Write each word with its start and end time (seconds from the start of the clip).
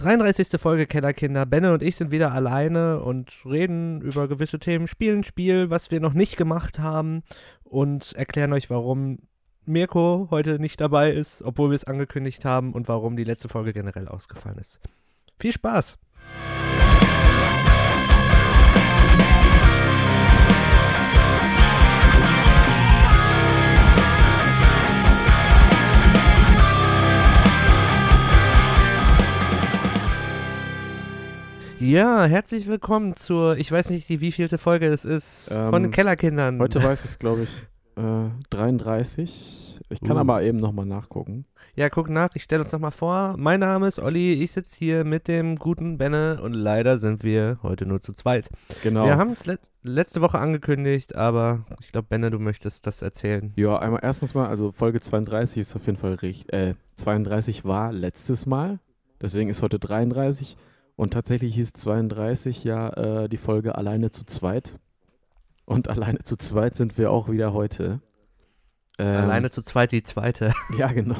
33. 0.00 0.58
Folge 0.58 0.86
Kellerkinder. 0.86 1.44
Benne 1.44 1.74
und 1.74 1.82
ich 1.82 1.96
sind 1.96 2.10
wieder 2.10 2.32
alleine 2.32 3.00
und 3.00 3.30
reden 3.44 4.00
über 4.00 4.28
gewisse 4.28 4.58
Themen, 4.58 4.88
spielen 4.88 5.24
Spiel, 5.24 5.68
was 5.68 5.90
wir 5.90 6.00
noch 6.00 6.14
nicht 6.14 6.38
gemacht 6.38 6.78
haben 6.78 7.22
und 7.64 8.14
erklären 8.14 8.54
euch, 8.54 8.70
warum 8.70 9.18
Mirko 9.66 10.28
heute 10.30 10.58
nicht 10.58 10.80
dabei 10.80 11.12
ist, 11.12 11.42
obwohl 11.42 11.68
wir 11.68 11.74
es 11.74 11.84
angekündigt 11.84 12.46
haben 12.46 12.72
und 12.72 12.88
warum 12.88 13.14
die 13.14 13.24
letzte 13.24 13.50
Folge 13.50 13.74
generell 13.74 14.08
ausgefallen 14.08 14.56
ist. 14.56 14.80
Viel 15.38 15.52
Spaß! 15.52 15.98
Ja, 31.80 32.24
herzlich 32.26 32.66
willkommen 32.66 33.16
zur, 33.16 33.56
ich 33.56 33.72
weiß 33.72 33.88
nicht, 33.88 34.08
die 34.10 34.20
wievielte 34.20 34.58
Folge 34.58 34.86
es 34.86 35.06
ist, 35.06 35.48
Ähm, 35.50 35.70
von 35.70 35.82
den 35.82 35.92
Kellerkindern. 35.92 36.58
Heute 36.60 36.82
weiß 36.82 37.04
ich 37.04 37.12
es, 37.12 37.18
glaube 37.18 37.44
ich, 37.44 37.50
äh, 37.96 38.28
33. 38.50 39.78
Ich 39.88 40.00
kann 40.02 40.18
Uh. 40.18 40.20
aber 40.20 40.42
eben 40.42 40.58
nochmal 40.58 40.84
nachgucken. 40.84 41.46
Ja, 41.74 41.88
guck 41.88 42.10
nach, 42.10 42.28
ich 42.34 42.42
stelle 42.42 42.62
uns 42.62 42.70
nochmal 42.72 42.90
vor. 42.90 43.34
Mein 43.38 43.60
Name 43.60 43.88
ist 43.88 43.98
Olli, 43.98 44.34
ich 44.34 44.52
sitze 44.52 44.76
hier 44.78 45.04
mit 45.04 45.26
dem 45.26 45.56
guten 45.56 45.96
Benne 45.96 46.40
und 46.42 46.52
leider 46.52 46.98
sind 46.98 47.24
wir 47.24 47.58
heute 47.62 47.86
nur 47.86 47.98
zu 48.00 48.12
zweit. 48.12 48.50
Genau. 48.82 49.06
Wir 49.06 49.16
haben 49.16 49.30
es 49.32 49.46
let 49.46 49.70
letzte 49.82 50.20
Woche 50.20 50.38
angekündigt, 50.38 51.16
aber 51.16 51.64
ich 51.80 51.88
glaube, 51.88 52.08
Benne, 52.08 52.30
du 52.30 52.38
möchtest 52.38 52.86
das 52.86 53.00
erzählen. 53.00 53.54
ja, 53.56 53.78
einmal 53.78 54.00
erstens 54.02 54.34
mal, 54.34 54.48
also 54.48 54.70
Folge 54.70 55.00
32 55.00 55.62
ist 55.62 55.74
auf 55.74 55.86
jeden 55.86 55.96
Fall 55.98 56.12
richtig. 56.14 56.52
Äh, 56.52 56.74
32 56.96 57.64
war 57.64 57.90
letztes 57.90 58.44
Mal, 58.44 58.78
deswegen 59.22 59.48
ist 59.48 59.62
heute 59.62 59.78
33. 59.78 60.58
Und 61.00 61.14
tatsächlich 61.14 61.54
hieß 61.54 61.72
32 61.72 62.62
ja 62.62 62.90
äh, 63.22 63.28
die 63.30 63.38
Folge 63.38 63.74
alleine 63.76 64.10
zu 64.10 64.26
zweit. 64.26 64.78
Und 65.64 65.88
alleine 65.88 66.18
zu 66.18 66.36
zweit 66.36 66.74
sind 66.74 66.98
wir 66.98 67.10
auch 67.10 67.30
wieder 67.30 67.54
heute. 67.54 68.02
Ähm, 68.98 69.22
Alleine 69.24 69.48
zu 69.48 69.62
zweit 69.62 69.92
die 69.92 70.02
zweite. 70.02 70.52
Ja, 70.76 70.88
genau. 70.92 71.16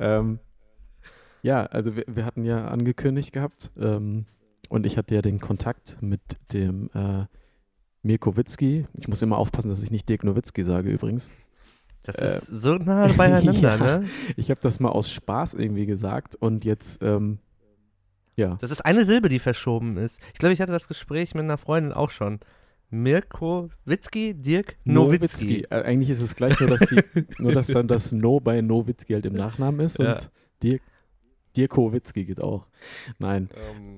ähm, 0.00 0.40
ja, 1.42 1.66
also 1.66 1.94
wir, 1.94 2.02
wir 2.08 2.24
hatten 2.24 2.44
ja 2.44 2.66
angekündigt 2.66 3.32
gehabt 3.32 3.70
ähm, 3.78 4.26
und 4.70 4.86
ich 4.86 4.98
hatte 4.98 5.14
ja 5.14 5.22
den 5.22 5.38
Kontakt 5.38 5.98
mit 6.00 6.20
dem 6.52 6.90
äh, 6.94 7.26
Mirko 8.02 8.36
Witzki. 8.36 8.88
Ich 8.94 9.06
muss 9.06 9.22
immer 9.22 9.38
aufpassen, 9.38 9.68
dass 9.68 9.84
ich 9.84 9.92
nicht 9.92 10.08
Dirk 10.08 10.24
Nowitzki 10.24 10.64
sage 10.64 10.90
übrigens. 10.90 11.30
Das 12.02 12.16
Äh, 12.16 12.24
ist 12.24 12.46
so 12.48 12.74
nah 12.74 13.06
beieinander, 13.06 13.52
ja. 13.78 13.98
ne? 14.00 14.08
Ich 14.36 14.50
habe 14.50 14.58
das 14.60 14.80
mal 14.80 14.88
aus 14.88 15.12
Spaß 15.12 15.54
irgendwie 15.54 15.86
gesagt 15.86 16.34
und 16.34 16.64
jetzt, 16.64 17.00
ähm, 17.04 17.38
ja, 18.36 18.56
Das 18.60 18.70
ist 18.70 18.80
eine 18.84 19.04
Silbe, 19.04 19.28
die 19.28 19.38
verschoben 19.38 19.96
ist. 19.96 20.20
Ich 20.32 20.38
glaube, 20.38 20.52
ich 20.52 20.60
hatte 20.60 20.72
das 20.72 20.88
Gespräch 20.88 21.34
mit 21.34 21.44
einer 21.44 21.58
Freundin 21.58 21.92
auch 21.92 22.10
schon. 22.10 22.40
Mirko 22.90 23.70
Witzki, 23.84 24.34
Dirk 24.34 24.76
Nowitzki. 24.84 25.62
Äh, 25.70 25.82
eigentlich 25.82 26.10
ist 26.10 26.20
es 26.20 26.36
gleich, 26.36 26.58
nur 26.60 26.68
dass, 26.70 26.80
die, 26.80 27.02
nur 27.38 27.52
dass 27.52 27.66
dann 27.68 27.86
das 27.88 28.12
No 28.12 28.38
bei 28.40 28.60
Nowitzki 28.60 29.14
halt 29.14 29.26
im 29.26 29.34
Nachnamen 29.34 29.80
ist 29.80 29.98
Ja. 29.98 30.12
und 30.12 30.30
Dirk, 30.62 30.82
Dirko 31.56 31.92
Witzki 31.92 32.24
geht 32.24 32.40
auch. 32.40 32.66
Nein. 33.18 33.48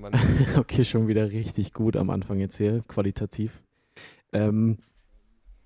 Oh. 0.03 0.09
Okay, 0.59 0.84
schon 0.84 1.09
wieder 1.09 1.31
richtig 1.31 1.73
gut 1.75 1.97
am 1.97 2.11
Anfang 2.11 2.39
jetzt 2.39 2.57
hier, 2.57 2.81
qualitativ. 2.89 3.62
Ähm, 4.33 4.79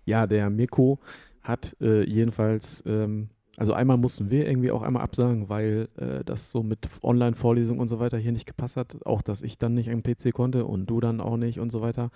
ja, 0.05 0.27
der 0.27 0.51
Mirko 0.51 0.99
hat 1.43 1.77
äh, 1.81 2.03
jedenfalls, 2.05 2.83
ähm, 2.87 3.29
also 3.57 3.73
einmal 3.73 3.97
mussten 3.97 4.31
wir 4.31 4.49
irgendwie 4.49 4.71
auch 4.71 4.83
einmal 4.83 5.03
absagen, 5.03 5.49
weil 5.49 5.89
äh, 5.97 6.25
das 6.25 6.51
so 6.51 6.63
mit 6.63 6.89
Online-Vorlesung 7.03 7.79
und 7.79 7.89
so 7.89 7.99
weiter 7.99 8.19
hier 8.19 8.33
nicht 8.33 8.47
gepasst 8.47 8.77
hat. 8.77 9.05
Auch, 9.05 9.23
dass 9.23 9.43
ich 9.43 9.59
dann 9.59 9.75
nicht 9.75 9.91
am 9.91 10.03
PC 10.03 10.33
konnte 10.33 10.65
und 10.67 10.89
du 10.89 11.01
dann 11.01 11.21
auch 11.21 11.37
nicht 11.37 11.61
und 11.61 11.71
so 11.71 11.81
weiter. 11.81 12.11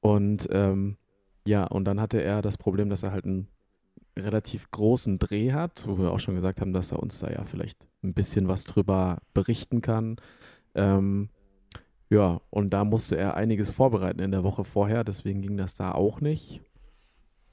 Und 0.00 0.48
ähm, 0.50 0.96
ja, 1.46 1.64
und 1.64 1.84
dann 1.84 2.00
hatte 2.00 2.22
er 2.22 2.42
das 2.42 2.56
Problem, 2.56 2.88
dass 2.88 3.02
er 3.02 3.12
halt 3.12 3.24
einen 3.24 3.48
relativ 4.16 4.70
großen 4.70 5.18
Dreh 5.18 5.52
hat, 5.52 5.86
wo 5.86 5.98
wir 5.98 6.12
auch 6.12 6.20
schon 6.20 6.34
gesagt 6.34 6.60
haben, 6.60 6.72
dass 6.72 6.92
er 6.92 7.02
uns 7.02 7.18
da 7.18 7.30
ja 7.30 7.44
vielleicht 7.44 7.88
ein 8.02 8.12
bisschen 8.12 8.48
was 8.48 8.64
drüber 8.64 9.18
berichten 9.34 9.80
kann. 9.80 10.16
Ähm, 10.74 11.30
ja, 12.10 12.40
und 12.50 12.72
da 12.72 12.84
musste 12.84 13.16
er 13.16 13.36
einiges 13.36 13.70
vorbereiten 13.70 14.20
in 14.20 14.32
der 14.32 14.44
Woche 14.44 14.64
vorher, 14.64 15.02
deswegen 15.02 15.40
ging 15.40 15.56
das 15.56 15.74
da 15.74 15.92
auch 15.92 16.20
nicht. 16.20 16.60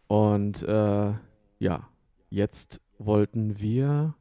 Und 0.08 0.64
äh, 0.64 1.14
ja, 1.60 1.88
jetzt 2.30 2.82
wollten 3.00 3.60
wir 3.60 4.14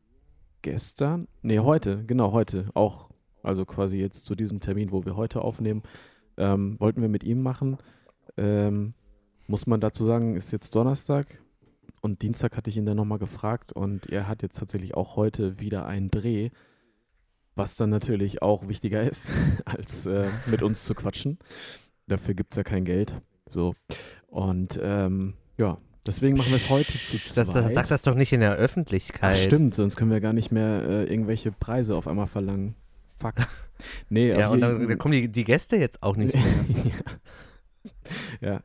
gestern, 0.63 1.29
nee, 1.43 1.59
heute, 1.59 2.05
genau, 2.05 2.33
heute 2.33 2.71
auch, 2.75 3.11
also 3.43 3.67
quasi 3.67 3.99
jetzt 3.99 4.25
zu 4.25 4.35
diesem 4.35 4.61
Termin, 4.61 4.91
wo 4.91 5.05
wir 5.05 5.17
heute 5.17 5.43
aufnehmen, 5.43 5.83
ähm, 6.37 6.77
wollten 6.81 7.03
wir 7.03 7.09
mit 7.09 7.25
ihm 7.25 7.43
machen. 7.43 7.77
Ähm, 8.37 8.95
muss 9.47 9.67
man 9.67 9.81
dazu 9.81 10.05
sagen, 10.05 10.37
ist 10.37 10.53
jetzt 10.53 10.75
Donnerstag 10.75 11.43
und 12.01 12.23
Dienstag 12.23 12.57
hatte 12.57 12.71
ich 12.71 12.77
ihn 12.77 12.87
dann 12.87 12.97
nochmal 12.97 13.19
gefragt 13.19 13.73
und 13.73 14.11
er 14.11 14.29
hat 14.29 14.43
jetzt 14.43 14.59
tatsächlich 14.59 14.95
auch 14.95 15.17
heute 15.17 15.59
wieder 15.59 15.87
einen 15.87 16.09
Dreh, 16.09 16.51
was 17.55 17.75
dann 17.75 17.91
natürlich 17.91 18.43
auch 18.43 18.69
wichtiger 18.69 19.03
ist, 19.03 19.31
als 19.65 20.07
äh, 20.07 20.31
mit 20.47 20.63
uns 20.63 20.85
zu 20.85 20.95
quatschen. 20.95 21.39
Dafür 22.07 22.35
gibt 22.35 22.53
es 22.53 22.57
ja 22.57 22.63
kein 22.63 22.85
Geld. 22.85 23.21
So. 23.49 23.75
Und 24.29 24.79
ähm, 24.83 25.35
ja, 25.57 25.79
deswegen 26.09 26.37
machen 26.37 26.51
wir 26.51 26.57
es 26.57 26.69
heute 26.69 26.93
zu 26.93 27.19
zweit. 27.19 27.37
Das, 27.37 27.53
das, 27.53 27.73
sag 27.73 27.89
das 27.89 28.03
doch 28.03 28.15
nicht 28.15 28.33
in 28.33 28.41
der 28.41 28.55
Öffentlichkeit. 28.55 29.37
Ach, 29.37 29.41
stimmt, 29.41 29.75
sonst 29.75 29.97
können 29.97 30.11
wir 30.11 30.21
gar 30.21 30.33
nicht 30.33 30.51
mehr 30.51 30.83
äh, 30.83 31.05
irgendwelche 31.05 31.53
Preise 31.53 31.95
auf 31.95 32.09
einmal 32.09 32.27
verlangen. 32.27 32.75
Fuck. 33.21 33.35
Nee, 34.09 34.31
Ja, 34.31 34.49
und 34.49 34.61
dann, 34.61 34.89
dann 34.89 34.99
kommen 34.99 35.13
die, 35.13 35.29
die 35.29 35.45
Gäste 35.45 35.77
jetzt 35.77 36.03
auch 36.03 36.17
nicht 36.17 36.35
mehr. 36.35 36.43
ja. 38.41 38.51
ja. 38.55 38.61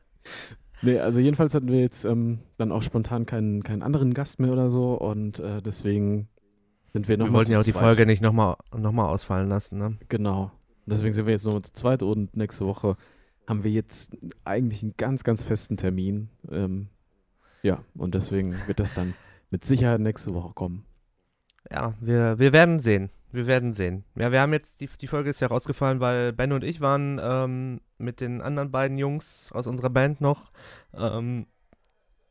Nee, 0.82 0.98
also 0.98 1.20
jedenfalls 1.20 1.54
hatten 1.54 1.68
wir 1.68 1.78
jetzt 1.80 2.04
ähm, 2.04 2.40
dann 2.58 2.72
auch 2.72 2.82
spontan 2.82 3.24
keinen, 3.24 3.62
keinen 3.62 3.82
anderen 3.82 4.12
Gast 4.12 4.40
mehr 4.40 4.50
oder 4.52 4.68
so 4.70 4.94
und 4.94 5.38
äh, 5.38 5.62
deswegen 5.62 6.28
sind 6.92 7.08
wir 7.08 7.16
Wir 7.16 7.18
nochmal 7.18 7.34
wollten 7.34 7.46
zu 7.46 7.52
ja 7.52 7.58
auch 7.60 7.64
die 7.64 7.72
zweit. 7.72 7.82
Folge 7.82 8.06
nicht 8.06 8.22
nochmal 8.22 8.56
noch 8.76 8.90
mal 8.90 9.08
ausfallen 9.08 9.48
lassen, 9.48 9.78
ne? 9.78 9.96
Genau. 10.08 10.50
Deswegen 10.84 11.14
sind 11.14 11.26
wir 11.26 11.32
jetzt 11.32 11.44
nochmal 11.46 11.62
zu 11.62 11.72
zweit 11.72 12.02
und 12.02 12.36
nächste 12.36 12.66
Woche 12.66 12.96
haben 13.46 13.62
wir 13.62 13.70
jetzt 13.70 14.16
eigentlich 14.44 14.82
einen 14.82 14.94
ganz, 14.96 15.22
ganz 15.22 15.44
festen 15.44 15.76
Termin. 15.76 16.28
Ähm, 16.50 16.88
ja, 17.64 17.82
und 17.96 18.14
deswegen 18.14 18.54
wird 18.66 18.78
das 18.78 18.94
dann 18.94 19.14
mit 19.50 19.64
Sicherheit 19.64 20.00
nächste 20.00 20.34
Woche 20.34 20.52
kommen. 20.52 20.84
Ja, 21.72 21.94
wir, 22.00 22.38
wir 22.38 22.52
werden 22.52 22.78
sehen. 22.78 23.10
Wir 23.32 23.46
werden 23.46 23.72
sehen. 23.72 24.04
Ja, 24.16 24.30
wir 24.30 24.40
haben 24.40 24.52
jetzt, 24.52 24.80
die, 24.80 24.88
die 25.00 25.06
Folge 25.06 25.30
ist 25.30 25.40
ja 25.40 25.48
rausgefallen, 25.48 25.98
weil 25.98 26.32
Ben 26.32 26.52
und 26.52 26.62
ich 26.62 26.80
waren 26.80 27.18
ähm, 27.22 27.80
mit 27.98 28.20
den 28.20 28.42
anderen 28.42 28.70
beiden 28.70 28.98
Jungs 28.98 29.50
aus 29.50 29.66
unserer 29.66 29.90
Band 29.90 30.20
noch 30.20 30.52
ähm, 30.92 31.46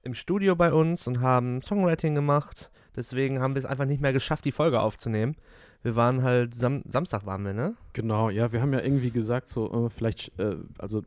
im 0.04 0.14
Studio 0.14 0.56
bei 0.56 0.72
uns 0.72 1.08
und 1.08 1.20
haben 1.20 1.62
Songwriting 1.62 2.14
gemacht. 2.14 2.72
Deswegen 2.96 3.42
haben 3.42 3.56
wir 3.56 3.60
es 3.60 3.66
einfach 3.66 3.86
nicht 3.86 4.02
mehr 4.02 4.14
geschafft, 4.14 4.46
die 4.46 4.52
Folge 4.52 4.82
aufzunehmen. 4.82 5.36
Wir 5.82 5.96
waren 5.96 6.22
halt, 6.22 6.54
Sam 6.54 6.84
Samstag 6.88 7.26
waren 7.26 7.44
wir, 7.44 7.54
ne? 7.54 7.76
Genau, 7.94 8.30
ja, 8.30 8.52
wir 8.52 8.62
haben 8.62 8.72
ja 8.72 8.82
irgendwie 8.82 9.12
gesagt, 9.12 9.50
so 9.50 9.88
äh, 9.88 9.90
vielleicht, 9.90 10.38
äh, 10.40 10.58
also, 10.78 11.04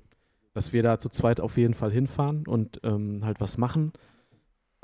dass 0.53 0.73
wir 0.73 0.83
da 0.83 0.99
zu 0.99 1.09
zweit 1.11 1.41
auf 1.41 1.57
jeden 1.57 1.75
Fall 1.75 1.93
hinfahren 1.93 2.47
und 2.47 2.81
ähm, 2.83 3.21
halt 3.25 3.41
was 3.41 3.57
machen. 3.57 3.93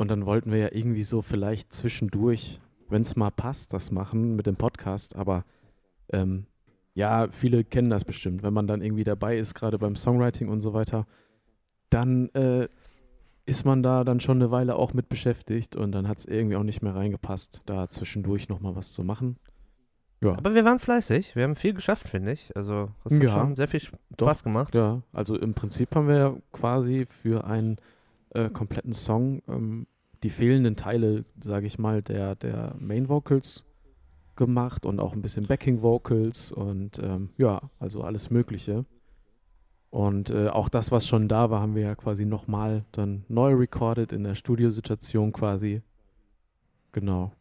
Und 0.03 0.09
dann 0.09 0.27
wollten 0.27 0.51
wir 0.51 0.59
ja 0.59 0.69
irgendwie 0.73 1.05
so 1.05 1.23
vielleicht 1.23 1.73
zwischendurch, 1.73 2.59
wenn 2.89 3.03
es 3.03 3.15
mal 3.15 3.31
passt, 3.31 3.73
das 3.73 3.93
machen 3.93 4.35
mit 4.35 4.49
dem 4.49 4.57
Podcast. 4.57 5.15
Aber 5.15 5.45
ähm, 6.13 6.47
ja, 6.93 7.29
viele 7.31 7.63
kennen 7.63 7.89
das 7.89 8.05
bestimmt. 8.05 8.43
Wenn 8.43 8.53
man 8.53 8.67
dann 8.67 8.83
irgendwie 8.83 9.05
dabei 9.05 9.37
ist, 9.37 9.55
gerade 9.55 9.79
beim 9.79 9.95
Songwriting 9.95 10.49
und 10.49 10.61
so 10.61 10.75
weiter, 10.75 11.07
dann 11.89 12.31
äh, 12.31 12.67
ist 13.47 13.65
man 13.65 13.85
da 13.85 14.03
dann 14.03 14.19
schon 14.19 14.39
eine 14.39 14.51
Weile 14.51 14.75
auch 14.75 14.93
mit 14.93 15.09
beschäftigt 15.09 15.77
und 15.77 15.93
dann 15.93 16.09
hat 16.09 16.19
es 16.19 16.27
irgendwie 16.27 16.57
auch 16.57 16.65
nicht 16.65 16.83
mehr 16.83 16.97
reingepasst, 16.97 17.63
da 17.67 17.89
zwischendurch 17.89 18.49
nochmal 18.49 18.75
was 18.75 18.91
zu 18.91 19.05
machen. 19.05 19.37
Ja. 20.21 20.33
Aber 20.33 20.53
wir 20.57 20.65
waren 20.65 20.81
fleißig. 20.81 21.37
Wir 21.37 21.45
haben 21.45 21.55
viel 21.55 21.75
geschafft, 21.75 22.09
finde 22.09 22.33
ich. 22.33 22.51
Also, 22.57 22.91
das 23.05 23.15
hat 23.15 23.23
Ja, 23.23 23.31
schon 23.31 23.55
sehr 23.55 23.69
viel 23.69 23.83
doch. 24.17 24.27
Spaß 24.27 24.43
gemacht. 24.43 24.75
Ja, 24.75 25.03
also 25.13 25.39
im 25.39 25.55
Prinzip 25.55 25.95
haben 25.95 26.09
wir 26.09 26.17
ja 26.17 26.37
quasi 26.51 27.07
für 27.09 27.45
einen 27.45 27.77
äh, 28.31 28.51
kompletten 28.51 28.95
Song 28.95 29.43
ähm, 29.47 29.87
die 30.23 30.31
fehlenden 30.31 30.77
Teile, 30.77 31.25
sage 31.43 31.67
ich 31.67 31.79
mal, 31.79 32.03
der, 32.03 32.37
der 32.37 32.75
Main 32.79 33.09
Vocals 33.09 33.65
gemacht 34.37 34.87
und 34.87 35.01
auch 35.01 35.13
ein 35.13 35.23
bisschen 35.23 35.47
Backing 35.47 35.83
Vocals 35.83 36.53
und 36.53 36.99
ähm, 36.99 37.31
ja, 37.37 37.61
also 37.79 38.03
alles 38.03 38.31
Mögliche. 38.31 38.85
Und 39.91 40.31
äh, 40.31 40.49
auch 40.49 40.71
das, 40.71 40.91
was 40.91 41.07
schon 41.07 41.29
da 41.29 41.51
war, 41.51 41.61
haben 41.61 41.75
wir 41.75 41.83
ja 41.83 41.95
quasi 41.95 42.25
nochmal 42.25 42.85
dann 42.93 43.25
neu 43.29 43.53
recorded 43.53 44.13
in 44.13 44.25
der 44.25 44.35
Studiosituation 44.35 45.33
quasi. 45.33 45.83
Genau. 46.93 47.33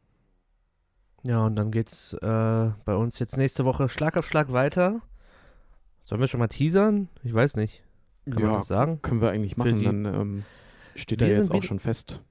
Ja, 1.23 1.45
und 1.45 1.55
dann 1.55 1.71
geht's 1.71 2.13
äh, 2.13 2.71
bei 2.83 2.95
uns 2.95 3.19
jetzt 3.19 3.37
nächste 3.37 3.63
Woche 3.63 3.87
Schlag 3.87 4.17
auf 4.17 4.27
Schlag 4.27 4.51
weiter. 4.51 5.01
Sollen 6.01 6.19
wir 6.19 6.27
schon 6.27 6.39
mal 6.39 6.47
teasern? 6.47 7.07
Ich 7.23 7.33
weiß 7.33 7.55
nicht. 7.55 7.83
Kann 8.25 8.41
man 8.41 8.51
ja, 8.51 8.57
das 8.57 8.67
sagen? 8.67 9.01
können 9.01 9.21
wir 9.21 9.29
eigentlich 9.29 9.55
machen. 9.55 9.83
Dann 9.83 10.05
ähm, 10.05 10.43
steht 10.95 11.21
er 11.21 11.29
jetzt 11.29 11.51
auch 11.51 11.63
schon 11.63 11.79
fest. 11.79 12.21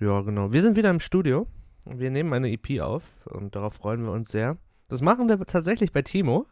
Ja, 0.00 0.22
genau. 0.22 0.50
Wir 0.50 0.62
sind 0.62 0.76
wieder 0.76 0.88
im 0.88 0.98
Studio. 0.98 1.46
Wir 1.84 2.10
nehmen 2.10 2.32
eine 2.32 2.50
EP 2.50 2.80
auf 2.80 3.02
und 3.26 3.54
darauf 3.54 3.74
freuen 3.74 4.02
wir 4.02 4.12
uns 4.12 4.30
sehr. 4.30 4.56
Das 4.88 5.02
machen 5.02 5.28
wir 5.28 5.38
tatsächlich 5.44 5.92
bei 5.92 6.00
Timo. 6.00 6.46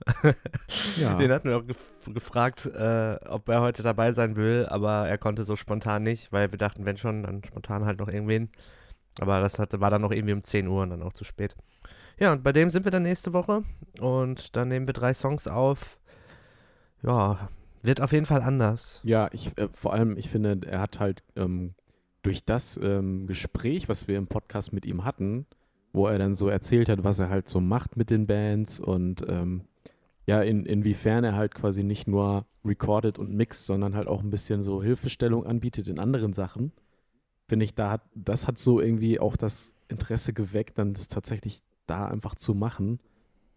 Ja. 1.01 1.15
Den 1.19 1.33
hatten 1.33 1.49
wir 1.49 1.57
auch 1.57 1.67
gef 1.67 1.79
gefragt, 2.13 2.67
äh, 2.67 3.17
ob 3.27 3.49
er 3.49 3.63
heute 3.63 3.83
dabei 3.83 4.13
sein 4.13 4.37
will, 4.37 4.67
aber 4.69 5.09
er 5.09 5.17
konnte 5.17 5.45
so 5.45 5.57
spontan 5.57 6.03
nicht, 6.03 6.31
weil 6.31 6.53
wir 6.53 6.59
dachten, 6.59 6.85
wenn 6.85 6.99
schon, 6.99 7.23
dann 7.23 7.43
spontan 7.43 7.87
halt 7.87 7.99
noch 7.99 8.09
irgendwen. 8.09 8.51
Aber 9.19 9.41
das 9.41 9.59
hatte, 9.59 9.81
war 9.81 9.91
dann 9.91 10.03
noch 10.03 10.13
irgendwie 10.13 10.35
um 10.35 10.43
10 10.43 10.69
Uhr 10.69 10.83
und 10.83 10.91
dann 10.91 11.03
auch 11.03 11.15
zu 11.15 11.25
spät. 11.25 11.57
Ja, 12.19 12.33
und 12.33 12.43
bei 12.43 12.53
dem 12.53 12.69
sind 12.69 12.85
wir 12.85 12.93
dann 12.93 13.03
nächste 13.03 13.33
Woche 13.33 13.65
und 13.99 14.57
dann 14.57 14.69
nehmen 14.69 14.87
wir 14.87 14.95
drei 14.95 15.15
Songs 15.15 15.49
auf. 15.49 15.99
Ja, 17.03 17.49
wird 17.83 18.03
auf 18.03 18.13
jeden 18.13 18.27
Fall 18.27 18.43
anders. 18.43 19.01
Ja, 19.05 19.31
ich, 19.33 19.57
äh, 19.57 19.69
vor 19.73 19.95
allem, 19.95 20.19
ich 20.19 20.29
finde, 20.29 20.61
er 20.67 20.81
hat 20.81 21.01
halt 21.01 21.25
ähm, 21.35 21.75
durch 22.23 22.45
das 22.45 22.79
ähm, 22.83 23.27
Gespräch, 23.27 23.89
was 23.89 24.09
wir 24.09 24.17
im 24.17 24.27
Podcast 24.27 24.73
mit 24.73 24.87
ihm 24.87 25.05
hatten, 25.05 25.47
wo 25.93 26.07
er 26.07 26.19
dann 26.19 26.35
so 26.35 26.49
erzählt 26.49 26.89
hat, 26.89 27.05
was 27.05 27.19
er 27.19 27.31
halt 27.31 27.49
so 27.49 27.61
macht 27.61 27.97
mit 27.97 28.11
den 28.11 28.27
Bands 28.27 28.81
und 28.81 29.25
ähm, 29.29 29.63
ja, 30.27 30.43
in, 30.43 30.67
inwiefern 30.67 31.25
er 31.25 31.37
halt 31.37 31.55
quasi 31.55 31.83
nicht 31.83 32.07
nur 32.07 32.45
recordet 32.63 33.19
und 33.19 33.33
mixt, 33.33 33.65
sondern 33.65 33.95
halt 33.95 34.09
auch 34.09 34.23
ein 34.23 34.31
bisschen 34.31 34.63
so 34.63 34.83
Hilfestellung 34.83 35.47
anbietet 35.47 35.89
in 35.89 35.99
anderen 35.99 36.35
Sachen. 36.35 36.73
Finde 37.49 37.65
ich, 37.65 37.75
da 37.75 37.93
hat, 37.93 38.03
das 38.15 38.47
hat 38.47 38.59
so 38.59 38.79
irgendwie 38.79 39.19
auch 39.21 39.37
das 39.37 39.75
Interesse 39.89 40.35
geweckt, 40.35 40.77
dann 40.77 40.93
das 40.93 41.09
tatsächlich 41.09 41.63
da 41.87 42.07
einfach 42.07 42.35
zu 42.35 42.53
machen. 42.53 43.01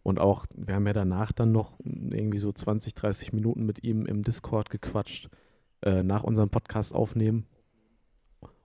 Und 0.02 0.18
auch, 0.18 0.46
wir 0.56 0.76
haben 0.76 0.88
ja 0.88 0.94
danach 0.94 1.34
dann 1.34 1.52
noch 1.52 1.78
irgendwie 1.84 2.40
so 2.40 2.54
20, 2.54 2.96
30 2.96 3.34
Minuten 3.34 3.66
mit 3.66 3.84
ihm 3.84 4.06
im 4.06 4.24
Discord 4.24 4.70
gequatscht, 4.70 5.30
äh, 5.82 6.04
nach 6.04 6.24
unserem 6.24 6.50
Podcast 6.50 6.96
aufnehmen. 6.96 7.48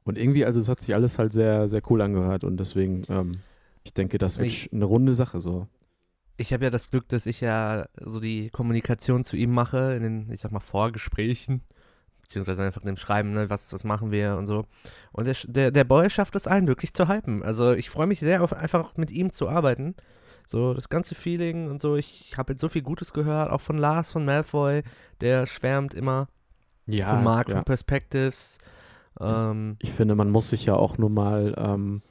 Und 0.06 0.16
irgendwie, 0.16 0.44
also 0.46 0.58
es 0.60 0.68
hat 0.68 0.80
sich 0.80 0.94
alles 0.94 1.18
halt 1.18 1.32
sehr, 1.32 1.68
sehr 1.68 1.82
cool 1.90 2.00
angehört 2.00 2.44
und 2.44 2.56
deswegen, 2.58 3.02
ähm, 3.08 3.32
ich 3.82 3.92
denke, 3.92 4.18
das 4.18 4.38
wird 4.38 4.48
Ich- 4.48 4.72
eine 4.72 4.84
runde 4.84 5.12
Sache 5.14 5.40
so. 5.40 5.66
Ich 6.38 6.52
habe 6.52 6.64
ja 6.64 6.70
das 6.70 6.90
Glück, 6.90 7.08
dass 7.08 7.26
ich 7.26 7.40
ja 7.40 7.86
so 8.00 8.20
die 8.20 8.50
Kommunikation 8.50 9.24
zu 9.24 9.36
ihm 9.36 9.50
mache 9.52 9.94
in 9.94 10.02
den, 10.02 10.32
ich 10.32 10.40
sag 10.40 10.52
mal, 10.52 10.60
Vorgesprächen. 10.60 11.62
Beziehungsweise 12.22 12.62
einfach 12.64 12.82
in 12.82 12.86
dem 12.88 12.96
Schreiben, 12.96 13.32
ne, 13.32 13.50
was, 13.50 13.72
was 13.72 13.84
machen 13.84 14.10
wir 14.10 14.36
und 14.36 14.46
so. 14.46 14.66
Und 15.12 15.26
der, 15.26 15.36
der, 15.46 15.70
der 15.70 15.84
Boy 15.84 16.08
schafft 16.10 16.34
es 16.36 16.46
ein, 16.46 16.66
wirklich 16.66 16.92
zu 16.94 17.08
hypen. 17.08 17.42
Also 17.42 17.72
ich 17.72 17.88
freue 17.90 18.06
mich 18.06 18.20
sehr 18.20 18.42
auf 18.42 18.52
einfach 18.52 18.96
mit 18.96 19.10
ihm 19.10 19.32
zu 19.32 19.48
arbeiten. 19.48 19.94
So 20.46 20.74
das 20.74 20.88
ganze 20.88 21.14
Feeling 21.16 21.68
und 21.70 21.80
so. 21.80 21.96
Ich 21.96 22.34
habe 22.36 22.52
jetzt 22.52 22.60
so 22.60 22.68
viel 22.68 22.82
Gutes 22.82 23.12
gehört, 23.12 23.50
auch 23.50 23.60
von 23.60 23.78
Lars 23.78 24.12
von 24.12 24.24
Malfoy, 24.24 24.82
der 25.20 25.46
schwärmt 25.46 25.94
immer. 25.94 26.28
Ja, 26.86 27.10
von 27.14 27.24
Mark, 27.24 27.48
ja. 27.48 27.56
von 27.56 27.64
Perspectives. 27.64 28.58
Ähm, 29.20 29.76
Ich 29.80 29.92
finde, 29.92 30.14
man 30.14 30.30
muss 30.30 30.50
sich 30.50 30.66
ja 30.66 30.74
auch 30.74 30.98
nur 30.98 31.10
mal 31.10 31.54
ähm, 31.56 32.02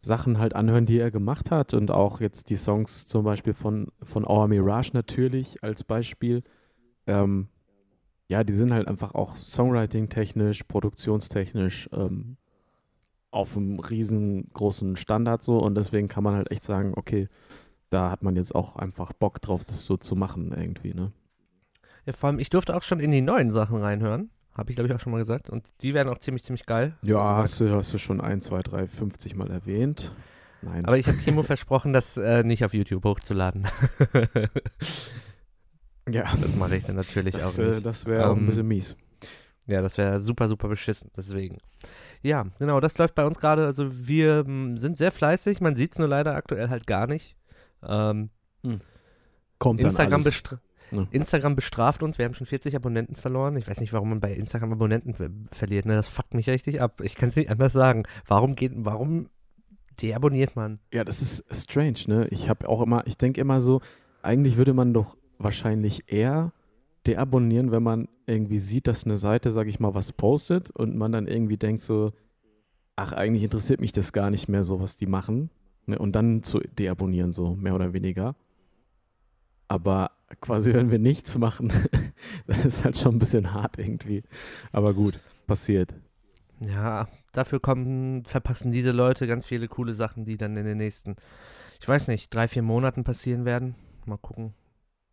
Sachen 0.00 0.38
halt 0.38 0.54
anhören, 0.54 0.84
die 0.84 0.98
er 0.98 1.10
gemacht 1.10 1.50
hat 1.50 1.74
und 1.74 1.90
auch 1.90 2.20
jetzt 2.20 2.50
die 2.50 2.56
Songs 2.56 3.06
zum 3.06 3.24
Beispiel 3.24 3.54
von, 3.54 3.88
von 4.02 4.26
Our 4.26 4.48
Mirage 4.48 4.90
natürlich 4.92 5.62
als 5.62 5.84
Beispiel. 5.84 6.42
Ähm, 7.06 7.48
ja, 8.28 8.44
die 8.44 8.52
sind 8.52 8.72
halt 8.72 8.88
einfach 8.88 9.14
auch 9.14 9.36
Songwriting-technisch, 9.36 10.64
produktionstechnisch 10.64 11.88
ähm, 11.92 12.36
auf 13.30 13.56
einem 13.56 13.80
riesengroßen 13.80 14.96
Standard 14.96 15.42
so 15.42 15.58
und 15.58 15.74
deswegen 15.74 16.08
kann 16.08 16.24
man 16.24 16.34
halt 16.34 16.50
echt 16.50 16.64
sagen, 16.64 16.92
okay, 16.96 17.28
da 17.90 18.10
hat 18.10 18.22
man 18.22 18.36
jetzt 18.36 18.54
auch 18.54 18.76
einfach 18.76 19.12
Bock 19.12 19.40
drauf, 19.42 19.64
das 19.64 19.84
so 19.84 19.96
zu 19.96 20.16
machen 20.16 20.52
irgendwie, 20.56 20.94
ne? 20.94 21.12
ja, 22.06 22.12
vor 22.12 22.28
allem, 22.28 22.38
ich 22.38 22.50
durfte 22.50 22.76
auch 22.76 22.82
schon 22.82 23.00
in 23.00 23.10
die 23.10 23.22
neuen 23.22 23.50
Sachen 23.50 23.78
reinhören. 23.78 24.30
Habe 24.56 24.70
ich, 24.70 24.76
glaube 24.76 24.88
ich, 24.88 24.94
auch 24.94 25.00
schon 25.00 25.10
mal 25.12 25.18
gesagt. 25.18 25.50
Und 25.50 25.66
die 25.82 25.94
werden 25.94 26.08
auch 26.08 26.18
ziemlich, 26.18 26.42
ziemlich 26.44 26.64
geil. 26.66 26.96
Ja, 27.02 27.18
Also, 27.18 27.42
hast 27.42 27.60
du, 27.60 27.70
hast 27.74 27.92
du 27.94 27.98
schon 27.98 28.20
ein, 28.20 28.40
zwei, 28.40 28.62
drei, 28.62 28.86
50 28.86 29.34
Mal 29.34 29.50
erwähnt. 29.50 30.12
Nein. 30.62 30.84
Aber 30.84 30.96
ich 30.96 31.06
habe 31.08 31.18
Timo 31.18 31.42
versprochen, 31.44 31.92
das 31.92 32.16
äh, 32.16 32.42
nicht 32.44 32.64
auf 32.64 32.72
YouTube 32.72 33.04
hochzuladen. 33.04 33.66
ja, 36.08 36.24
das 36.40 36.56
mache 36.56 36.76
ich 36.76 36.84
dann 36.84 36.96
natürlich 36.96 37.34
das, 37.34 37.58
auch 37.58 37.62
äh, 37.62 37.70
nicht. 37.70 37.86
das 37.86 38.06
wäre 38.06 38.28
auch 38.28 38.32
ein 38.36 38.40
Ähm, 38.42 38.46
bisschen 38.46 38.68
mies. 38.68 38.96
Ja, 39.66 39.80
das 39.80 39.96
wäre 39.96 40.20
super, 40.20 40.46
super 40.48 40.68
beschissen. 40.68 41.10
Deswegen. 41.16 41.58
Ja, 42.22 42.46
genau, 42.58 42.80
das 42.80 42.96
läuft 42.98 43.14
bei 43.14 43.24
uns 43.26 43.38
gerade. 43.38 43.64
Also 43.66 44.06
wir 44.06 44.44
m, 44.46 44.76
sind 44.76 44.96
sehr 44.96 45.10
fleißig. 45.12 45.60
Man 45.60 45.74
sieht 45.74 45.92
es 45.92 45.98
nur 45.98 46.08
leider 46.08 46.34
aktuell 46.34 46.68
halt 46.68 46.86
gar 46.86 47.06
nicht. 47.06 47.36
Ähm, 47.82 48.30
Kommt 49.58 49.80
Instagram, 49.80 50.10
dann 50.10 50.20
alles. 50.22 50.42
Ja. 50.90 51.06
Instagram 51.10 51.56
bestraft 51.56 52.02
uns. 52.02 52.18
Wir 52.18 52.24
haben 52.24 52.34
schon 52.34 52.46
40 52.46 52.76
Abonnenten 52.76 53.16
verloren. 53.16 53.56
Ich 53.56 53.68
weiß 53.68 53.80
nicht, 53.80 53.92
warum 53.92 54.10
man 54.10 54.20
bei 54.20 54.32
Instagram 54.32 54.72
Abonnenten 54.72 55.14
ver 55.14 55.30
verliert. 55.46 55.86
Ne? 55.86 55.94
Das 55.94 56.08
fuckt 56.08 56.34
mich 56.34 56.48
richtig 56.48 56.80
ab. 56.80 57.00
Ich 57.02 57.14
kann 57.14 57.28
es 57.28 57.36
nicht 57.36 57.50
anders 57.50 57.72
sagen. 57.72 58.04
Warum 58.26 58.54
geht, 58.54 58.72
warum 58.74 59.28
deabonniert 60.02 60.56
man? 60.56 60.80
Ja, 60.92 61.04
das 61.04 61.22
ist 61.22 61.44
strange, 61.50 61.98
ne? 62.06 62.26
Ich 62.30 62.48
habe 62.48 62.68
auch 62.68 62.82
immer, 62.82 63.06
ich 63.06 63.16
denke 63.16 63.40
immer 63.40 63.60
so, 63.60 63.80
eigentlich 64.22 64.56
würde 64.56 64.74
man 64.74 64.92
doch 64.92 65.16
wahrscheinlich 65.38 66.12
eher 66.12 66.52
deabonnieren, 67.06 67.70
wenn 67.70 67.82
man 67.82 68.08
irgendwie 68.26 68.58
sieht, 68.58 68.86
dass 68.86 69.04
eine 69.04 69.16
Seite, 69.16 69.50
sag 69.50 69.66
ich 69.66 69.80
mal, 69.80 69.94
was 69.94 70.12
postet 70.12 70.70
und 70.70 70.96
man 70.96 71.12
dann 71.12 71.26
irgendwie 71.26 71.58
denkt 71.58 71.82
so, 71.82 72.12
ach, 72.96 73.12
eigentlich 73.12 73.42
interessiert 73.42 73.80
mich 73.80 73.92
das 73.92 74.12
gar 74.12 74.30
nicht 74.30 74.48
mehr 74.48 74.64
so, 74.64 74.80
was 74.80 74.96
die 74.96 75.06
machen. 75.06 75.50
Ne? 75.86 75.98
Und 75.98 76.16
dann 76.16 76.42
zu 76.42 76.60
deabonnieren, 76.60 77.32
so 77.32 77.54
mehr 77.54 77.74
oder 77.74 77.92
weniger. 77.92 78.36
Aber 79.68 80.12
quasi, 80.40 80.72
wenn 80.74 80.90
wir 80.90 80.98
nichts 80.98 81.36
machen, 81.38 81.72
das 82.46 82.64
ist 82.64 82.84
halt 82.84 82.98
schon 82.98 83.16
ein 83.16 83.18
bisschen 83.18 83.52
hart 83.52 83.78
irgendwie. 83.78 84.22
Aber 84.72 84.94
gut, 84.94 85.18
passiert. 85.46 85.94
Ja, 86.60 87.08
dafür 87.32 87.60
kommen, 87.60 88.24
verpassen 88.24 88.72
diese 88.72 88.92
Leute 88.92 89.26
ganz 89.26 89.44
viele 89.44 89.68
coole 89.68 89.94
Sachen, 89.94 90.24
die 90.24 90.36
dann 90.36 90.56
in 90.56 90.64
den 90.64 90.78
nächsten, 90.78 91.16
ich 91.80 91.88
weiß 91.88 92.08
nicht, 92.08 92.32
drei, 92.32 92.48
vier 92.48 92.62
Monaten 92.62 93.04
passieren 93.04 93.44
werden. 93.44 93.74
Mal 94.06 94.18
gucken. 94.18 94.54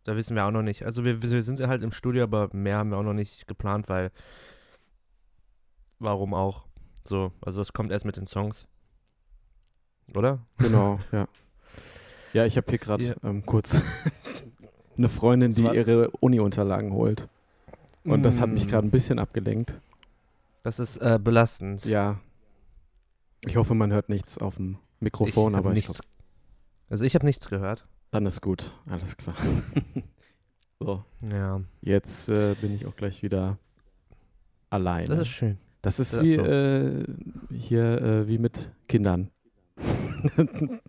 Da 0.04 0.16
wissen 0.16 0.34
wir 0.34 0.44
auch 0.44 0.50
noch 0.50 0.62
nicht. 0.62 0.84
Also 0.84 1.04
wir, 1.04 1.22
wir 1.22 1.42
sind 1.42 1.58
ja 1.60 1.68
halt 1.68 1.82
im 1.82 1.92
Studio, 1.92 2.24
aber 2.24 2.48
mehr 2.52 2.76
haben 2.78 2.90
wir 2.90 2.96
auch 2.98 3.02
noch 3.04 3.12
nicht 3.14 3.46
geplant, 3.46 3.88
weil 3.88 4.10
warum 5.98 6.34
auch? 6.34 6.66
So, 7.04 7.32
also 7.40 7.60
es 7.60 7.72
kommt 7.72 7.90
erst 7.92 8.04
mit 8.04 8.16
den 8.16 8.26
Songs. 8.26 8.66
Oder? 10.14 10.44
Genau, 10.58 11.00
ja. 11.12 11.28
Ja, 12.32 12.46
ich 12.46 12.56
habe 12.56 12.66
hier 12.70 12.78
gerade 12.78 13.04
Ja. 13.04 13.14
ähm, 13.24 13.44
kurz 13.44 13.80
eine 14.96 15.08
Freundin, 15.08 15.52
die 15.52 15.62
ihre 15.62 16.10
Uni-Unterlagen 16.10 16.92
holt. 16.92 17.28
Und 18.04 18.22
das 18.22 18.40
hat 18.40 18.50
mich 18.50 18.66
Mm, 18.66 18.68
gerade 18.68 18.86
ein 18.88 18.90
bisschen 18.90 19.18
abgelenkt. 19.18 19.72
Das 20.64 20.78
ist 20.78 20.96
äh, 20.98 21.18
belastend. 21.22 21.84
Ja. 21.84 22.18
Ich 23.46 23.56
hoffe, 23.56 23.74
man 23.74 23.92
hört 23.92 24.08
nichts 24.08 24.38
auf 24.38 24.56
dem 24.56 24.78
Mikrofon, 25.00 25.52
Ich 25.54 25.58
aber 25.58 25.70
ich 25.70 25.76
nichts- 25.88 25.98
glaub, 26.00 26.06
Also 26.90 27.04
ich 27.04 27.14
habe 27.14 27.26
nichts 27.26 27.48
gehört. 27.48 27.84
dann 28.10 28.26
ist 28.26 28.40
gut. 28.40 28.74
Alles 28.88 29.16
klar. 29.16 29.34
so, 30.80 31.04
Ja, 31.32 31.60
jetzt 31.80 32.28
äh, 32.28 32.54
bin 32.60 32.74
ich 32.74 32.86
auch 32.86 32.94
gleich 32.96 33.22
wieder 33.22 33.58
alleine. 34.70 35.06
das 35.06 35.20
ist 35.20 35.28
schön. 35.28 35.58
Das 35.80 35.98
ist 35.98 36.12
das 36.14 36.22
wie 36.22 36.36
so. 36.36 36.42
äh, 36.44 37.04
hier 37.50 38.00
äh, 38.02 38.28
wie 38.28 38.38
mit 38.38 38.70
Kindern. 38.88 39.30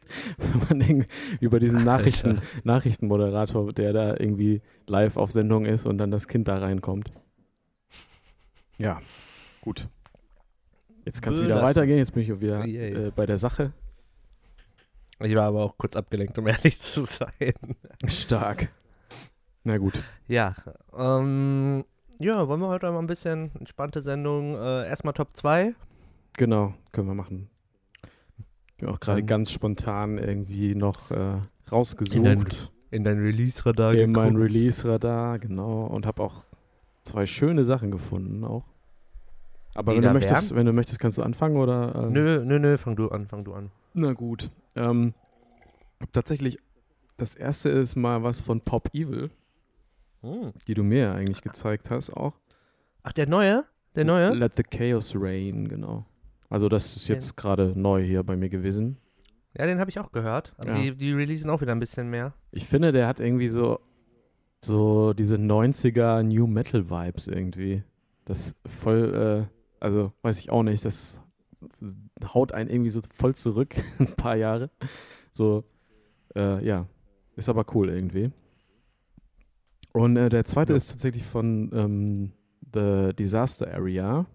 Über 1.40 1.60
diesen 1.60 1.84
Nachrichten. 1.84 2.42
Nachrichtenmoderator, 2.64 3.74
der 3.74 3.94
da 3.94 4.16
irgendwie 4.18 4.62
live 4.88 5.18
auf 5.18 5.32
Sendung 5.32 5.66
ist 5.66 5.86
und 5.86 5.98
dann 5.98 6.12
das 6.12 6.28
Kind 6.28 6.48
da 6.48 6.58
reinkommt. 6.58 7.12
Ja, 8.78 9.02
gut. 9.62 9.88
Jetzt 11.06 11.22
kann 11.22 11.34
es 11.34 11.44
wieder 11.44 11.62
weitergehen. 11.62 11.98
Jetzt 11.98 12.14
bin 12.14 12.24
ich 12.24 12.40
wieder 12.40 12.66
äh, 12.66 13.12
bei 13.16 13.26
der 13.26 13.38
Sache. 13.38 13.74
Ich 15.20 15.36
war 15.36 15.48
aber 15.48 15.64
auch 15.64 15.78
kurz 15.78 15.96
abgelenkt, 15.96 16.38
um 16.38 16.48
ehrlich 16.48 16.80
zu 16.80 17.06
sein. 17.06 17.54
Stark. 18.08 18.70
Na 19.64 19.78
gut. 19.78 20.04
Ja, 20.28 20.56
ähm, 20.98 21.86
ja, 22.20 22.48
wollen 22.48 22.60
wir 22.60 22.68
heute 22.68 22.92
mal 22.92 23.00
ein 23.00 23.08
bisschen 23.08 23.52
entspannte 23.60 24.02
Sendung. 24.02 24.56
Äh, 24.56 24.88
erstmal 24.88 25.14
Top 25.14 25.30
2. 25.34 25.74
Genau, 26.38 26.74
können 26.92 27.08
wir 27.08 27.16
machen. 27.16 27.50
Bin 28.84 28.94
auch 28.94 29.00
gerade 29.00 29.22
Dann- 29.22 29.28
ganz 29.28 29.52
spontan 29.52 30.18
irgendwie 30.18 30.76
noch 30.76 31.10
äh, 31.12 31.16
In 31.16 31.20
dein- 31.22 31.42
rausgesucht. 31.72 32.72
In 32.92 33.04
dein 33.06 33.18
Release-Radar 33.20 33.94
in 33.96 34.12
mein. 34.12 34.36
Release-Radar, 34.36 35.40
genau. 35.40 35.86
Und 35.86 36.06
habe 36.06 36.22
auch 36.22 36.44
zwei 37.04 37.26
schöne 37.26 37.64
Sachen 37.66 37.92
gefunden 37.92 38.44
auch. 38.44 38.66
Aber 39.74 39.94
Die 39.94 39.98
wenn 39.98 40.04
du, 40.10 40.14
möchtest, 40.14 40.50
wären? 40.52 40.58
wenn 40.60 40.66
du 40.66 40.74
möchtest, 40.74 41.00
kannst 41.00 41.18
du 41.18 41.24
anfangen 41.24 41.56
oder? 41.58 41.96
ähm, 42.08 42.12
Nö, 42.14 42.44
nö, 42.46 42.60
nö, 42.60 42.78
fang 42.78 42.96
du 42.98 43.08
an, 43.08 43.26
fang 43.26 43.44
du 43.46 43.54
an. 43.54 43.72
Na 43.94 44.12
gut. 44.14 44.52
Ähm, 44.76 45.14
tatsächlich, 46.12 46.60
das 47.18 47.34
erste 47.36 47.70
ist 47.70 47.96
mal 47.96 48.22
was 48.22 48.42
von 48.42 48.60
Pop 48.62 48.90
Evil, 48.94 49.32
Hm. 50.22 50.52
die 50.68 50.74
du 50.74 50.84
mir 50.84 51.14
eigentlich 51.16 51.42
gezeigt 51.42 51.90
hast 51.90 52.12
auch. 52.12 52.34
Ach, 53.02 53.14
der 53.14 53.28
neue? 53.28 53.64
Der 53.96 54.04
neue? 54.06 54.34
Let 54.34 54.58
the 54.58 54.64
Chaos 54.64 55.14
Rain, 55.16 55.68
genau. 55.70 56.06
Also 56.54 56.70
das 56.70 56.96
ist 56.96 57.08
jetzt 57.08 57.36
gerade 57.36 57.74
neu 57.76 58.04
hier 58.04 58.22
bei 58.22 58.36
mir 58.36 58.48
gewesen. 58.50 58.98
Ja, 59.58 59.66
den 59.66 59.80
habe 59.80 59.90
ich 59.90 60.00
auch 60.00 60.12
gehört. 60.12 60.54
Ja. 60.64 60.78
die, 60.80 60.96
die 60.96 61.12
releasen 61.12 61.50
auch 61.50 61.62
wieder 61.62 61.72
ein 61.72 61.80
bisschen 61.80 62.12
mehr. 62.12 62.34
Ich 62.52 62.68
finde, 62.68 62.92
der 62.92 63.08
hat 63.08 63.20
irgendwie 63.20 63.48
so, 63.48 63.80
so 64.64 65.14
diese 65.14 65.36
90er 65.38 66.22
New 66.22 66.46
Metal 66.46 66.92
Vibes 66.92 67.26
irgendwie. 67.26 67.82
Das 68.26 68.56
voll, 68.68 69.48
äh, 69.50 69.84
also 69.84 70.14
weiß 70.22 70.38
ich 70.40 70.52
auch 70.52 70.62
nicht, 70.62 70.86
das 70.86 71.20
haut 72.36 72.52
einen 72.52 72.70
irgendwie 72.70 72.92
so 72.92 73.02
voll 73.16 73.34
zurück, 73.34 73.74
ein 73.98 74.16
paar 74.16 74.36
Jahre. 74.36 74.70
So, 75.32 75.64
äh, 76.36 76.64
ja, 76.64 76.88
Ist 77.36 77.50
aber 77.50 77.66
cool 77.74 77.90
irgendwie. 77.90 78.30
Und 79.92 80.18
äh, 80.18 80.30
der 80.30 80.46
zweite 80.46 80.74
Ja. 80.74 80.78
ist 80.78 80.90
tatsächlich 80.92 81.24
von 81.24 81.72
ähm, 81.74 82.32
The 82.74 83.12
Disaster 83.18 83.74
Area, 83.74 84.28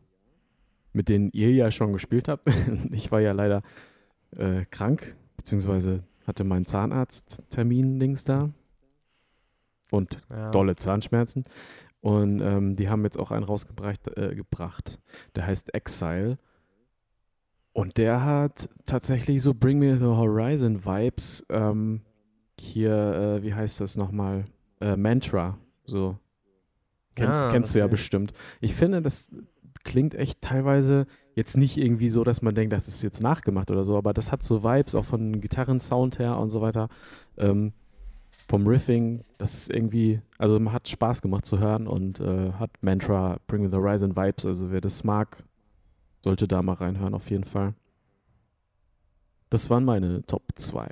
mit 0.92 1.09
denen 1.09 1.30
ihr 1.33 1.52
ja 1.52 1.71
schon 1.71 1.92
gespielt 1.92 2.28
habt. 2.28 2.47
ich 2.90 3.11
war 3.12 3.21
ja 3.21 3.33
leider 3.33 3.62
äh, 4.37 4.64
krank, 4.71 5.16
beziehungsweise 5.37 6.02
hatte 6.26 6.45
meinen 6.45 6.64
Zahnarzttermin-Dings 6.64 8.25
da. 8.25 8.50
Und 9.90 10.18
Ja. 10.30 10.50
dolle 10.50 10.76
Zahnschmerzen. 10.76 11.45
Und 12.00 12.40
ähm, 12.40 12.76
die 12.76 12.88
haben 12.88 13.02
jetzt 13.04 13.18
auch 13.18 13.30
einen 13.30 13.45
rausgebracht, 13.45 14.16
äh, 14.16 14.35
gebracht. 14.35 15.00
Der 15.35 15.47
heißt 15.47 15.75
Exile. 15.75 16.38
Und 17.73 17.97
der 17.97 18.25
hat 18.25 18.68
tatsächlich 18.87 19.40
so 19.42 19.54
Bring 19.54 19.78
Me 19.78 19.97
the 19.97 20.04
Horizon 20.04 20.85
Vibes. 20.85 21.45
Ähm, 21.49 22.02
hier, 22.61 22.92
äh, 23.38 23.42
wie 23.42 23.54
heißt 23.54 23.80
das 23.80 23.97
nochmal? 23.97 24.45
Äh, 24.80 24.97
Mantra. 24.97 25.59
So. 25.87 26.18
Kennst, 27.14 27.40
Ah, 27.45 27.50
kennst 27.50 27.75
du 27.75 27.78
ja 27.80 27.87
okay. 27.87 27.92
bestimmt. 27.92 28.33
Ich 28.61 28.75
finde, 28.75 29.00
das 29.02 29.30
klingt 29.85 30.14
echt 30.14 30.40
teilweise 30.40 31.06
jetzt 31.35 31.56
nicht 31.56 31.76
irgendwie 31.76 32.08
so, 32.08 32.25
dass 32.25 32.42
man 32.42 32.54
denkt, 32.54 32.73
das 32.73 32.88
ist 32.88 33.02
jetzt 33.02 33.23
nachgemacht 33.23 33.70
oder 33.70 33.85
so, 33.85 33.97
aber 33.97 34.12
das 34.12 34.32
hat 34.32 34.42
so 34.42 34.64
Vibes 34.64 34.94
auch 34.94 35.04
von 35.04 35.40
Gitarrensound 35.40 36.18
her 36.18 36.37
und 36.38 36.50
so 36.50 36.61
weiter. 36.61 36.88
Ähm, 37.37 37.73
vom 38.49 38.66
Riffing, 38.66 39.25
das 39.37 39.54
ist 39.54 39.70
irgendwie, 39.70 40.23
also 40.38 40.58
man 40.58 40.73
hat 40.73 40.88
Spaß 40.88 41.20
gemacht 41.20 41.44
zu 41.44 41.58
hören 41.58 41.87
und 41.87 42.18
äh, 42.20 42.52
hat 42.52 42.70
Mantra, 42.80 43.38
Bring 43.47 43.62
Me 43.62 43.70
the 43.70 43.76
Horizon 43.76 44.16
Vibes, 44.16 44.47
also 44.47 44.70
wer 44.70 44.80
das 44.80 45.04
mag, 45.04 45.44
sollte 46.25 46.49
da 46.49 46.62
mal 46.62 46.75
reinhören 46.75 47.14
auf 47.14 47.30
jeden 47.30 47.44
Fall. 47.44 47.75
Das 49.50 49.70
waren 49.70 49.85
meine 49.85 50.25
Top 50.26 50.42
2. 50.56 50.88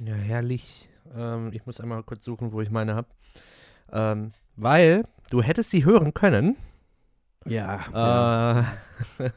Ja, 0.00 0.14
herrlich. 0.14 0.88
Ähm, 1.14 1.50
ich 1.52 1.66
muss 1.66 1.80
einmal 1.80 2.02
kurz 2.02 2.24
suchen, 2.24 2.52
wo 2.52 2.60
ich 2.60 2.70
meine 2.70 2.94
habe. 2.94 3.08
Ähm, 3.92 4.32
weil 4.56 5.04
du 5.30 5.42
hättest 5.42 5.70
sie 5.70 5.84
hören 5.84 6.14
können. 6.14 6.56
Ja. 7.46 8.66
Äh, 9.18 9.30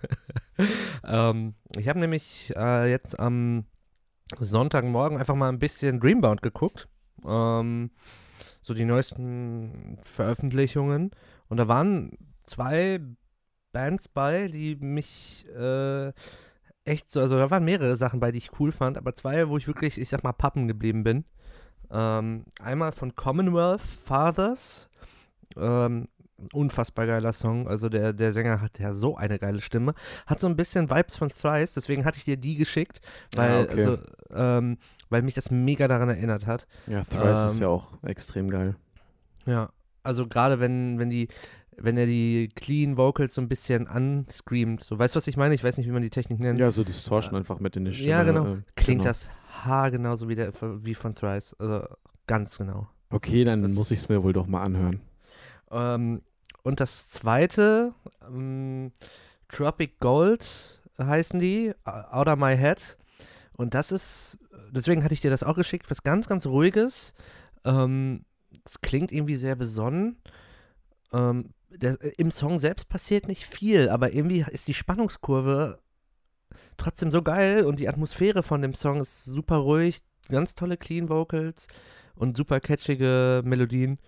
ähm, 1.04 1.56
ich 1.76 1.88
habe 1.88 2.00
nämlich 2.00 2.54
äh, 2.56 2.90
jetzt 2.90 3.20
am 3.20 3.66
Sonntagmorgen 4.40 5.18
einfach 5.18 5.36
mal 5.36 5.50
ein 5.50 5.60
bisschen 5.60 6.00
Dreambound 6.00 6.42
geguckt. 6.42 6.88
Ähm, 7.26 7.92
so 8.62 8.74
die 8.74 8.86
neuesten 8.86 10.00
Veröffentlichungen. 10.04 11.12
Und 11.48 11.58
da 11.58 11.68
waren 11.68 12.18
zwei 12.44 13.00
Bands 13.72 14.08
bei, 14.08 14.48
die 14.48 14.76
mich 14.76 15.46
äh, 15.56 16.12
echt 16.86 17.10
so, 17.12 17.20
also 17.20 17.38
da 17.38 17.52
waren 17.52 17.66
mehrere 17.66 17.96
Sachen 17.96 18.20
bei, 18.20 18.32
die 18.32 18.38
ich 18.38 18.60
cool 18.60 18.72
fand, 18.72 18.98
aber 18.98 19.14
zwei, 19.14 19.50
wo 19.50 19.58
ich 19.58 19.68
wirklich, 19.68 20.00
ich 20.00 20.10
sag 20.10 20.24
mal, 20.24 20.34
Pappen 20.34 20.68
geblieben 20.68 21.04
bin. 21.04 21.26
Ähm, 21.92 22.46
einmal 22.60 22.92
von 22.92 23.16
Commonwealth 23.16 23.82
Fathers. 23.82 24.90
Ähm, 25.58 26.08
unfassbar 26.54 27.08
geiler 27.08 27.34
Song. 27.34 27.68
Also 27.68 27.90
der, 27.90 28.14
der 28.14 28.34
Sänger 28.34 28.62
hat 28.62 28.80
ja 28.80 28.94
so 28.94 29.16
eine 29.16 29.40
geile 29.40 29.62
Stimme. 29.62 29.94
Hat 30.28 30.40
so 30.40 30.48
ein 30.48 30.56
bisschen 30.56 30.90
Vibes 30.90 31.16
von 31.16 31.30
Thrice, 31.30 31.74
deswegen 31.74 32.06
hatte 32.06 32.18
ich 32.18 32.26
dir 32.26 32.38
die 32.38 32.56
geschickt, 32.56 33.02
weil, 33.36 33.50
Ja, 33.52 33.62
okay. 33.62 33.72
also, 33.86 33.98
ähm, 34.34 34.78
weil 35.10 35.22
mich 35.22 35.34
das 35.34 35.52
mega 35.52 35.88
daran 35.88 36.10
erinnert 36.10 36.46
hat. 36.46 36.68
Ja, 36.88 37.04
Thrice 37.04 37.46
ist 37.52 37.56
Ähm, 37.56 37.62
ja 37.62 37.68
auch 37.70 37.94
extrem 38.04 38.50
geil. 38.50 38.76
Ja, 39.46 39.70
also 40.04 40.28
gerade 40.28 40.60
wenn, 40.60 41.00
wenn 41.00 41.10
die, 41.10 41.28
wenn 41.78 41.98
er 41.98 42.06
die 42.06 42.50
Clean 42.56 42.98
Vocals 42.98 43.34
so 43.34 43.42
ein 43.42 43.48
bisschen 43.50 43.88
anscreamt, 43.88 44.84
so 44.84 44.98
weißt 44.98 45.16
du, 45.16 45.18
was 45.18 45.28
ich 45.28 45.38
meine? 45.38 45.54
Ich 45.56 45.64
weiß 45.64 45.78
nicht, 45.78 45.88
wie 45.88 45.92
man 45.92 46.02
die 46.02 46.10
Technik 46.10 46.40
nennt. 46.40 46.60
Ja, 46.60 46.72
so 46.72 46.84
Distortion 46.84 47.36
einfach 47.36 47.60
mit 47.60 47.76
in 47.76 47.86
die 47.86 47.94
Stimme. 47.94 48.10
Ja, 48.10 48.24
genau. 48.24 48.46
äh, 48.46 48.58
Klingt 48.76 49.02
genau. 49.02 49.10
das 49.10 49.30
haargenauso 49.64 50.28
wie, 50.30 50.36
der, 50.36 50.52
wie 50.84 50.96
von 50.96 51.16
Thrice. 51.16 51.56
Also 51.60 51.86
ganz 52.28 52.58
genau. 52.58 52.88
Okay, 53.10 53.44
dann 53.44 53.62
Das- 53.62 53.74
muss 53.74 53.92
ich 53.92 54.00
es 54.00 54.10
mir 54.10 54.22
wohl 54.24 54.34
doch 54.34 54.48
mal 54.48 54.64
anhören. 54.64 55.02
Ähm, 55.72 56.22
und 56.64 56.80
das 56.80 57.10
zweite, 57.12 57.94
ähm, 58.28 58.92
Tropic 59.50 60.00
Gold 60.00 60.82
heißen 60.98 61.40
die, 61.40 61.74
Out 61.84 62.28
of 62.28 62.38
My 62.38 62.58
Head. 62.58 62.98
Und 63.54 63.74
das 63.74 63.92
ist, 63.92 64.38
deswegen 64.72 65.04
hatte 65.04 65.14
ich 65.14 65.22
dir 65.22 65.32
das 65.32 65.44
auch 65.44 65.56
geschickt, 65.56 65.90
was 65.90 66.04
ganz, 66.04 66.28
ganz 66.28 66.46
ruhiges. 66.46 67.14
Ähm, 67.64 68.26
es 68.66 68.82
klingt 68.82 69.12
irgendwie 69.12 69.36
sehr 69.36 69.56
besonnen. 69.56 70.18
Ähm, 71.14 71.54
der, 71.70 71.98
Im 72.20 72.32
Song 72.32 72.58
selbst 72.58 72.90
passiert 72.90 73.28
nicht 73.28 73.46
viel, 73.46 73.90
aber 73.90 74.14
irgendwie 74.14 74.46
ist 74.52 74.68
die 74.68 74.74
Spannungskurve 74.74 75.80
trotzdem 76.78 77.12
so 77.12 77.22
geil 77.22 77.66
und 77.66 77.80
die 77.80 77.88
Atmosphäre 77.88 78.44
von 78.44 78.62
dem 78.62 78.74
Song 78.74 79.00
ist 79.00 79.26
super 79.26 79.58
ruhig, 79.58 80.02
ganz 80.30 80.56
tolle 80.56 80.78
Clean 80.78 81.10
Vocals 81.10 81.68
und 82.16 82.36
super 82.36 82.60
catchige 82.60 83.42
Melodien 83.46 84.00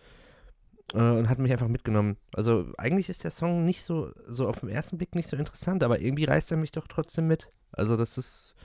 äh, 0.94 0.98
und 0.98 1.30
hat 1.30 1.40
mich 1.40 1.52
einfach 1.52 1.68
mitgenommen. 1.68 2.18
Also 2.34 2.72
eigentlich 2.78 3.10
ist 3.10 3.24
der 3.24 3.32
Song 3.32 3.66
nicht 3.66 3.84
so, 3.84 4.12
so 4.28 4.48
auf 4.48 4.60
den 4.62 4.70
ersten 4.70 4.98
Blick 4.98 5.16
nicht 5.16 5.30
so 5.30 5.38
interessant, 5.38 5.84
aber 5.84 6.00
irgendwie 6.02 6.26
reißt 6.26 6.52
er 6.52 6.58
mich 6.58 6.72
doch 6.72 6.88
trotzdem 6.88 7.28
mit. 7.28 7.52
Also 7.72 7.98
das 7.98 8.18
ist, 8.18 8.56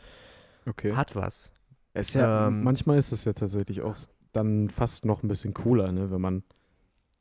Okay. 0.66 0.94
hat 0.94 1.16
was. 1.16 1.52
Es 1.94 2.14
ja, 2.14 2.48
Ähm, 2.48 2.62
manchmal 2.62 2.98
ist 2.98 3.12
es 3.12 3.24
ja 3.24 3.32
tatsächlich 3.32 3.82
auch 3.82 3.96
dann 4.32 4.70
fast 4.70 5.04
noch 5.04 5.22
ein 5.22 5.28
bisschen 5.28 5.52
cooler, 5.54 5.92
ne? 5.92 6.10
wenn 6.10 6.20
man 6.20 6.42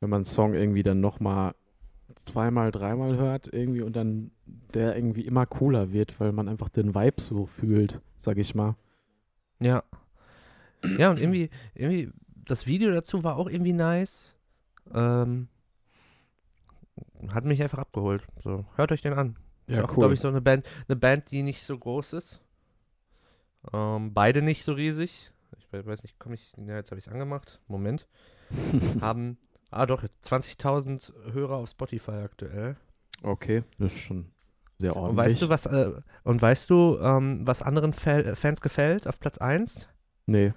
wenn 0.00 0.10
man 0.10 0.18
einen 0.18 0.24
Song 0.24 0.54
irgendwie 0.54 0.82
dann 0.82 1.00
nochmal 1.00 1.54
zweimal, 2.16 2.72
dreimal 2.72 3.16
hört 3.16 3.52
irgendwie 3.52 3.82
und 3.82 3.94
dann 3.94 4.32
der 4.74 4.96
irgendwie 4.96 5.24
immer 5.26 5.46
cooler 5.46 5.92
wird, 5.92 6.18
weil 6.18 6.32
man 6.32 6.48
einfach 6.48 6.68
den 6.68 6.94
Vibe 6.94 7.20
so 7.20 7.46
fühlt, 7.46 8.00
sag 8.20 8.36
ich 8.36 8.54
mal. 8.54 8.74
Ja. 9.60 9.84
Ja, 10.98 11.10
und 11.10 11.20
irgendwie, 11.20 11.50
irgendwie, 11.74 12.10
das 12.44 12.66
Video 12.66 12.90
dazu 12.90 13.22
war 13.22 13.36
auch 13.36 13.48
irgendwie 13.48 13.72
nice. 13.72 14.36
Ähm, 14.92 15.48
hat 17.28 17.44
mich 17.44 17.62
einfach 17.62 17.78
abgeholt. 17.78 18.24
So, 18.42 18.64
hört 18.76 18.92
euch 18.92 19.02
den 19.02 19.12
an. 19.14 19.38
ist 19.66 19.78
auch, 19.80 19.94
glaube 19.94 20.14
ich, 20.14 20.20
so 20.20 20.28
eine 20.28 20.40
Band, 20.40 20.66
eine 20.88 20.96
Band, 20.96 21.30
die 21.30 21.42
nicht 21.42 21.62
so 21.64 21.78
groß 21.78 22.12
ist. 22.14 22.40
Ähm, 23.72 24.12
beide 24.12 24.42
nicht 24.42 24.64
so 24.64 24.72
riesig. 24.72 25.30
Ich 25.56 25.72
we- 25.72 25.86
weiß 25.86 26.02
nicht, 26.02 26.18
komme 26.18 26.34
ich, 26.34 26.52
ja, 26.56 26.76
jetzt 26.76 26.90
habe 26.90 26.98
ich 26.98 27.06
es 27.06 27.12
angemacht. 27.12 27.60
Moment. 27.68 28.08
Haben, 29.00 29.38
ah 29.70 29.86
doch, 29.86 30.02
20.000 30.02 31.12
Hörer 31.32 31.56
auf 31.56 31.68
Spotify 31.70 32.10
aktuell. 32.24 32.76
okay, 33.22 33.62
das 33.78 33.94
ist 33.94 34.00
schon 34.00 34.32
sehr 34.78 34.96
ordentlich. 34.96 35.10
Und 35.10 35.16
weißt 35.16 35.42
du, 35.42 35.48
was, 35.48 35.66
äh, 35.66 35.92
und 36.24 36.42
weißt 36.42 36.68
du, 36.70 36.98
ähm, 37.00 37.46
was 37.46 37.62
anderen 37.62 37.92
Fa 37.92 38.34
Fans 38.34 38.60
gefällt 38.60 39.06
auf 39.06 39.20
Platz 39.20 39.38
1? 39.38 39.88
Nee. 40.26 40.52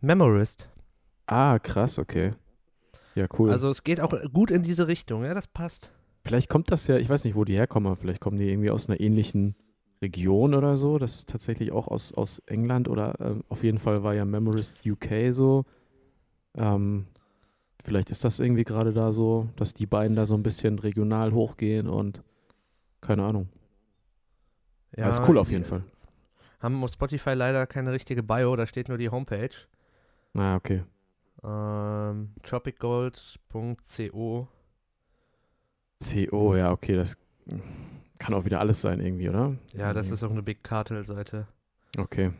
Memorist. 0.00 0.68
Ah, 1.26 1.58
krass, 1.58 1.98
okay. 1.98 2.32
Ja, 3.14 3.26
cool. 3.38 3.50
Also 3.50 3.68
es 3.70 3.84
geht 3.84 4.00
auch 4.00 4.14
gut 4.32 4.50
in 4.50 4.62
diese 4.62 4.86
Richtung, 4.86 5.24
ja, 5.24 5.34
das 5.34 5.46
passt. 5.46 5.92
Vielleicht 6.24 6.48
kommt 6.48 6.70
das 6.70 6.86
ja, 6.86 6.96
ich 6.96 7.08
weiß 7.08 7.24
nicht, 7.24 7.34
wo 7.34 7.44
die 7.44 7.54
herkommen, 7.54 7.96
vielleicht 7.96 8.20
kommen 8.20 8.38
die 8.38 8.48
irgendwie 8.48 8.70
aus 8.70 8.88
einer 8.88 9.00
ähnlichen 9.00 9.56
Region 10.00 10.54
oder 10.54 10.76
so. 10.76 10.98
Das 10.98 11.16
ist 11.16 11.28
tatsächlich 11.28 11.72
auch 11.72 11.88
aus, 11.88 12.12
aus 12.12 12.40
England 12.46 12.88
oder 12.88 13.14
ähm, 13.20 13.44
auf 13.48 13.62
jeden 13.62 13.78
Fall 13.78 14.02
war 14.02 14.14
ja 14.14 14.24
Memorist 14.24 14.80
UK 14.86 15.32
so. 15.32 15.64
Ähm, 16.54 17.06
vielleicht 17.82 18.10
ist 18.10 18.24
das 18.24 18.40
irgendwie 18.40 18.64
gerade 18.64 18.92
da 18.92 19.12
so, 19.12 19.48
dass 19.56 19.74
die 19.74 19.86
beiden 19.86 20.16
da 20.16 20.26
so 20.26 20.34
ein 20.34 20.42
bisschen 20.42 20.78
regional 20.78 21.32
hochgehen 21.32 21.88
und 21.88 22.22
keine 23.00 23.24
Ahnung. 23.24 23.48
Ja, 24.96 25.08
ist 25.08 25.26
cool 25.26 25.38
auf 25.38 25.50
jeden 25.50 25.64
Fall. 25.64 25.82
Haben 26.60 26.84
auf 26.84 26.92
Spotify 26.92 27.32
leider 27.32 27.66
keine 27.66 27.92
richtige 27.92 28.22
Bio, 28.22 28.54
da 28.54 28.66
steht 28.66 28.88
nur 28.88 28.98
die 28.98 29.08
Homepage. 29.08 29.50
Na, 30.34 30.56
okay. 30.56 30.82
Ähm, 31.44 32.34
tropicgold.co. 32.42 34.48
CO, 36.02 36.56
ja, 36.56 36.72
okay, 36.72 36.96
das 36.96 37.16
kann 38.18 38.34
auch 38.34 38.44
wieder 38.44 38.60
alles 38.60 38.80
sein 38.80 39.00
irgendwie, 39.00 39.28
oder? 39.28 39.56
Ja, 39.72 39.92
das 39.92 40.08
Mhm. 40.08 40.14
ist 40.14 40.22
auch 40.24 40.30
eine 40.30 40.42
Big 40.42 40.62
Cartel-Seite. 40.64 41.46
Okay. 41.98 42.32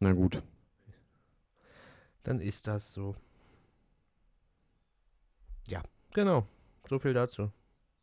Na 0.00 0.12
gut. 0.12 0.42
Dann 2.22 2.38
ist 2.40 2.66
das 2.66 2.92
so. 2.92 3.14
Ja, 5.68 5.82
genau. 6.14 6.46
So 6.88 6.98
viel 6.98 7.12
dazu. 7.12 7.50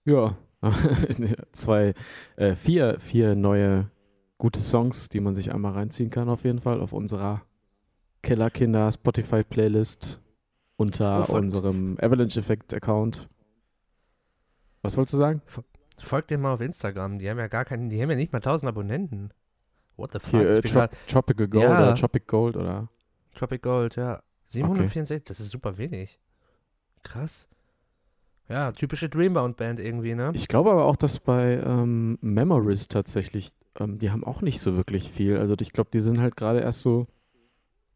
Ja, 0.06 0.38
zwei, 1.52 1.94
äh, 2.36 2.56
vier, 2.56 3.00
vier 3.00 3.36
neue 3.36 3.90
gute 4.38 4.60
Songs, 4.60 5.10
die 5.10 5.20
man 5.20 5.36
sich 5.36 5.54
einmal 5.54 5.74
reinziehen 5.74 6.10
kann 6.10 6.30
auf 6.30 6.44
jeden 6.44 6.60
Fall 6.60 6.82
auf 6.82 6.94
unserer 6.94 7.42
Kellerkinder 8.22 8.92
Spotify 8.92 9.44
Playlist 9.44 10.22
unter 10.78 11.30
Oh, 11.30 11.36
unserem 11.36 11.98
Avalanche 12.02 12.40
Effect 12.40 12.74
Account. 12.74 13.28
Was 14.82 14.98
wolltest 14.98 15.14
du 15.14 15.18
sagen? 15.18 15.42
Folgt 15.98 16.30
dir 16.30 16.38
mal 16.38 16.54
auf 16.54 16.62
Instagram. 16.62 17.20
Die 17.20 17.30
haben 17.30 17.40
ja 17.40 17.48
gar 17.48 17.66
keinen, 17.66 17.90
die 17.90 18.02
haben 18.02 18.10
ja 18.12 18.16
nicht 18.18 18.34
mal 18.34 18.40
1000 18.40 18.70
Abonnenten. 18.70 19.32
What 19.98 20.12
the 20.14 20.20
fuck? 20.20 20.32
Hier, 20.32 20.50
äh, 20.50 20.62
Trop 20.62 20.90
Tropical 21.08 21.48
Gold 21.48 21.64
Ja. 21.64 21.72
oder 21.84 21.96
Tropic 21.96 22.28
Gold 22.28 22.58
oder? 22.58 22.90
Tropic 23.34 23.62
Gold, 23.62 23.96
ja. 23.96 24.22
764, 24.46 25.24
das 25.24 25.40
ist 25.40 25.50
super 25.50 25.78
wenig. 25.78 26.20
Krass. 27.04 27.48
Ja, 28.48 28.72
typische 28.74 29.10
Dreambound-Band 29.10 29.80
irgendwie, 29.80 30.14
ne? 30.14 30.32
Ich 30.36 30.48
glaube 30.48 30.70
aber 30.72 30.86
auch, 30.86 30.96
dass 30.98 31.20
bei 31.20 31.54
ähm, 31.66 32.18
Memories 32.22 32.88
tatsächlich, 32.88 33.54
ähm, 33.80 33.98
die 33.98 34.12
haben 34.12 34.24
auch 34.24 34.42
nicht 34.44 34.60
so 34.62 34.76
wirklich 34.78 35.10
viel. 35.10 35.38
Also 35.38 35.56
ich 35.60 35.72
glaube, 35.72 35.90
die 35.92 36.00
sind 36.00 36.20
halt 36.20 36.36
gerade 36.36 36.60
erst 36.60 36.82
so 36.82 37.08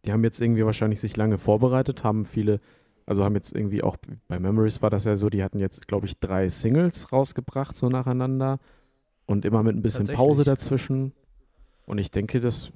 die 0.06 0.12
haben 0.12 0.24
jetzt 0.24 0.42
irgendwie 0.42 0.66
wahrscheinlich 0.66 1.00
sich 1.00 1.18
lange 1.18 1.38
vorbereitet, 1.38 2.04
haben 2.04 2.26
viele, 2.26 2.60
also 3.06 3.24
haben 3.24 3.36
jetzt 3.36 3.56
irgendwie 3.56 3.84
auch 3.84 3.98
bei 4.28 4.40
Memories 4.40 4.82
war 4.82 4.90
das 4.90 5.06
ja 5.06 5.16
so, 5.16 5.30
die 5.30 5.44
hatten 5.44 5.60
jetzt, 5.60 5.88
glaube 5.88 6.06
ich, 6.06 6.20
drei 6.20 6.50
Singles 6.50 7.12
rausgebracht, 7.12 7.76
so 7.76 7.90
nacheinander. 7.90 8.60
Und 9.26 9.46
immer 9.46 9.62
mit 9.62 9.76
ein 9.76 9.82
bisschen 9.82 10.08
Pause 10.08 10.44
dazwischen. 10.44 11.14
Und 11.86 12.00
ich 12.00 12.10
denke, 12.12 12.40
das 12.40 12.72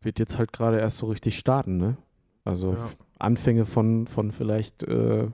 wird 0.00 0.18
jetzt 0.18 0.38
halt 0.38 0.52
gerade 0.52 0.78
erst 0.78 0.98
so 0.98 1.06
richtig 1.06 1.38
starten, 1.38 1.76
ne? 1.76 1.96
Also 2.44 2.74
ja. 2.74 2.88
Anfänge 3.18 3.64
von, 3.64 4.06
von 4.06 4.30
vielleicht 4.30 4.84
äh, 4.84 5.28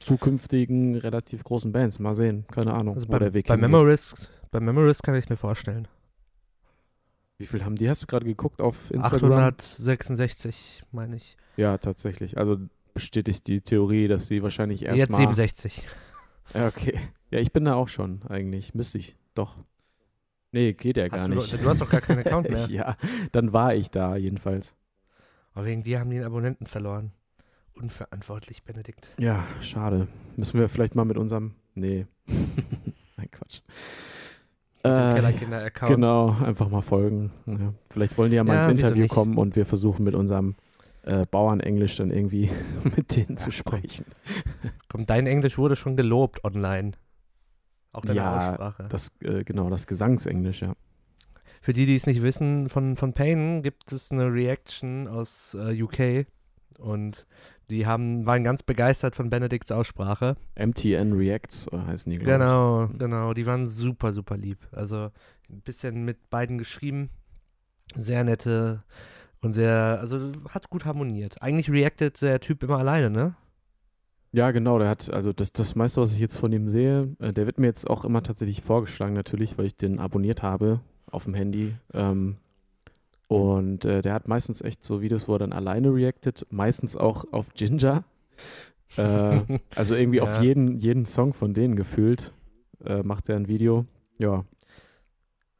zukünftigen 0.00 0.94
relativ 0.96 1.42
großen 1.44 1.72
Bands. 1.72 1.98
Mal 1.98 2.14
sehen, 2.14 2.44
keine 2.50 2.72
Ahnung, 2.72 2.94
also 2.94 3.08
bei, 3.08 3.18
der 3.18 3.34
Weg 3.34 3.46
bei 3.46 3.56
Memories, 3.56 4.14
bei 4.50 4.60
Memories 4.60 5.02
kann 5.02 5.14
ich 5.14 5.24
es 5.24 5.28
mir 5.28 5.36
vorstellen. 5.36 5.88
Wie 7.38 7.46
viel 7.46 7.64
haben 7.64 7.76
die? 7.76 7.88
Hast 7.88 8.02
du 8.02 8.06
gerade 8.06 8.24
geguckt 8.24 8.60
auf 8.60 8.90
Instagram? 8.90 9.32
866, 9.32 10.82
meine 10.92 11.16
ich. 11.16 11.36
Ja, 11.56 11.76
tatsächlich. 11.78 12.38
Also 12.38 12.58
bestätigt 12.94 13.46
die 13.46 13.60
Theorie, 13.60 14.08
dass 14.08 14.26
sie 14.26 14.42
wahrscheinlich 14.42 14.84
erst 14.84 14.98
Jetzt 14.98 15.12
mal 15.12 15.18
67. 15.18 15.86
Ja, 16.54 16.68
okay. 16.68 16.98
Ja, 17.30 17.40
ich 17.40 17.52
bin 17.52 17.64
da 17.64 17.74
auch 17.74 17.88
schon 17.88 18.22
eigentlich. 18.28 18.74
Müsste 18.74 18.98
ich. 18.98 19.16
Doch. 19.34 19.58
Nee, 20.52 20.72
geht 20.72 20.96
ja 20.96 21.08
gar 21.08 21.20
hast 21.20 21.28
nicht. 21.28 21.52
Du, 21.52 21.58
du 21.58 21.68
hast 21.68 21.80
doch 21.80 21.90
gar 21.90 22.00
keinen 22.00 22.18
Account 22.26 22.48
mehr. 22.48 22.66
ja, 22.70 22.96
dann 23.32 23.52
war 23.52 23.74
ich 23.74 23.90
da 23.90 24.16
jedenfalls. 24.16 24.74
Aber 25.52 25.66
wegen 25.66 25.82
dir 25.82 26.00
haben 26.00 26.10
die 26.10 26.16
einen 26.16 26.26
Abonnenten 26.26 26.66
verloren. 26.66 27.12
Unverantwortlich, 27.74 28.62
Benedikt. 28.62 29.10
Ja, 29.18 29.46
schade. 29.60 30.08
Müssen 30.36 30.58
wir 30.58 30.70
vielleicht 30.70 30.94
mal 30.94 31.04
mit 31.04 31.18
unserem. 31.18 31.54
Nee. 31.74 32.06
Nein, 33.16 33.30
Quatsch. 33.30 33.60
Äh, 34.86 35.14
Kellerkinder-Account. 35.14 35.92
Genau, 35.92 36.36
einfach 36.44 36.68
mal 36.68 36.82
folgen. 36.82 37.32
Ja, 37.46 37.72
vielleicht 37.90 38.18
wollen 38.18 38.30
die 38.30 38.36
ja 38.36 38.44
mal 38.44 38.54
ja, 38.54 38.66
ins 38.66 38.82
Interview 38.82 39.06
kommen 39.06 39.38
und 39.38 39.56
wir 39.56 39.66
versuchen 39.66 40.04
mit 40.04 40.14
unserem 40.14 40.56
äh, 41.02 41.24
Bauernenglisch 41.26 41.96
dann 41.96 42.10
irgendwie 42.10 42.50
mit 42.96 43.16
denen 43.16 43.30
ja, 43.30 43.36
zu 43.36 43.50
sprechen. 43.50 44.06
Komm, 44.88 45.06
dein 45.06 45.26
Englisch 45.26 45.58
wurde 45.58 45.76
schon 45.76 45.96
gelobt 45.96 46.44
online. 46.44 46.92
Auch 47.92 48.04
deine 48.04 48.18
ja, 48.18 48.50
Aussprache. 48.50 48.88
Das, 48.88 49.10
äh, 49.22 49.44
genau, 49.44 49.70
das 49.70 49.86
Gesangsenglisch, 49.86 50.62
ja. 50.62 50.74
Für 51.62 51.72
die, 51.72 51.86
die 51.86 51.96
es 51.96 52.06
nicht 52.06 52.22
wissen, 52.22 52.68
von, 52.68 52.96
von 52.96 53.12
Payne 53.12 53.62
gibt 53.62 53.90
es 53.90 54.12
eine 54.12 54.32
Reaction 54.32 55.08
aus 55.08 55.54
äh, 55.54 55.82
UK 55.82 56.26
und 56.78 57.26
die 57.70 57.86
haben, 57.86 58.26
waren 58.26 58.44
ganz 58.44 58.62
begeistert 58.62 59.16
von 59.16 59.30
Benedikts 59.30 59.72
Aussprache. 59.72 60.36
MTN 60.56 61.12
Reacts 61.14 61.66
äh, 61.72 61.78
heißen 61.78 62.10
die, 62.10 62.18
glaube 62.18 62.32
genau, 62.32 62.84
ich. 62.84 62.92
Genau, 62.92 63.04
genau. 63.04 63.34
Die 63.34 63.46
waren 63.46 63.66
super, 63.66 64.12
super 64.12 64.36
lieb. 64.36 64.58
Also 64.72 65.10
ein 65.50 65.60
bisschen 65.62 66.04
mit 66.04 66.30
beiden 66.30 66.58
geschrieben. 66.58 67.10
Sehr 67.94 68.24
nette 68.24 68.82
und 69.40 69.52
sehr, 69.52 69.98
also 70.00 70.32
hat 70.48 70.70
gut 70.70 70.84
harmoniert. 70.84 71.42
Eigentlich 71.42 71.70
reactet 71.70 72.20
der 72.22 72.40
Typ 72.40 72.62
immer 72.62 72.78
alleine, 72.78 73.10
ne? 73.10 73.36
Ja, 74.32 74.50
genau, 74.50 74.78
der 74.78 74.88
hat, 74.88 75.10
also 75.10 75.32
das, 75.32 75.52
das 75.52 75.76
meiste, 75.76 76.00
was 76.00 76.12
ich 76.12 76.18
jetzt 76.18 76.36
von 76.36 76.52
ihm 76.52 76.68
sehe, 76.68 77.16
äh, 77.20 77.32
der 77.32 77.46
wird 77.46 77.58
mir 77.58 77.68
jetzt 77.68 77.88
auch 77.88 78.04
immer 78.04 78.22
tatsächlich 78.22 78.62
vorgeschlagen, 78.62 79.14
natürlich, 79.14 79.56
weil 79.56 79.66
ich 79.66 79.76
den 79.76 79.98
abonniert 79.98 80.42
habe 80.42 80.80
auf 81.10 81.24
dem 81.24 81.34
Handy. 81.34 81.74
Ähm, 81.94 82.36
und 83.28 83.84
äh, 83.84 84.02
der 84.02 84.14
hat 84.14 84.28
meistens 84.28 84.60
echt 84.60 84.84
so 84.84 85.02
Videos, 85.02 85.26
wo 85.26 85.34
er 85.34 85.40
dann 85.40 85.52
alleine 85.52 85.92
reactet, 85.92 86.46
meistens 86.50 86.96
auch 86.96 87.24
auf 87.32 87.54
Ginger. 87.54 88.04
Äh, 88.96 89.40
also 89.74 89.94
irgendwie 89.94 90.18
ja. 90.18 90.22
auf 90.22 90.40
jeden, 90.42 90.78
jeden 90.78 91.06
Song 91.06 91.32
von 91.32 91.54
denen 91.54 91.76
gefühlt 91.76 92.32
äh, 92.84 93.02
macht 93.02 93.28
er 93.28 93.36
ein 93.36 93.48
Video. 93.48 93.86
Ja, 94.18 94.44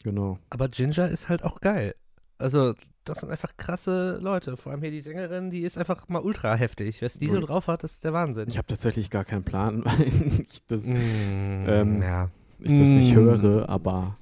genau. 0.04 0.38
Aber 0.50 0.68
Ginger 0.68 1.08
ist 1.08 1.28
halt 1.28 1.42
auch 1.42 1.60
geil. 1.60 1.94
Also 2.38 2.74
das 3.04 3.20
sind 3.20 3.30
einfach 3.30 3.56
krasse 3.56 4.18
Leute. 4.20 4.56
Vor 4.56 4.72
allem 4.72 4.82
hier 4.82 4.90
die 4.90 5.00
Sängerin, 5.00 5.50
die 5.50 5.60
ist 5.60 5.78
einfach 5.78 6.08
mal 6.08 6.20
ultra 6.20 6.54
heftig. 6.54 7.02
Was 7.02 7.18
die 7.18 7.30
so 7.30 7.40
drauf 7.40 7.68
hat, 7.68 7.84
das 7.84 7.94
ist 7.94 8.04
der 8.04 8.12
Wahnsinn. 8.12 8.48
Ich 8.48 8.58
habe 8.58 8.66
tatsächlich 8.66 9.10
gar 9.10 9.24
keinen 9.24 9.44
Plan, 9.44 9.84
weil 9.84 10.08
ich 10.48 10.64
das, 10.66 10.86
mm, 10.86 11.64
ähm, 11.66 12.02
ja. 12.02 12.28
ich 12.58 12.76
das 12.76 12.88
mm. 12.88 12.94
nicht 12.94 13.14
höre, 13.14 13.68
aber. 13.68 14.18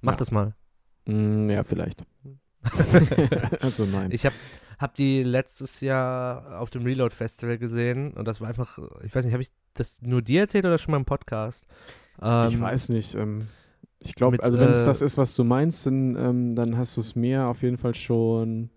Mach 0.00 0.12
ja. 0.12 0.16
das 0.16 0.30
mal. 0.30 0.54
Mm, 1.06 1.50
ja, 1.50 1.64
vielleicht. 1.64 2.04
also 3.60 3.84
nein. 3.84 4.10
Ich 4.10 4.26
habe 4.26 4.34
hab 4.78 4.94
die 4.94 5.22
letztes 5.22 5.80
Jahr 5.80 6.60
auf 6.60 6.70
dem 6.70 6.84
Reload 6.84 7.14
Festival 7.14 7.58
gesehen 7.58 8.12
und 8.12 8.26
das 8.26 8.40
war 8.40 8.48
einfach, 8.48 8.78
ich 9.02 9.14
weiß 9.14 9.24
nicht, 9.24 9.32
habe 9.32 9.42
ich 9.42 9.50
das 9.74 10.02
nur 10.02 10.22
dir 10.22 10.42
erzählt 10.42 10.64
oder 10.64 10.78
schon 10.78 10.92
mal 10.92 10.98
im 10.98 11.04
Podcast? 11.04 11.66
Ähm, 12.20 12.48
ich 12.48 12.60
weiß 12.60 12.88
nicht. 12.90 13.14
Ähm, 13.14 13.48
ich 13.98 14.14
glaube, 14.14 14.42
also 14.42 14.58
wenn 14.58 14.70
es 14.70 14.82
äh, 14.82 14.86
das 14.86 15.02
ist, 15.02 15.18
was 15.18 15.34
du 15.34 15.44
meinst, 15.44 15.86
dann, 15.86 16.16
ähm, 16.16 16.54
dann 16.54 16.76
hast 16.76 16.96
du 16.96 17.00
es 17.00 17.16
mir 17.16 17.46
auf 17.46 17.62
jeden 17.62 17.78
Fall 17.78 17.94
schon, 17.94 18.70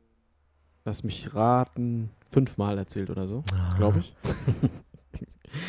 lass 0.85 1.03
mich 1.03 1.35
raten, 1.35 2.09
fünfmal 2.31 2.77
erzählt 2.77 3.09
oder 3.09 3.27
so, 3.27 3.43
ah. 3.53 3.75
glaube 3.77 3.99
ich. 3.99 4.15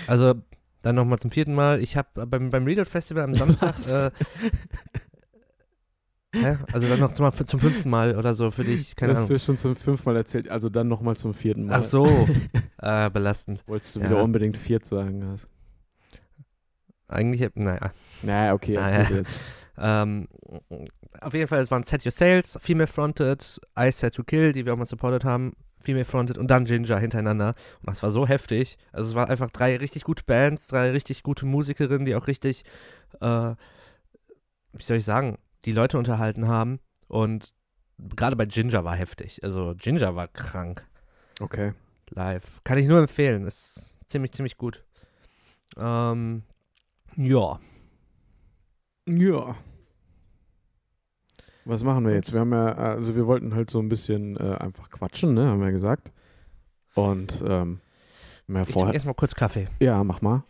also 0.06 0.34
dann 0.82 0.94
nochmal 0.94 1.18
zum 1.18 1.30
vierten 1.30 1.54
Mal. 1.54 1.82
Ich 1.82 1.96
habe 1.96 2.26
beim, 2.26 2.50
beim 2.50 2.64
Reload 2.64 2.88
Festival 2.88 3.24
am 3.24 3.34
Samstag. 3.54 3.76
Äh, 3.86 4.10
hä? 6.32 6.58
Also 6.72 6.88
dann 6.88 7.00
noch 7.00 7.12
zum, 7.12 7.30
zum, 7.32 7.60
fünften 7.60 7.90
Mal 7.90 8.16
oder 8.16 8.34
so 8.34 8.50
für 8.50 8.64
dich. 8.64 8.96
Keine 8.96 9.12
das 9.12 9.20
hast 9.20 9.30
du 9.30 9.38
schon 9.38 9.56
zum 9.56 9.76
fünften 9.76 10.08
Mal 10.08 10.16
erzählt, 10.16 10.48
also 10.48 10.68
dann 10.68 10.88
nochmal 10.88 11.16
zum 11.16 11.34
vierten 11.34 11.66
Mal. 11.66 11.76
Ach 11.76 11.82
so, 11.82 12.06
äh, 12.78 13.10
belastend. 13.10 13.62
Wolltest 13.66 13.96
du 13.96 14.00
ja. 14.00 14.06
wieder 14.06 14.22
unbedingt 14.22 14.56
viert 14.56 14.86
sagen? 14.86 15.26
Hast. 15.26 15.48
Eigentlich, 17.08 17.48
naja. 17.54 17.92
Naja, 18.22 18.54
okay, 18.54 18.74
erzähl 18.74 19.02
naja. 19.02 19.16
jetzt. 19.16 19.38
Ähm, 19.76 20.28
auf 21.20 21.32
jeden 21.32 21.48
Fall, 21.48 21.60
es 21.60 21.70
waren 21.70 21.82
Set 21.82 22.04
Your 22.04 22.12
Sales, 22.12 22.58
Female 22.60 22.86
Fronted, 22.86 23.60
I 23.78 23.90
Set 23.90 24.14
to 24.14 24.22
Kill, 24.22 24.52
die 24.52 24.66
wir 24.66 24.74
auch 24.74 24.76
mal 24.76 24.84
supported 24.84 25.24
haben, 25.24 25.54
Female 25.80 26.04
Fronted 26.04 26.38
und 26.38 26.50
dann 26.50 26.66
Ginger 26.66 26.98
hintereinander. 26.98 27.54
Und 27.80 27.88
das 27.88 28.02
war 28.02 28.10
so 28.10 28.28
heftig. 28.28 28.76
Also 28.92 29.08
es 29.08 29.14
waren 29.14 29.30
einfach 29.30 29.50
drei 29.50 29.76
richtig 29.76 30.04
gute 30.04 30.22
Bands, 30.24 30.68
drei 30.68 30.90
richtig 30.90 31.22
gute 31.22 31.46
Musikerinnen, 31.46 32.04
die 32.04 32.14
auch 32.14 32.26
richtig, 32.26 32.64
äh, 33.20 33.54
wie 34.72 34.82
soll 34.82 34.98
ich 34.98 35.04
sagen, 35.04 35.38
die 35.64 35.72
Leute 35.72 35.98
unterhalten 35.98 36.48
haben. 36.48 36.80
Und 37.08 37.54
gerade 38.16 38.36
bei 38.36 38.46
Ginger 38.46 38.84
war 38.84 38.96
heftig. 38.96 39.42
Also 39.42 39.74
Ginger 39.76 40.14
war 40.16 40.28
krank. 40.28 40.86
Okay. 41.40 41.72
Live. 42.10 42.60
Kann 42.64 42.78
ich 42.78 42.86
nur 42.86 42.98
empfehlen. 42.98 43.46
Ist 43.46 43.96
ziemlich, 44.06 44.32
ziemlich 44.32 44.56
gut. 44.56 44.84
Ähm, 45.76 46.42
ja. 47.16 47.60
Ja. 49.06 49.56
Was 51.64 51.84
machen 51.84 52.06
wir 52.06 52.14
jetzt? 52.14 52.32
Wir 52.32 52.40
haben 52.40 52.52
ja, 52.52 52.72
also 52.72 53.14
wir 53.14 53.26
wollten 53.26 53.54
halt 53.54 53.70
so 53.70 53.80
ein 53.80 53.88
bisschen 53.88 54.36
äh, 54.36 54.56
einfach 54.56 54.90
quatschen, 54.90 55.34
ne, 55.34 55.46
haben 55.46 55.60
wir 55.60 55.66
ja 55.66 55.72
gesagt. 55.72 56.10
Und 56.94 57.44
ähm, 57.46 57.80
ich 58.48 58.72
vorher 58.72 58.94
erstmal 58.94 59.14
kurz 59.14 59.34
Kaffee. 59.34 59.68
Ja, 59.78 60.02
mach 60.02 60.20
mal. 60.22 60.42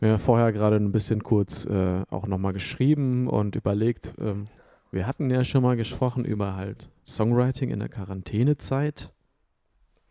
Wir 0.00 0.10
haben 0.10 0.18
vorher 0.18 0.52
gerade 0.52 0.76
ein 0.76 0.92
bisschen 0.92 1.22
kurz 1.22 1.64
äh, 1.64 2.02
auch 2.10 2.26
nochmal 2.26 2.52
geschrieben 2.52 3.28
und 3.28 3.56
überlegt. 3.56 4.14
Ähm, 4.20 4.48
wir 4.90 5.06
hatten 5.06 5.30
ja 5.30 5.44
schon 5.44 5.62
mal 5.62 5.76
gesprochen 5.76 6.24
über 6.24 6.54
halt 6.56 6.90
Songwriting 7.06 7.70
in 7.70 7.78
der 7.78 7.88
Quarantänezeit 7.88 9.10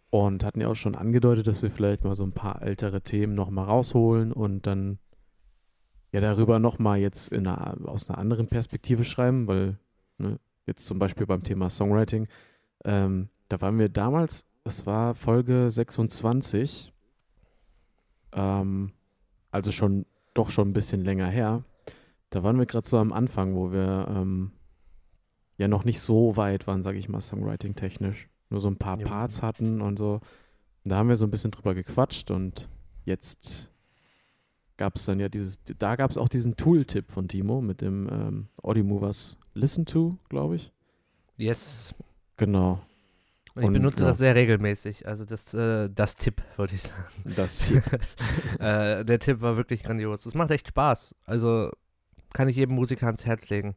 und 0.09 0.43
hatten 0.43 0.61
ja 0.61 0.67
auch 0.67 0.75
schon 0.75 0.95
angedeutet, 0.95 1.47
dass 1.47 1.61
wir 1.61 1.71
vielleicht 1.71 2.03
mal 2.03 2.15
so 2.15 2.23
ein 2.23 2.33
paar 2.33 2.61
ältere 2.61 3.01
Themen 3.01 3.33
nochmal 3.33 3.65
rausholen 3.65 4.31
und 4.31 4.67
dann 4.67 4.99
ja 6.11 6.19
darüber 6.19 6.59
nochmal 6.59 6.99
jetzt 6.99 7.31
einer, 7.31 7.77
aus 7.85 8.09
einer 8.09 8.17
anderen 8.17 8.47
Perspektive 8.47 9.03
schreiben, 9.03 9.47
weil 9.47 9.77
ne, 10.17 10.39
jetzt 10.65 10.85
zum 10.85 10.99
Beispiel 10.99 11.25
beim 11.25 11.43
Thema 11.43 11.69
Songwriting, 11.69 12.27
ähm, 12.83 13.29
da 13.47 13.61
waren 13.61 13.79
wir 13.79 13.89
damals, 13.89 14.45
das 14.63 14.85
war 14.85 15.15
Folge 15.15 15.71
26, 15.71 16.91
ähm, 18.33 18.91
also 19.51 19.71
schon 19.71 20.05
doch 20.33 20.49
schon 20.49 20.69
ein 20.69 20.73
bisschen 20.73 21.03
länger 21.03 21.27
her. 21.27 21.63
Da 22.29 22.43
waren 22.43 22.57
wir 22.57 22.65
gerade 22.65 22.87
so 22.87 22.97
am 22.97 23.11
Anfang, 23.11 23.55
wo 23.55 23.71
wir 23.71 24.07
ähm, 24.09 24.51
ja 25.57 25.67
noch 25.67 25.83
nicht 25.83 25.99
so 25.99 26.37
weit 26.37 26.67
waren, 26.67 26.81
sage 26.81 26.97
ich 26.97 27.09
mal, 27.09 27.21
Songwriting-technisch. 27.21 28.29
Nur 28.49 28.61
so 28.61 28.69
ein 28.69 28.77
paar 28.77 28.99
ja. 28.99 29.07
Parts 29.07 29.41
hatten 29.41 29.81
und 29.81 29.97
so. 29.97 30.21
Und 30.83 30.91
da 30.91 30.97
haben 30.97 31.09
wir 31.09 31.15
so 31.15 31.25
ein 31.25 31.31
bisschen 31.31 31.51
drüber 31.51 31.75
gequatscht 31.75 32.31
und 32.31 32.67
jetzt 33.05 33.69
gab 34.77 34.95
es 34.95 35.05
dann 35.05 35.19
ja 35.19 35.29
dieses, 35.29 35.59
da 35.77 35.95
gab 35.95 36.09
es 36.09 36.17
auch 36.17 36.29
diesen 36.29 36.55
Tool-Tipp 36.55 37.11
von 37.11 37.27
Timo 37.27 37.61
mit 37.61 37.81
dem 37.81 38.09
ähm, 38.11 38.47
Audiomovers 38.63 39.37
Listen 39.53 39.85
to, 39.85 40.17
glaube 40.29 40.55
ich. 40.55 40.71
Yes. 41.37 41.93
Genau. 42.37 42.81
Und 43.55 43.63
ich 43.63 43.67
und, 43.67 43.73
benutze 43.73 44.01
ja. 44.01 44.07
das 44.07 44.17
sehr 44.17 44.35
regelmäßig. 44.35 45.07
Also 45.07 45.25
das, 45.25 45.53
äh, 45.53 45.89
das 45.89 46.15
Tipp, 46.15 46.41
würde 46.57 46.75
ich 46.75 46.83
sagen. 46.83 47.35
Das 47.35 47.59
Tipp. 47.59 47.83
äh, 48.59 49.03
der 49.03 49.19
Tipp 49.19 49.41
war 49.41 49.57
wirklich 49.57 49.83
grandios. 49.83 50.25
Es 50.25 50.33
macht 50.33 50.51
echt 50.51 50.69
Spaß. 50.69 51.15
Also 51.25 51.71
kann 52.33 52.47
ich 52.47 52.55
jedem 52.55 52.75
Musiker 52.75 53.07
ans 53.07 53.25
Herz 53.25 53.49
legen. 53.49 53.75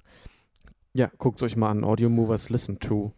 Ja, 0.92 1.10
guckt 1.18 1.42
euch 1.42 1.56
mal 1.56 1.70
an. 1.70 1.82
Audio 1.82 2.08
Movers 2.08 2.50
Listen 2.50 2.78
to. 2.78 3.12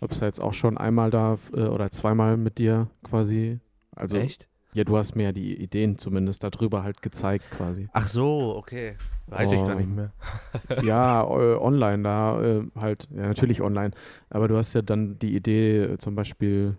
Habe 0.00 0.14
es 0.14 0.20
jetzt 0.20 0.40
auch 0.40 0.54
schon 0.54 0.78
einmal 0.78 1.10
da 1.10 1.38
äh, 1.52 1.62
oder 1.62 1.90
zweimal 1.90 2.36
mit 2.36 2.58
dir 2.58 2.88
quasi. 3.02 3.60
Also 3.94 4.16
Echt? 4.16 4.48
Ja, 4.74 4.84
du 4.84 4.96
hast 4.96 5.16
mir 5.16 5.24
ja 5.24 5.32
die 5.32 5.60
Ideen 5.60 5.98
zumindest 5.98 6.44
darüber 6.44 6.82
halt 6.82 7.00
gezeigt 7.02 7.50
quasi. 7.50 7.88
Ach 7.92 8.06
so, 8.06 8.54
okay. 8.56 8.96
Weiß 9.26 9.50
ich 9.52 9.60
gar 9.60 9.74
nicht 9.74 9.88
Ähm, 9.88 9.94
mehr. 9.94 10.12
Ja, 10.82 11.22
äh, 11.22 11.56
online, 11.56 12.02
da 12.02 12.42
äh, 12.42 12.62
halt, 12.76 13.08
ja, 13.10 13.28
natürlich 13.28 13.62
online. 13.62 13.92
Aber 14.30 14.46
du 14.46 14.56
hast 14.56 14.74
ja 14.74 14.82
dann 14.82 15.18
die 15.18 15.34
Idee 15.34 15.82
äh, 15.84 15.98
zum 15.98 16.14
Beispiel 16.14 16.76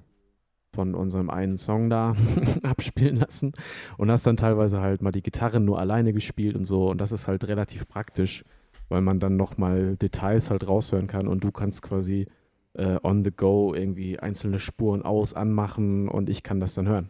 von 0.72 0.94
unserem 0.94 1.32
einen 1.32 1.58
Song 1.58 1.90
da 1.90 2.16
abspielen 2.64 3.18
lassen 3.18 3.54
und 3.98 4.12
hast 4.12 4.28
dann 4.28 4.38
teilweise 4.38 4.82
halt 4.82 5.02
mal 5.02 5.12
die 5.12 5.24
Gitarre 5.24 5.60
nur 5.60 5.80
alleine 5.80 6.14
gespielt 6.14 6.56
und 6.56 6.66
so. 6.66 6.90
Und 6.92 7.02
das 7.02 7.12
ist 7.12 7.28
halt 7.28 7.48
relativ 7.48 7.88
praktisch, 7.88 8.46
weil 8.88 9.02
man 9.02 9.20
dann 9.20 9.36
nochmal 9.36 9.96
Details 9.98 10.52
halt 10.52 10.68
raushören 10.68 11.08
kann 11.08 11.28
und 11.28 11.44
du 11.44 11.52
kannst 11.52 11.82
quasi 11.82 12.28
on 12.78 13.26
the 13.26 13.32
go 13.32 13.74
irgendwie 13.74 14.20
einzelne 14.20 14.60
Spuren 14.60 15.02
aus, 15.02 15.34
anmachen 15.34 16.08
und 16.08 16.30
ich 16.30 16.44
kann 16.44 16.60
das 16.60 16.76
dann 16.76 16.88
hören. 16.88 17.10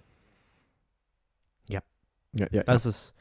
Ja. 2.34 2.46
Ja, 2.46 2.48
ja, 2.52 2.58
ja. 2.58 2.64
Das 2.64 2.86
ist, 2.86 3.14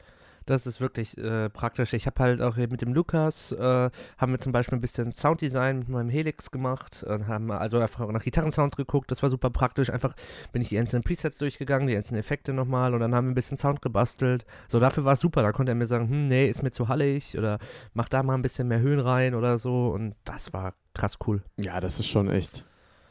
das 0.45 0.65
ist 0.65 0.81
wirklich 0.81 1.17
äh, 1.17 1.49
praktisch. 1.49 1.93
Ich 1.93 2.07
habe 2.07 2.23
halt 2.23 2.41
auch 2.41 2.55
hier 2.55 2.67
mit 2.69 2.81
dem 2.81 2.93
Lukas, 2.93 3.51
äh, 3.51 3.89
haben 4.17 4.31
wir 4.31 4.39
zum 4.39 4.51
Beispiel 4.51 4.77
ein 4.77 4.81
bisschen 4.81 5.11
Sounddesign 5.11 5.79
mit 5.79 5.89
meinem 5.89 6.09
Helix 6.09 6.49
gemacht 6.49 7.03
und 7.03 7.27
haben 7.27 7.51
also 7.51 7.77
einfach 7.79 8.07
nach 8.11 8.23
Gitarrensounds 8.23 8.75
geguckt. 8.75 9.11
Das 9.11 9.21
war 9.21 9.29
super 9.29 9.49
praktisch. 9.51 9.89
Einfach 9.91 10.13
bin 10.51 10.61
ich 10.63 10.69
die 10.69 10.79
einzelnen 10.79 11.03
Presets 11.03 11.37
durchgegangen, 11.37 11.87
die 11.87 11.95
einzelnen 11.95 12.19
Effekte 12.19 12.51
nochmal 12.53 12.93
und 12.95 12.99
dann 12.99 13.13
haben 13.13 13.27
wir 13.27 13.31
ein 13.31 13.35
bisschen 13.35 13.57
Sound 13.57 13.81
gebastelt. 13.83 14.45
So, 14.67 14.79
dafür 14.79 15.05
war 15.05 15.13
es 15.13 15.19
super. 15.19 15.43
Da 15.43 15.51
konnte 15.51 15.71
er 15.71 15.75
mir 15.75 15.85
sagen, 15.85 16.09
hm, 16.09 16.27
nee, 16.27 16.47
ist 16.47 16.63
mir 16.63 16.71
zu 16.71 16.87
hallig 16.87 17.37
oder 17.37 17.59
mach 17.93 18.09
da 18.09 18.23
mal 18.23 18.33
ein 18.35 18.41
bisschen 18.41 18.67
mehr 18.67 18.79
Höhen 18.79 18.99
rein 18.99 19.35
oder 19.35 19.57
so. 19.59 19.89
Und 19.89 20.15
das 20.23 20.51
war 20.53 20.73
krass 20.95 21.17
cool. 21.27 21.43
Ja, 21.57 21.79
das 21.79 21.99
ist 21.99 22.07
schon 22.07 22.29
echt 22.29 22.65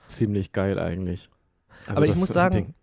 ziemlich 0.08 0.52
geil 0.52 0.78
eigentlich. 0.80 1.30
Also 1.87 1.98
Aber 1.98 2.04
ich 2.06 2.12
das, 2.12 2.18
muss 2.18 2.28
sagen, 2.30 2.54
Ding- 2.54 2.74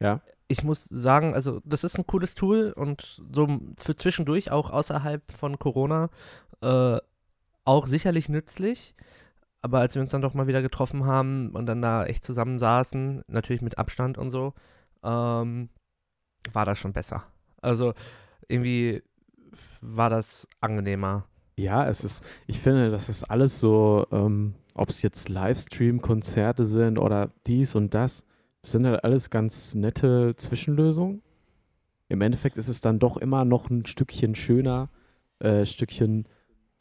ja, 0.00 0.20
ich 0.48 0.62
muss 0.62 0.84
sagen, 0.84 1.34
also 1.34 1.60
das 1.64 1.84
ist 1.84 1.98
ein 1.98 2.06
cooles 2.06 2.34
Tool 2.34 2.72
und 2.76 3.22
so 3.32 3.48
für 3.78 3.96
zwischendurch 3.96 4.50
auch 4.50 4.70
außerhalb 4.70 5.32
von 5.32 5.58
Corona 5.58 6.10
äh, 6.60 6.98
auch 7.64 7.86
sicherlich 7.86 8.28
nützlich. 8.28 8.94
Aber 9.62 9.80
als 9.80 9.94
wir 9.94 10.02
uns 10.02 10.10
dann 10.10 10.22
doch 10.22 10.34
mal 10.34 10.46
wieder 10.46 10.62
getroffen 10.62 11.06
haben 11.06 11.50
und 11.50 11.66
dann 11.66 11.82
da 11.82 12.04
echt 12.04 12.22
zusammen 12.22 12.58
saßen, 12.58 13.24
natürlich 13.26 13.62
mit 13.62 13.78
Abstand 13.78 14.16
und 14.16 14.30
so, 14.30 14.54
ähm, 15.02 15.70
war 16.52 16.64
das 16.64 16.78
schon 16.78 16.92
besser. 16.92 17.24
Also 17.60 17.94
irgendwie 18.46 19.02
war 19.80 20.10
das 20.10 20.46
angenehmer. 20.60 21.24
ja, 21.56 21.88
es 21.88 22.04
ist, 22.04 22.22
ich 22.46 22.60
finde, 22.60 22.90
das 22.90 23.08
ist 23.08 23.24
alles 23.24 23.58
so, 23.58 24.06
ähm, 24.12 24.54
ob 24.74 24.90
es 24.90 25.02
jetzt 25.02 25.28
Livestream-Konzerte 25.28 26.64
sind 26.64 26.98
oder 26.98 27.30
dies 27.46 27.74
und 27.74 27.94
das, 27.94 28.24
es 28.66 28.72
sind 28.72 28.84
halt 28.84 29.04
alles 29.04 29.30
ganz 29.30 29.76
nette 29.76 30.34
Zwischenlösungen. 30.36 31.22
Im 32.08 32.20
Endeffekt 32.20 32.58
ist 32.58 32.66
es 32.66 32.80
dann 32.80 32.98
doch 32.98 33.16
immer 33.16 33.44
noch 33.44 33.70
ein 33.70 33.86
Stückchen 33.86 34.34
schöner, 34.34 34.90
äh, 35.38 35.64
Stückchen 35.64 36.26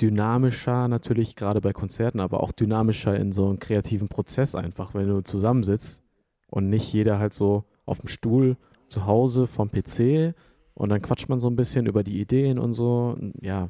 dynamischer, 0.02 0.88
natürlich 0.88 1.36
gerade 1.36 1.62
bei 1.62 1.74
Konzerten, 1.74 2.20
aber 2.20 2.42
auch 2.42 2.52
dynamischer 2.52 3.16
in 3.16 3.32
so 3.32 3.48
einem 3.48 3.60
kreativen 3.60 4.08
Prozess 4.08 4.56
einfach, 4.56 4.96
wenn 4.96 5.08
du 5.08 5.22
zusammensitzt 5.22 6.02
und 6.48 6.70
nicht 6.70 6.92
jeder 6.92 7.20
halt 7.20 7.34
so 7.34 7.66
auf 7.86 8.00
dem 8.00 8.10
Stuhl 8.10 8.58
zu 8.88 9.06
Hause 9.06 9.46
vom 9.46 9.70
PC 9.70 10.34
und 10.74 10.90
dann 10.90 11.04
quatscht 11.04 11.30
man 11.30 11.40
so 11.40 11.48
ein 11.48 11.56
bisschen 11.56 11.86
über 11.86 12.04
die 12.04 12.20
Ideen 12.20 12.58
und 12.58 12.74
so. 12.74 13.16
Ja, 13.42 13.70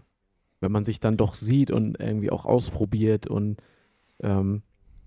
wenn 0.61 0.71
man 0.71 0.85
sich 0.85 1.01
dann 1.01 1.17
doch 1.17 1.33
sieht 1.33 1.69
und 1.69 1.99
irgendwie 1.99 2.31
auch 2.31 2.45
ausprobiert 2.45 3.27
und 3.27 3.57
ähm, 4.23 4.63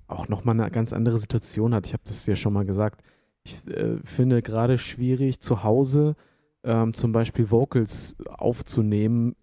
auch 0.09 0.29
nochmal 0.29 0.59
eine 0.59 0.71
ganz 0.71 0.93
andere 0.93 1.19
Situation 1.19 1.75
hat. 1.75 1.87
Ich 1.87 1.93
habe 1.93 2.03
das 2.07 2.27
ja 2.27 2.35
schon 2.37 2.53
mal 2.53 2.65
gesagt. 2.65 3.03
Ich 3.45 3.67
äh, 3.69 3.99
finde 4.05 4.43
gerade 4.43 4.79
schwierig, 4.79 5.41
zu 5.41 5.63
Hause 5.63 6.17
ähm, 6.65 6.93
zum 6.93 7.13
Beispiel 7.13 7.51
Vocals 7.51 8.17
aufzunehmen, 8.27 9.37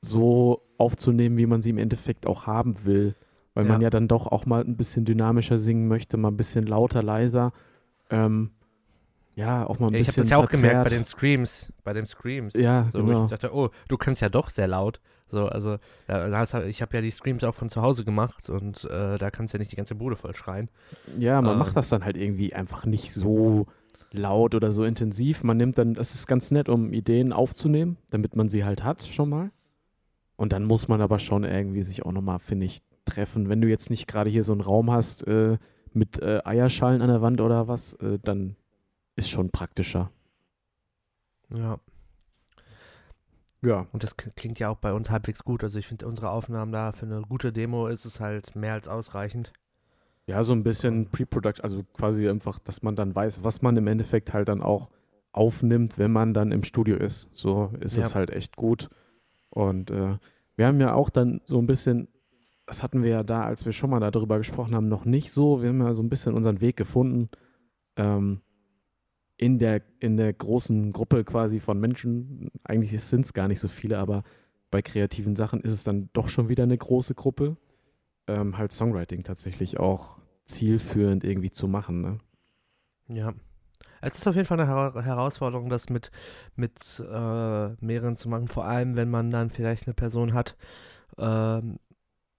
so 0.00 0.62
aufzunehmen, 0.78 1.36
wie 1.36 1.46
man 1.46 1.62
sie 1.62 1.70
im 1.70 1.78
Endeffekt 1.78 2.26
auch 2.26 2.46
haben 2.46 2.84
will. 2.84 3.14
Weil 3.54 3.64
man 3.66 3.80
Ja. 3.80 3.86
ja 3.86 3.90
dann 3.90 4.08
doch 4.08 4.26
auch 4.26 4.46
mal 4.46 4.64
ein 4.64 4.76
bisschen 4.76 5.04
dynamischer 5.04 5.58
singen 5.58 5.86
möchte, 5.88 6.16
mal 6.16 6.28
ein 6.30 6.36
bisschen 6.36 6.66
lauter, 6.66 7.02
leiser. 7.02 7.52
Ähm, 8.10 8.50
ja, 9.36 9.66
auch 9.66 9.78
mal 9.78 9.88
ein 9.88 9.94
Ja, 9.94 10.00
ich 10.00 10.08
habe 10.08 10.14
bisschen 10.16 10.22
das 10.24 10.30
ja 10.30 10.36
auch 10.38 10.48
gemerkt 10.48 10.74
bei 10.74 10.80
verzerrt. 10.82 11.00
den 11.00 11.04
Screams, 11.04 11.72
bei 11.84 11.92
den 11.92 12.06
Screams. 12.06 12.54
Ja, 12.54 12.88
so, 12.92 13.04
genau. 13.04 13.24
ich 13.24 13.30
dachte, 13.30 13.54
oh, 13.54 13.70
du 13.88 13.96
kannst 13.96 14.20
ja 14.22 14.28
doch 14.28 14.50
sehr 14.50 14.68
laut. 14.68 15.00
So, 15.34 15.46
also, 15.48 15.78
ich 16.68 16.82
habe 16.82 16.96
ja 16.96 17.00
die 17.02 17.10
Streams 17.12 17.44
auch 17.44 17.54
von 17.54 17.68
zu 17.68 17.82
Hause 17.82 18.04
gemacht 18.04 18.48
und 18.48 18.84
äh, 18.84 19.18
da 19.18 19.30
kannst 19.30 19.52
du 19.52 19.58
ja 19.58 19.60
nicht 19.60 19.72
die 19.72 19.76
ganze 19.76 19.94
Bude 19.94 20.16
voll 20.16 20.34
schreien. 20.34 20.70
Ja, 21.18 21.42
man 21.42 21.52
Ähm. 21.54 21.58
macht 21.58 21.76
das 21.76 21.88
dann 21.90 22.04
halt 22.04 22.16
irgendwie 22.16 22.54
einfach 22.54 22.86
nicht 22.86 23.12
so 23.12 23.66
laut 24.12 24.54
oder 24.54 24.72
so 24.72 24.84
intensiv. 24.84 25.42
Man 25.42 25.56
nimmt 25.56 25.76
dann, 25.78 25.94
das 25.94 26.14
ist 26.14 26.26
ganz 26.26 26.50
nett, 26.50 26.68
um 26.68 26.92
Ideen 26.92 27.32
aufzunehmen, 27.32 27.98
damit 28.10 28.36
man 28.36 28.48
sie 28.48 28.64
halt 28.64 28.84
hat 28.84 29.02
schon 29.02 29.28
mal. 29.28 29.50
Und 30.36 30.52
dann 30.52 30.64
muss 30.64 30.88
man 30.88 31.00
aber 31.00 31.18
schon 31.18 31.44
irgendwie 31.44 31.82
sich 31.82 32.04
auch 32.04 32.12
nochmal, 32.12 32.38
finde 32.38 32.66
ich, 32.66 32.82
treffen. 33.04 33.48
Wenn 33.48 33.60
du 33.60 33.68
jetzt 33.68 33.90
nicht 33.90 34.06
gerade 34.06 34.30
hier 34.30 34.42
so 34.44 34.52
einen 34.52 34.60
Raum 34.62 34.90
hast 34.90 35.26
äh, 35.26 35.58
mit 35.92 36.20
äh, 36.20 36.40
Eierschalen 36.44 37.02
an 37.02 37.08
der 37.08 37.22
Wand 37.22 37.40
oder 37.40 37.68
was, 37.68 37.94
äh, 37.94 38.18
dann 38.22 38.56
ist 39.16 39.30
schon 39.30 39.50
praktischer. 39.50 40.10
Ja. 41.50 41.78
Ja. 43.64 43.86
Und 43.92 44.02
das 44.02 44.16
klingt 44.16 44.58
ja 44.58 44.68
auch 44.68 44.76
bei 44.76 44.92
uns 44.92 45.10
halbwegs 45.10 45.42
gut. 45.44 45.62
Also 45.62 45.78
ich 45.78 45.86
finde 45.86 46.06
unsere 46.06 46.30
Aufnahmen 46.30 46.72
da 46.72 46.92
für 46.92 47.06
eine 47.06 47.22
gute 47.22 47.52
Demo 47.52 47.86
ist 47.88 48.04
es 48.04 48.20
halt 48.20 48.54
mehr 48.54 48.74
als 48.74 48.88
ausreichend. 48.88 49.52
Ja, 50.26 50.42
so 50.42 50.52
ein 50.52 50.62
bisschen 50.62 51.06
Pre-Production, 51.10 51.62
also 51.64 51.82
quasi 51.92 52.28
einfach, 52.28 52.58
dass 52.58 52.82
man 52.82 52.96
dann 52.96 53.14
weiß, 53.14 53.42
was 53.44 53.60
man 53.62 53.76
im 53.76 53.86
Endeffekt 53.86 54.32
halt 54.32 54.48
dann 54.48 54.62
auch 54.62 54.90
aufnimmt, 55.32 55.98
wenn 55.98 56.12
man 56.12 56.32
dann 56.32 56.52
im 56.52 56.62
Studio 56.64 56.96
ist. 56.96 57.28
So 57.34 57.72
ist 57.80 57.96
Ja. 57.96 58.04
es 58.06 58.14
halt 58.14 58.30
echt 58.30 58.56
gut. 58.56 58.88
Und 59.50 59.90
äh, 59.90 60.16
wir 60.56 60.66
haben 60.66 60.80
ja 60.80 60.94
auch 60.94 61.10
dann 61.10 61.40
so 61.44 61.58
ein 61.58 61.66
bisschen, 61.66 62.08
das 62.66 62.82
hatten 62.82 63.02
wir 63.02 63.10
ja 63.10 63.22
da, 63.22 63.42
als 63.44 63.64
wir 63.66 63.72
schon 63.72 63.90
mal 63.90 64.00
darüber 64.00 64.38
gesprochen 64.38 64.74
haben, 64.74 64.88
noch 64.88 65.04
nicht 65.04 65.30
so. 65.30 65.60
Wir 65.62 65.68
haben 65.70 65.80
ja 65.82 65.94
so 65.94 66.02
ein 66.02 66.08
bisschen 66.08 66.34
unseren 66.34 66.60
Weg 66.60 66.76
gefunden 66.76 67.28
ähm, 67.96 68.40
in, 69.36 69.58
der, 69.58 69.82
in 70.00 70.16
der 70.16 70.32
großen 70.32 70.92
Gruppe 70.92 71.24
quasi 71.24 71.60
von 71.60 71.78
Menschen. 71.80 72.50
Eigentlich 72.64 73.00
sind 73.02 73.24
es 73.24 73.32
gar 73.32 73.48
nicht 73.48 73.60
so 73.60 73.68
viele, 73.68 73.98
aber 73.98 74.22
bei 74.70 74.82
kreativen 74.82 75.36
Sachen 75.36 75.60
ist 75.60 75.72
es 75.72 75.84
dann 75.84 76.08
doch 76.12 76.28
schon 76.28 76.48
wieder 76.48 76.64
eine 76.64 76.78
große 76.78 77.14
Gruppe 77.14 77.56
ähm, 78.26 78.56
halt 78.58 78.72
Songwriting 78.72 79.22
tatsächlich 79.22 79.78
auch 79.78 80.18
zielführend 80.44 81.24
irgendwie 81.24 81.50
zu 81.50 81.68
machen. 81.68 82.00
Ne? 82.00 82.18
Ja. 83.08 83.34
Es 84.00 84.18
ist 84.18 84.26
auf 84.26 84.34
jeden 84.34 84.46
Fall 84.46 84.60
eine 84.60 84.68
Hera 84.68 85.00
Herausforderung, 85.00 85.70
das 85.70 85.88
mit, 85.88 86.10
mit 86.56 87.00
äh, 87.00 87.68
mehreren 87.80 88.16
zu 88.16 88.28
machen, 88.28 88.48
vor 88.48 88.66
allem 88.66 88.96
wenn 88.96 89.10
man 89.10 89.30
dann 89.30 89.48
vielleicht 89.48 89.86
eine 89.86 89.94
Person 89.94 90.34
hat, 90.34 90.56
ähm, 91.16 91.78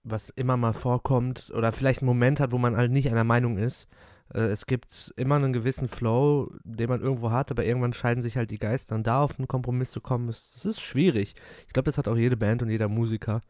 was 0.04 0.30
immer 0.30 0.56
mal 0.56 0.74
vorkommt 0.74 1.50
oder 1.56 1.72
vielleicht 1.72 2.02
einen 2.02 2.06
Moment 2.06 2.38
hat, 2.38 2.52
wo 2.52 2.58
man 2.58 2.76
halt 2.76 2.92
nicht 2.92 3.10
einer 3.10 3.24
Meinung 3.24 3.58
ist. 3.58 3.88
Äh, 4.34 4.40
es 4.40 4.66
gibt 4.66 5.12
immer 5.16 5.36
einen 5.36 5.52
gewissen 5.52 5.88
Flow, 5.88 6.50
den 6.64 6.88
man 6.88 7.00
irgendwo 7.00 7.30
hat, 7.30 7.50
aber 7.50 7.64
irgendwann 7.64 7.92
scheiden 7.92 8.22
sich 8.22 8.36
halt 8.36 8.50
die 8.50 8.58
Geister 8.58 8.94
und 8.94 9.06
da 9.06 9.22
auf 9.22 9.38
einen 9.38 9.48
Kompromiss 9.48 9.90
zu 9.90 10.00
kommen, 10.00 10.28
ist, 10.28 10.56
das 10.56 10.64
ist 10.64 10.80
schwierig. 10.80 11.34
Ich 11.66 11.72
glaube, 11.72 11.86
das 11.86 11.98
hat 11.98 12.08
auch 12.08 12.16
jede 12.16 12.36
Band 12.36 12.62
und 12.62 12.70
jeder 12.70 12.88
Musiker. 12.88 13.42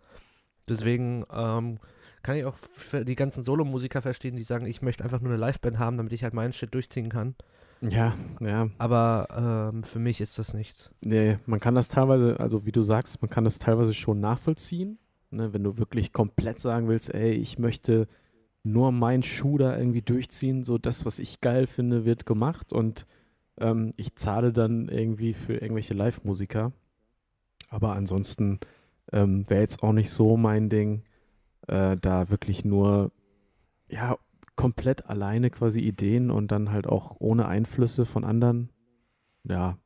Deswegen 0.69 1.25
ähm, 1.33 1.79
kann 2.23 2.37
ich 2.37 2.45
auch 2.45 2.57
die 2.93 3.15
ganzen 3.15 3.43
Solo-Musiker 3.43 4.03
verstehen, 4.03 4.37
die 4.37 4.43
sagen, 4.43 4.67
ich 4.67 4.83
möchte 4.83 5.05
einfach 5.05 5.21
nur 5.21 5.33
eine 5.33 5.41
Liveband 5.41 5.79
haben, 5.79 5.97
damit 5.97 6.13
ich 6.13 6.25
halt 6.25 6.35
meinen 6.35 6.53
Shit 6.53 6.75
durchziehen 6.75 7.09
kann. 7.09 7.37
Ja, 7.81 8.15
ja. 8.41 8.69
Aber 8.79 9.73
ähm, 9.73 9.85
für 9.85 9.99
mich 9.99 10.21
ist 10.21 10.39
das 10.39 10.55
nichts. 10.55 10.91
Nee, 11.05 11.39
man 11.47 11.61
kann 11.61 11.75
das 11.75 11.89
teilweise, 11.89 12.41
also 12.41 12.65
wie 12.67 12.73
du 12.73 12.83
sagst, 12.83 13.21
man 13.23 13.31
kann 13.31 13.45
das 13.45 13.59
teilweise 13.59 13.95
schon 13.95 14.19
nachvollziehen. 14.19 14.99
Ne? 15.31 15.53
Wenn 15.53 15.63
du 15.63 15.79
wirklich 15.79 16.13
komplett 16.13 16.59
sagen 16.59 16.89
willst, 16.89 17.13
ey, 17.15 17.33
ich 17.33 17.59
möchte 17.59 18.09
nur 18.67 18.93
meinen 18.93 19.23
Schuh 19.23 19.59
da 19.59 19.77
irgendwie 19.79 20.03
durchziehen, 20.03 20.65
so 20.65 20.79
das, 20.79 21.05
was 21.07 21.19
ich 21.19 21.41
geil 21.41 21.67
finde, 21.67 22.05
wird 22.05 22.27
gemacht 22.27 22.73
und 22.73 23.07
ähm, 23.59 23.95
ich 23.97 24.17
zahle 24.17 24.53
dann 24.53 24.89
irgendwie 24.89 25.35
für 25.35 25.55
irgendwelche 25.55 25.95
Live-Musiker. 25.95 26.73
Aber 27.69 27.95
ansonsten 27.95 28.61
ähm, 29.13 29.49
wäre 29.49 29.61
jetzt 29.61 29.83
auch 29.83 29.93
nicht 29.93 30.11
so 30.11 30.37
mein 30.37 30.69
Ding, 30.69 31.03
äh, 31.69 31.97
da 31.97 32.29
wirklich 32.29 32.65
nur, 32.65 33.13
ja, 33.89 34.19
komplett 34.57 35.07
alleine 35.07 35.51
quasi 35.51 35.81
Ideen 35.81 36.31
und 36.31 36.51
dann 36.51 36.73
halt 36.73 36.87
auch 36.87 37.17
ohne 37.19 37.47
Einflüsse 37.47 38.07
von 38.07 38.25
anderen. 38.25 38.71
Ja, 39.45 39.79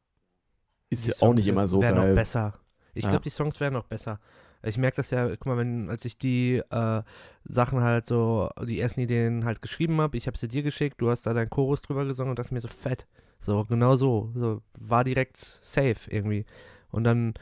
ist 0.90 1.06
ja 1.06 1.14
auch 1.20 1.34
nicht 1.34 1.46
immer 1.46 1.66
so 1.66 1.80
wären 1.80 1.96
noch 1.96 2.02
geil. 2.02 2.14
besser. 2.14 2.58
Ich 2.94 3.04
Ja. 3.04 3.10
glaube, 3.10 3.22
die 3.24 3.30
Songs 3.30 3.60
wären 3.60 3.74
noch 3.74 3.84
besser. 3.84 4.20
Ich 4.62 4.76
merke 4.76 4.96
das 4.96 5.10
ja, 5.10 5.28
guck 5.28 5.46
mal, 5.46 5.56
wenn, 5.56 5.88
als 5.88 6.04
ich 6.04 6.18
die 6.18 6.62
äh, 6.70 7.02
Sachen 7.44 7.82
halt 7.82 8.04
so, 8.06 8.50
die 8.62 8.78
ersten 8.78 9.00
Ideen 9.00 9.44
halt 9.44 9.62
geschrieben 9.62 10.00
habe, 10.00 10.16
ich 10.16 10.26
habe 10.26 10.36
sie 10.36 10.48
dir 10.48 10.62
geschickt, 10.62 11.00
du 11.00 11.10
hast 11.10 11.26
da 11.26 11.32
deinen 11.32 11.50
Chorus 11.50 11.82
drüber 11.82 12.04
gesungen 12.04 12.30
und 12.30 12.38
dachte 12.38 12.52
mir 12.52 12.60
so, 12.60 12.68
fett. 12.68 13.06
So, 13.38 13.64
genau 13.64 13.96
so. 13.96 14.30
So, 14.34 14.62
war 14.78 15.04
direkt 15.04 15.38
safe 15.62 16.10
irgendwie. 16.10 16.44
Und 16.90 17.04
dann 17.04 17.34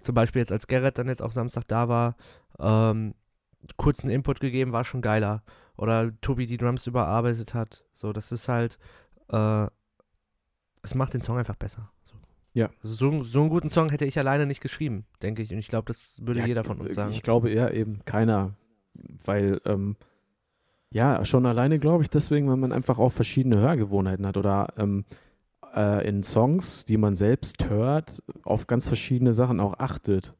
zum 0.00 0.14
Beispiel 0.14 0.40
jetzt, 0.40 0.52
als 0.52 0.66
Gerrit 0.66 0.98
dann 0.98 1.08
jetzt 1.08 1.22
auch 1.22 1.30
Samstag 1.30 1.64
da 1.68 1.88
war, 1.88 2.16
ähm, 2.58 3.14
kurzen 3.76 4.10
Input 4.10 4.40
gegeben, 4.40 4.72
war 4.72 4.84
schon 4.84 5.00
geiler. 5.00 5.42
Oder 5.76 6.12
Tobi 6.20 6.46
die 6.46 6.56
Drums 6.56 6.86
überarbeitet 6.86 7.54
hat. 7.54 7.84
So, 7.92 8.12
das 8.12 8.32
ist 8.32 8.48
halt, 8.48 8.78
äh, 9.30 9.66
es 10.82 10.94
macht 10.94 11.14
den 11.14 11.20
Song 11.20 11.38
einfach 11.38 11.56
besser. 11.56 11.90
So. 12.56 12.60
Ja. 12.60 12.70
Also 12.82 12.94
so, 12.94 13.22
so 13.22 13.40
einen 13.40 13.50
guten 13.50 13.68
Song 13.68 13.90
hätte 13.90 14.06
ich 14.06 14.18
alleine 14.18 14.46
nicht 14.46 14.62
geschrieben, 14.62 15.04
denke 15.22 15.42
ich. 15.42 15.52
Und 15.52 15.58
ich 15.58 15.68
glaube, 15.68 15.86
das 15.88 16.26
würde 16.26 16.40
Ja, 16.40 16.46
jeder 16.46 16.64
von 16.64 16.80
uns 16.80 16.94
sagen. 16.94 17.10
Ich 17.10 17.22
glaube 17.22 17.50
eher 17.50 17.74
eben 17.74 18.00
keiner, 18.06 18.54
weil 19.24 19.60
ähm, 19.66 19.96
ja, 20.90 21.24
schon 21.24 21.44
alleine 21.44 21.78
glaube 21.78 22.02
ich 22.02 22.10
deswegen, 22.10 22.48
weil 22.48 22.56
man 22.56 22.72
einfach 22.72 22.98
auch 22.98 23.12
verschiedene 23.12 23.58
Hörgewohnheiten 23.58 24.26
hat 24.26 24.38
oder 24.38 24.72
ähm, 24.78 25.04
äh, 25.74 26.08
in 26.08 26.22
Songs, 26.22 26.86
die 26.86 26.96
man 26.96 27.14
selbst 27.14 27.68
hört, 27.68 28.22
auf 28.42 28.66
ganz 28.66 28.88
verschiedene 28.88 29.34
Sachen 29.34 29.60
auch 29.60 29.74
achtet. 29.78 30.34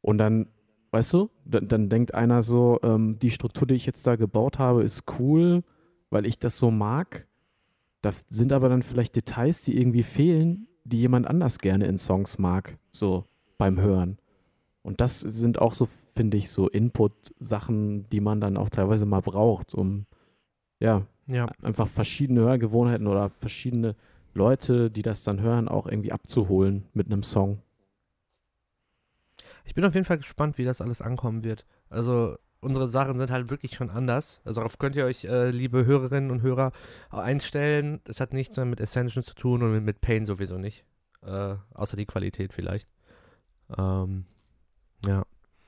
Und 0.00 0.16
dann, 0.16 0.48
weißt 0.92 1.12
du, 1.12 1.30
dann, 1.44 1.68
dann 1.68 1.90
denkt 1.90 2.14
einer 2.14 2.40
so, 2.40 2.80
ähm, 2.82 3.18
die 3.18 3.30
Struktur, 3.30 3.66
die 3.66 3.74
ich 3.74 3.84
jetzt 3.84 4.06
da 4.06 4.16
gebaut 4.16 4.58
habe, 4.58 4.82
ist 4.82 5.04
cool, 5.18 5.62
weil 6.08 6.24
ich 6.24 6.38
das 6.38 6.56
so 6.56 6.70
mag. 6.70 7.26
Da 8.00 8.12
sind 8.28 8.54
aber 8.54 8.70
dann 8.70 8.80
vielleicht 8.80 9.14
Details, 9.14 9.60
die 9.60 9.78
irgendwie 9.78 10.02
fehlen, 10.02 10.66
die 10.84 10.98
jemand 10.98 11.26
anders 11.26 11.58
gerne 11.58 11.86
in 11.86 11.98
Songs 11.98 12.38
mag, 12.38 12.78
so 12.90 13.24
beim 13.58 13.80
Hören. 13.80 14.18
Und 14.82 15.00
das 15.00 15.20
sind 15.20 15.58
auch 15.60 15.74
so, 15.74 15.88
finde 16.14 16.36
ich, 16.36 16.48
so 16.48 16.68
Input-Sachen, 16.68 18.08
die 18.10 18.20
man 18.20 18.40
dann 18.40 18.56
auch 18.56 18.70
teilweise 18.70 19.06
mal 19.06 19.20
braucht, 19.20 19.74
um 19.74 20.06
ja, 20.78 21.06
ja. 21.26 21.46
einfach 21.62 21.86
verschiedene 21.86 22.40
Hörgewohnheiten 22.40 23.06
oder 23.06 23.28
verschiedene 23.28 23.94
Leute, 24.32 24.90
die 24.90 25.02
das 25.02 25.22
dann 25.22 25.40
hören, 25.40 25.68
auch 25.68 25.86
irgendwie 25.86 26.12
abzuholen 26.12 26.84
mit 26.94 27.06
einem 27.06 27.22
Song. 27.22 27.60
Ich 29.64 29.74
bin 29.74 29.84
auf 29.84 29.94
jeden 29.94 30.06
Fall 30.06 30.18
gespannt, 30.18 30.58
wie 30.58 30.64
das 30.64 30.80
alles 30.80 31.02
ankommen 31.02 31.44
wird. 31.44 31.66
Also, 31.90 32.36
unsere 32.60 32.88
Sachen 32.88 33.18
sind 33.18 33.30
halt 33.30 33.50
wirklich 33.50 33.74
schon 33.74 33.90
anders. 33.90 34.40
Also, 34.44 34.60
darauf 34.60 34.78
könnt 34.78 34.96
ihr 34.96 35.04
euch, 35.04 35.24
äh, 35.24 35.50
liebe 35.50 35.84
Hörerinnen 35.84 36.30
und 36.30 36.42
Hörer, 36.42 36.72
einstellen. 37.10 38.00
Das 38.04 38.20
hat 38.20 38.32
nichts 38.32 38.56
mehr 38.56 38.66
mit 38.66 38.80
Ascension 38.80 39.22
zu 39.22 39.34
tun 39.34 39.62
und 39.62 39.84
mit 39.84 40.00
Pain 40.00 40.24
sowieso 40.24 40.58
nicht. 40.58 40.84
Äh, 41.22 41.56
außer 41.74 41.96
die 41.96 42.06
Qualität 42.06 42.52
vielleicht. 42.52 42.88
Ähm, 43.76 44.24
ja. 45.06 45.24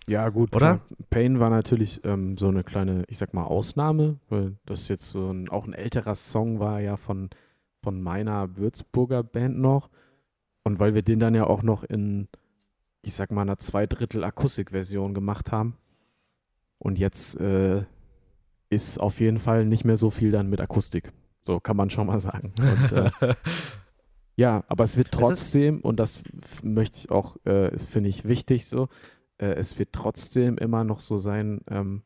Ja, 0.09 0.29
gut. 0.31 0.55
Oder? 0.55 0.81
Pain 1.11 1.39
war 1.39 1.51
natürlich 1.51 2.05
ähm, 2.05 2.37
so 2.37 2.49
eine 2.49 2.65
kleine, 2.65 3.05
ich 3.09 3.19
sag 3.19 3.35
mal, 3.35 3.45
Ausnahme, 3.45 4.19
weil 4.29 4.57
das 4.67 4.89
jetzt 4.89 5.11
so 5.11 5.31
ein, 5.31 5.49
auch 5.49 5.67
ein 5.67 5.75
älterer 5.75 6.17
Song 6.17 6.59
war 6.59 6.81
ja 6.81 6.97
von, 6.97 7.31
von 7.83 8.03
meiner 8.03 8.57
Würzburger 8.57 9.23
Band 9.23 9.59
noch. 9.59 9.91
Und 10.65 10.81
weil 10.81 10.95
wir 10.95 11.03
den 11.03 11.21
dann 11.21 11.35
ja 11.35 11.45
auch 11.45 11.63
noch 11.63 11.85
in, 11.85 12.29
ich 13.03 13.15
sag 13.15 13.31
mal, 13.31 13.43
einer 13.43 13.59
Zweidrittel 13.59 14.25
Akustikversion 14.25 15.15
gemacht 15.15 15.53
haben. 15.53 15.77
Und 16.83 16.99
jetzt 16.99 17.39
äh, 17.41 17.85
ist 18.69 18.99
auf 18.99 19.21
jeden 19.21 19.39
Fall 19.39 19.65
nicht 19.65 19.85
mehr 19.85 19.97
so 19.97 20.11
viel 20.11 20.33
dann 20.33 20.51
mit 20.51 20.61
Akustik. 20.61 21.13
So 21.45 21.61
kann 21.61 21.77
man 21.77 21.91
schon 21.91 22.09
mal 22.09 22.19
sagen. 22.19 22.53
Und, 22.59 22.93
äh, 22.93 23.11
ja, 24.37 24.65
aber 24.67 24.83
es 24.83 24.97
wird 24.97 25.13
trotzdem, 25.13 25.81
und 25.81 26.01
das 26.01 26.19
möchte 26.65 26.99
ich 26.99 27.11
auch, 27.13 27.37
äh, 27.45 27.79
finde 27.79 28.09
ich 28.09 28.27
wichtig 28.27 28.67
so, 28.67 28.89
äh, 29.39 29.55
es 29.55 29.79
wird 29.79 29.93
trotzdem 29.93 30.59
immer 30.59 30.83
noch 30.83 30.99
so 30.99 31.19
sein, 31.19 31.61
ähm, 31.71 32.03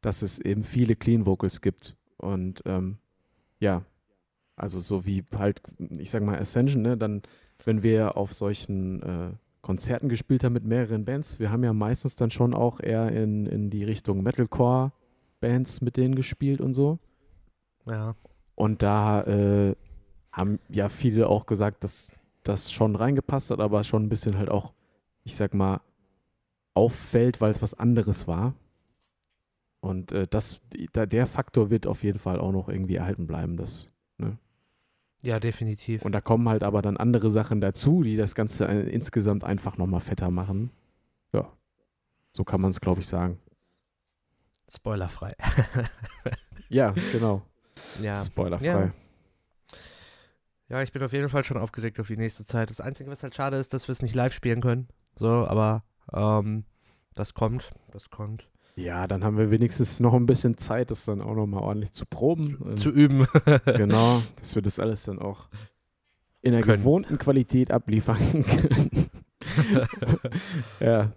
dass 0.00 0.22
es 0.22 0.38
eben 0.38 0.64
viele 0.64 0.96
Clean 0.96 1.26
Vocals 1.26 1.60
gibt. 1.60 1.94
Und 2.16 2.62
ähm, 2.64 2.96
ja, 3.60 3.84
also 4.56 4.80
so 4.80 5.04
wie 5.04 5.24
halt, 5.36 5.60
ich 5.98 6.10
sag 6.10 6.22
mal, 6.22 6.38
Ascension, 6.38 6.80
ne, 6.80 6.96
dann, 6.96 7.20
wenn 7.66 7.82
wir 7.82 8.16
auf 8.16 8.32
solchen 8.32 9.02
äh, 9.02 9.32
Konzerten 9.66 10.08
gespielt 10.08 10.44
haben 10.44 10.52
mit 10.52 10.64
mehreren 10.64 11.04
Bands, 11.04 11.40
wir 11.40 11.50
haben 11.50 11.64
ja 11.64 11.72
meistens 11.72 12.14
dann 12.14 12.30
schon 12.30 12.54
auch 12.54 12.78
eher 12.78 13.10
in, 13.10 13.46
in 13.46 13.68
die 13.68 13.82
Richtung 13.82 14.22
Metalcore-Bands 14.22 15.80
mit 15.80 15.96
denen 15.96 16.14
gespielt 16.14 16.60
und 16.60 16.72
so. 16.72 17.00
Ja. 17.84 18.14
Und 18.54 18.82
da 18.82 19.22
äh, 19.22 19.74
haben 20.30 20.60
ja 20.68 20.88
viele 20.88 21.28
auch 21.28 21.46
gesagt, 21.46 21.82
dass 21.82 22.12
das 22.44 22.70
schon 22.70 22.94
reingepasst 22.94 23.50
hat, 23.50 23.58
aber 23.58 23.82
schon 23.82 24.04
ein 24.04 24.08
bisschen 24.08 24.38
halt 24.38 24.50
auch, 24.50 24.72
ich 25.24 25.34
sag 25.34 25.52
mal, 25.52 25.80
auffällt, 26.74 27.40
weil 27.40 27.50
es 27.50 27.60
was 27.60 27.74
anderes 27.74 28.28
war. 28.28 28.54
Und 29.80 30.12
äh, 30.12 30.28
das, 30.30 30.60
die, 30.74 30.88
da, 30.92 31.06
der 31.06 31.26
Faktor 31.26 31.70
wird 31.70 31.88
auf 31.88 32.04
jeden 32.04 32.20
Fall 32.20 32.38
auch 32.38 32.52
noch 32.52 32.68
irgendwie 32.68 32.94
erhalten 32.94 33.26
bleiben. 33.26 33.56
Das, 33.56 33.90
Ja, 35.26 35.40
definitiv. 35.40 36.04
und 36.04 36.12
da 36.12 36.20
kommen 36.20 36.48
halt 36.48 36.62
aber 36.62 36.82
dann 36.82 36.96
andere 36.96 37.30
Sachen 37.30 37.60
dazu, 37.60 38.02
die 38.02 38.16
das 38.16 38.34
Ganze 38.36 38.68
äh, 38.68 38.88
insgesamt 38.88 39.44
einfach 39.44 39.76
nochmal 39.76 40.00
fetter 40.00 40.30
machen. 40.30 40.70
Ja, 41.32 41.52
so 42.30 42.44
kann 42.44 42.60
man 42.60 42.70
es, 42.70 42.80
glaube 42.80 43.00
ich, 43.00 43.06
sagen. 43.08 43.38
Spoilerfrei. 44.68 45.34
Ja, 46.68 46.94
genau. 47.12 47.42
ja. 48.02 48.12
Spoilerfrei. 48.12 48.66
Ja. 48.66 48.92
Ja, 50.68 50.82
ich 50.82 50.90
bin 50.90 51.00
auf 51.04 51.12
jeden 51.12 51.28
Fall 51.28 51.44
schon 51.44 51.58
aufgeregt 51.58 52.00
auf 52.00 52.08
die 52.08 52.16
nächste 52.16 52.44
Zeit. 52.44 52.70
Das 52.70 52.80
Einzige, 52.80 53.08
was 53.08 53.22
halt 53.22 53.36
schade 53.36 53.56
ist, 53.56 53.72
dass 53.72 53.86
wir 53.86 53.92
es 53.92 54.02
nicht 54.02 54.16
live 54.16 54.34
spielen 54.34 54.60
können. 54.60 54.88
So, 55.14 55.28
aber 55.28 55.84
ähm, 56.12 56.64
das 57.14 57.34
kommt. 57.34 57.70
Das 57.92 58.10
kommt. 58.10 58.48
Ja, 58.78 59.06
dann 59.06 59.24
haben 59.24 59.38
wir 59.38 59.50
wenigstens 59.50 60.00
noch 60.00 60.12
ein 60.14 60.26
bisschen 60.26 60.58
Zeit, 60.58 60.90
das 60.90 61.06
dann 61.06 61.22
auch 61.22 61.34
nochmal 61.34 61.62
ordentlich 61.62 61.92
zu 61.92 62.04
proben. 62.04 62.76
Zu 62.76 62.90
üben. 62.90 63.26
Genau, 63.64 64.22
dass 64.38 64.54
wir 64.54 64.62
das 64.62 64.78
alles 64.78 65.04
dann 65.04 65.18
auch 65.18 65.48
in 66.42 66.52
der 66.52 66.60
Können. 66.62 66.78
gewohnten 66.78 67.18
Qualität 67.18 67.70
abliefern 67.70 68.18
können. 68.44 69.08
ja. 70.80 71.12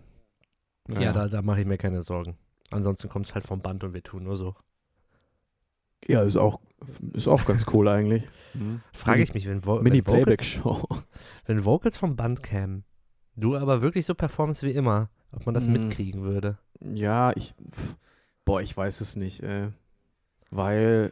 ja, 0.87 1.13
da, 1.13 1.27
da 1.27 1.41
mache 1.41 1.61
ich 1.61 1.67
mir 1.67 1.77
keine 1.77 2.01
Sorgen. 2.01 2.37
Ansonsten 2.71 3.09
kommt 3.09 3.27
es 3.27 3.33
halt 3.35 3.45
vom 3.45 3.61
Band 3.61 3.83
und 3.83 3.93
wir 3.93 4.03
tun 4.03 4.23
nur 4.23 4.37
so. 4.37 4.55
ja, 6.07 6.21
ist 6.21 6.37
auch, 6.37 6.61
ist 7.13 7.27
auch 7.27 7.45
ganz 7.45 7.65
cool 7.73 7.87
eigentlich. 7.87 8.27
Frage 8.93 9.21
ich 9.21 9.33
mich, 9.33 9.47
wenn, 9.47 9.63
Vo 9.65 9.83
wenn, 9.83 9.93
Vocals, 10.07 10.59
wenn 11.45 11.65
Vocals 11.65 11.97
vom 11.97 12.15
Band 12.15 12.41
kämen, 12.41 12.83
du 13.35 13.55
aber 13.57 13.81
wirklich 13.81 14.05
so 14.05 14.15
performst 14.15 14.63
wie 14.63 14.71
immer, 14.71 15.09
ob 15.31 15.45
man 15.45 15.53
das 15.53 15.67
Mm. 15.67 15.73
mitkriegen 15.73 16.21
würde. 16.23 16.57
Ja, 16.81 17.31
ich, 17.35 17.53
boah, 18.45 18.61
ich 18.61 18.75
weiß 18.75 19.01
es 19.01 19.15
nicht, 19.15 19.41
äh, 19.43 19.69
weil, 20.49 21.11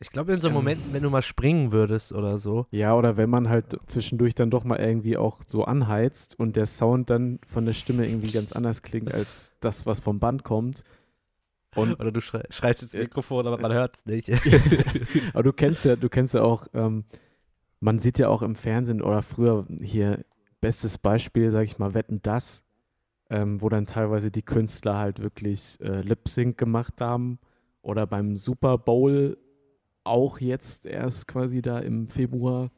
Ich 0.00 0.10
glaube, 0.10 0.32
in 0.32 0.40
so 0.40 0.48
Ähm. 0.48 0.54
Momenten, 0.54 0.92
wenn 0.92 1.02
du 1.02 1.10
mal 1.10 1.22
springen 1.22 1.72
würdest 1.72 2.12
oder 2.12 2.38
so. 2.38 2.66
ja, 2.70 2.94
oder 2.94 3.16
wenn 3.16 3.30
man 3.30 3.48
halt 3.48 3.78
zwischendurch 3.86 4.34
dann 4.34 4.50
doch 4.50 4.64
mal 4.64 4.78
irgendwie 4.80 5.16
auch 5.16 5.40
so 5.46 5.64
anheizt 5.64 6.38
und 6.38 6.56
der 6.56 6.66
Sound 6.66 7.10
dann 7.10 7.38
von 7.46 7.66
der 7.66 7.74
Stimme 7.74 8.06
irgendwie 8.06 8.32
ganz 8.32 8.52
anders 8.52 8.82
klingt 8.82 9.12
als 9.12 9.52
das, 9.60 9.86
was 9.86 10.00
vom 10.00 10.18
Band 10.18 10.42
kommt. 10.42 10.82
Und 11.76 12.00
Oder 12.00 12.10
du 12.10 12.20
schrei 12.20 12.42
schreist 12.50 12.82
ins 12.82 12.94
Äh, 12.94 13.02
Mikrofon, 13.02 13.46
aber 13.46 13.58
man 13.58 13.72
hört 13.72 13.94
es 13.94 14.06
nicht. 14.06 14.28
Aber 15.34 15.44
du 15.44 15.52
kennst 15.52 15.84
ja, 15.84 15.94
du 15.94 16.08
kennst 16.08 16.34
ja 16.34 16.42
auch, 16.42 16.66
ähm, 16.74 17.04
man 17.78 18.00
sieht 18.00 18.18
ja 18.18 18.28
auch 18.28 18.42
im 18.42 18.56
Fernsehen 18.56 19.00
oder 19.00 19.22
früher 19.22 19.66
hier, 19.80 20.24
bestes 20.60 20.98
Beispiel, 20.98 21.52
sag 21.52 21.62
ich 21.64 21.78
mal, 21.78 21.94
Wetten 21.94 22.20
das, 22.22 22.64
ähm, 23.30 23.62
wo 23.62 23.68
dann 23.68 23.86
teilweise 23.86 24.30
die 24.30 24.42
Künstler 24.42 24.98
halt 24.98 25.20
wirklich 25.22 25.78
äh, 25.80 26.02
Lip-Sync 26.02 26.58
gemacht 26.58 27.00
haben. 27.00 27.38
Oder 27.82 28.06
beim 28.06 28.36
Super 28.36 28.76
Bowl 28.76 29.38
auch 30.04 30.40
jetzt 30.40 30.86
erst 30.86 31.28
quasi 31.28 31.62
da 31.62 31.78
im 31.78 32.08
Februar, 32.08 32.70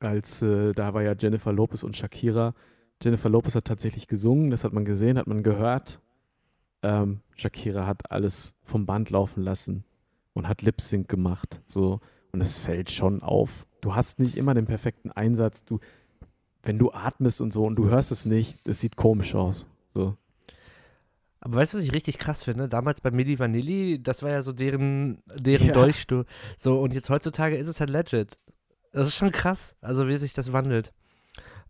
als 0.00 0.42
äh, 0.42 0.72
da 0.72 0.94
war 0.94 1.02
ja 1.02 1.14
Jennifer 1.16 1.52
Lopez 1.52 1.82
und 1.82 1.96
Shakira. 1.96 2.54
Jennifer 3.02 3.28
Lopez 3.28 3.54
hat 3.54 3.66
tatsächlich 3.66 4.08
gesungen, 4.08 4.50
das 4.50 4.64
hat 4.64 4.72
man 4.72 4.84
gesehen, 4.84 5.18
hat 5.18 5.26
man 5.26 5.42
gehört. 5.42 6.00
Ähm, 6.82 7.20
Shakira 7.36 7.86
hat 7.86 8.10
alles 8.10 8.56
vom 8.64 8.86
Band 8.86 9.10
laufen 9.10 9.42
lassen 9.42 9.84
und 10.32 10.48
hat 10.48 10.62
Lip 10.62 10.80
Sync 10.80 11.08
gemacht. 11.08 11.60
So. 11.66 12.00
Und 12.32 12.40
es 12.40 12.56
fällt 12.56 12.90
schon 12.90 13.22
auf. 13.22 13.66
Du 13.80 13.94
hast 13.94 14.18
nicht 14.18 14.36
immer 14.36 14.54
den 14.54 14.64
perfekten 14.64 15.10
Einsatz. 15.10 15.64
Du, 15.64 15.80
wenn 16.62 16.78
du 16.78 16.92
atmest 16.92 17.40
und 17.40 17.52
so 17.52 17.64
und 17.64 17.76
du 17.76 17.88
hörst 17.88 18.12
es 18.12 18.26
nicht, 18.26 18.66
es 18.66 18.80
sieht 18.80 18.96
komisch 18.96 19.34
aus. 19.34 19.66
So. 19.88 20.16
Aber 21.40 21.54
weißt 21.56 21.74
du, 21.74 21.78
was 21.78 21.84
ich 21.84 21.92
richtig 21.92 22.18
krass 22.18 22.44
finde? 22.44 22.68
Damals 22.68 23.00
bei 23.00 23.10
Milli 23.10 23.38
Vanilli, 23.38 24.00
das 24.00 24.22
war 24.22 24.30
ja 24.30 24.42
so 24.42 24.52
deren, 24.52 25.22
deren 25.36 25.68
Ja. 25.68 25.72
Dolchstoß. 25.74 26.24
So, 26.56 26.80
und 26.80 26.94
jetzt 26.94 27.10
heutzutage 27.10 27.56
ist 27.56 27.66
es 27.66 27.80
halt 27.80 27.90
legit. 27.90 28.38
Das 28.92 29.08
ist 29.08 29.16
schon 29.16 29.32
krass, 29.32 29.74
also 29.80 30.06
wie 30.06 30.16
sich 30.18 30.34
das 30.34 30.52
wandelt. 30.52 30.92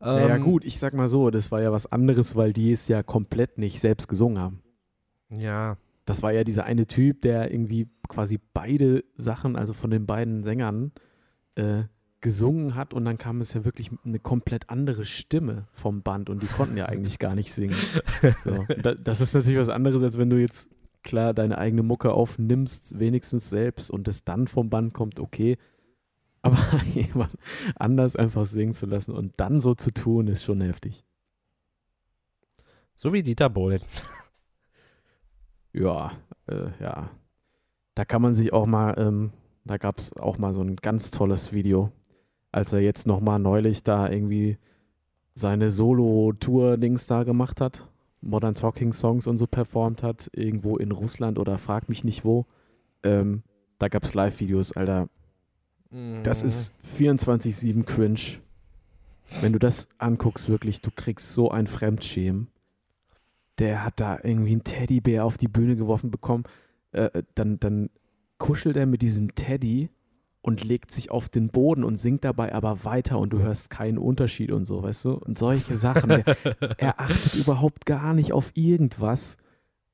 naja, 0.00 0.36
Ähm, 0.36 0.42
gut, 0.42 0.64
ich 0.64 0.78
sag 0.78 0.92
mal 0.92 1.08
so, 1.08 1.30
das 1.30 1.50
war 1.50 1.62
ja 1.62 1.72
was 1.72 1.90
anderes, 1.90 2.36
weil 2.36 2.52
die 2.52 2.72
es 2.72 2.88
ja 2.88 3.02
komplett 3.02 3.56
nicht 3.58 3.80
selbst 3.80 4.08
gesungen 4.08 4.38
haben. 4.42 4.62
Ja, 5.30 5.76
Das 6.04 6.22
war 6.22 6.32
ja 6.32 6.42
dieser 6.44 6.64
eine 6.64 6.86
Typ, 6.86 7.22
der 7.22 7.50
irgendwie 7.52 7.88
quasi 8.08 8.38
beide 8.52 9.04
Sachen, 9.14 9.54
also 9.56 9.72
von 9.72 9.90
den 9.90 10.04
beiden 10.04 10.42
Sängern, 10.42 10.90
äh, 11.54 11.84
gesungen 12.22 12.74
hat 12.74 12.94
und 12.94 13.04
dann 13.04 13.18
kam 13.18 13.40
es 13.40 13.52
ja 13.52 13.64
wirklich 13.64 13.90
eine 14.04 14.18
komplett 14.18 14.70
andere 14.70 15.04
Stimme 15.04 15.66
vom 15.72 16.02
Band 16.02 16.30
und 16.30 16.42
die 16.42 16.46
konnten 16.46 16.76
ja 16.76 16.86
eigentlich 16.86 17.18
gar 17.18 17.34
nicht 17.34 17.52
singen. 17.52 17.76
So. 18.44 18.64
Da, 18.82 18.94
das 18.94 19.20
ist 19.20 19.34
natürlich 19.34 19.58
was 19.58 19.68
anderes, 19.68 20.02
als 20.02 20.16
wenn 20.18 20.30
du 20.30 20.40
jetzt 20.40 20.70
klar 21.02 21.34
deine 21.34 21.58
eigene 21.58 21.82
Mucke 21.82 22.12
aufnimmst, 22.12 22.98
wenigstens 22.98 23.50
selbst 23.50 23.90
und 23.90 24.08
es 24.08 24.24
dann 24.24 24.46
vom 24.46 24.70
Band 24.70 24.94
kommt, 24.94 25.20
okay. 25.20 25.58
Aber 26.40 26.58
jemand 26.94 27.32
anders 27.76 28.16
einfach 28.16 28.46
singen 28.46 28.72
zu 28.72 28.86
lassen 28.86 29.12
und 29.12 29.34
dann 29.36 29.60
so 29.60 29.74
zu 29.74 29.92
tun, 29.92 30.28
ist 30.28 30.44
schon 30.44 30.60
heftig. 30.60 31.04
so 32.94 33.12
wie 33.12 33.22
Dieter 33.22 33.50
Bohlen. 33.50 33.82
Ja, 35.72 36.12
äh, 36.46 36.70
ja. 36.80 37.10
Da 37.94 38.04
kann 38.04 38.22
man 38.22 38.34
sich 38.34 38.52
auch 38.52 38.66
mal, 38.66 38.94
ähm, 38.98 39.32
da 39.64 39.76
gab 39.76 39.98
es 39.98 40.14
auch 40.16 40.38
mal 40.38 40.52
so 40.52 40.60
ein 40.60 40.76
ganz 40.76 41.10
tolles 41.10 41.52
Video. 41.52 41.92
Als 42.52 42.72
er 42.72 42.80
jetzt 42.80 43.06
nochmal 43.06 43.38
neulich 43.38 43.82
da 43.82 44.08
irgendwie 44.08 44.58
seine 45.34 45.70
Solo-Tour-Dings 45.70 47.06
da 47.06 47.22
gemacht 47.24 47.60
hat, 47.60 47.88
Modern 48.20 48.54
Talking 48.54 48.92
Songs 48.92 49.26
und 49.26 49.38
so 49.38 49.46
performt 49.46 50.02
hat, 50.02 50.30
irgendwo 50.34 50.76
in 50.76 50.92
Russland 50.92 51.38
oder 51.38 51.58
frag 51.58 51.88
mich 51.88 52.04
nicht 52.04 52.24
wo. 52.24 52.46
Ähm, 53.02 53.42
da 53.78 53.88
gab 53.88 54.04
es 54.04 54.14
Live-Videos, 54.14 54.72
Alter. 54.72 55.08
Das 56.22 56.42
Mhm. 56.42 56.46
ist 56.46 56.72
24-7 56.82 57.84
cringe. 57.84 58.38
Wenn 59.40 59.52
du 59.52 59.58
das 59.58 59.88
anguckst, 59.98 60.48
wirklich, 60.48 60.80
du 60.82 60.90
kriegst 60.94 61.32
so 61.32 61.50
ein 61.50 61.66
Fremdschämen. 61.66 62.48
Der 63.58 63.84
hat 63.84 64.00
da 64.00 64.18
irgendwie 64.22 64.52
einen 64.52 64.64
Teddybär 64.64 65.24
auf 65.24 65.38
die 65.38 65.48
Bühne 65.48 65.76
geworfen 65.76 66.10
bekommen. 66.10 66.44
Äh, 66.92 67.22
dann, 67.34 67.58
dann 67.58 67.90
kuschelt 68.38 68.76
er 68.76 68.86
mit 68.86 69.02
diesem 69.02 69.34
Teddy 69.34 69.90
und 70.42 70.64
legt 70.64 70.90
sich 70.90 71.10
auf 71.10 71.28
den 71.28 71.46
Boden 71.46 71.84
und 71.84 71.96
singt 71.96 72.24
dabei 72.24 72.52
aber 72.52 72.84
weiter 72.84 73.18
und 73.18 73.32
du 73.32 73.38
hörst 73.38 73.70
keinen 73.70 73.98
Unterschied 73.98 74.50
und 74.50 74.64
so, 74.64 74.82
weißt 74.82 75.04
du? 75.04 75.12
Und 75.12 75.38
solche 75.38 75.76
Sachen. 75.76 76.08
Der, 76.08 76.24
er 76.78 77.00
achtet 77.00 77.36
überhaupt 77.36 77.86
gar 77.86 78.12
nicht 78.12 78.32
auf 78.32 78.50
irgendwas. 78.54 79.36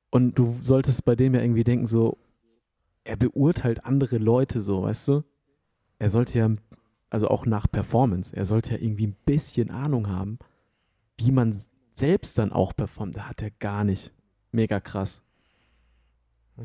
Und 0.09 0.39
du 0.39 0.57
solltest 0.59 1.05
bei 1.05 1.15
dem 1.15 1.35
ja 1.35 1.41
irgendwie 1.41 1.63
denken, 1.63 1.85
so, 1.85 2.17
er 3.03 3.15
beurteilt 3.15 3.85
andere 3.85 4.17
Leute 4.17 4.59
so, 4.59 4.81
weißt 4.81 5.07
du? 5.09 5.23
Er 5.99 6.09
sollte 6.09 6.39
ja, 6.39 6.51
also 7.11 7.27
auch 7.27 7.45
nach 7.45 7.67
Performance, 7.71 8.35
er 8.35 8.45
sollte 8.45 8.75
ja 8.75 8.81
irgendwie 8.81 9.07
ein 9.07 9.17
bisschen 9.25 9.69
Ahnung 9.69 10.07
haben, 10.07 10.39
wie 11.17 11.31
man 11.31 11.55
selbst 11.93 12.39
dann 12.39 12.51
auch 12.51 12.75
performt. 12.75 13.15
Da 13.15 13.29
hat 13.29 13.43
er 13.43 13.51
gar 13.51 13.83
nicht. 13.83 14.11
Mega 14.51 14.79
krass. 14.79 15.21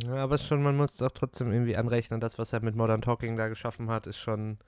Ja, 0.07 0.17
aber 0.17 0.39
schon, 0.39 0.63
man 0.63 0.77
muss 0.77 0.95
es 0.95 1.03
auch 1.03 1.11
trotzdem 1.13 1.53
irgendwie 1.53 1.77
anrechnen, 1.77 2.21
das, 2.21 2.39
was 2.39 2.53
er 2.53 2.61
mit 2.63 2.75
Modern 2.77 3.03
Talking 3.03 3.37
da 3.37 3.49
geschaffen 3.49 3.89
hat, 3.91 4.07
ist 4.07 4.19
schon, 4.19 4.59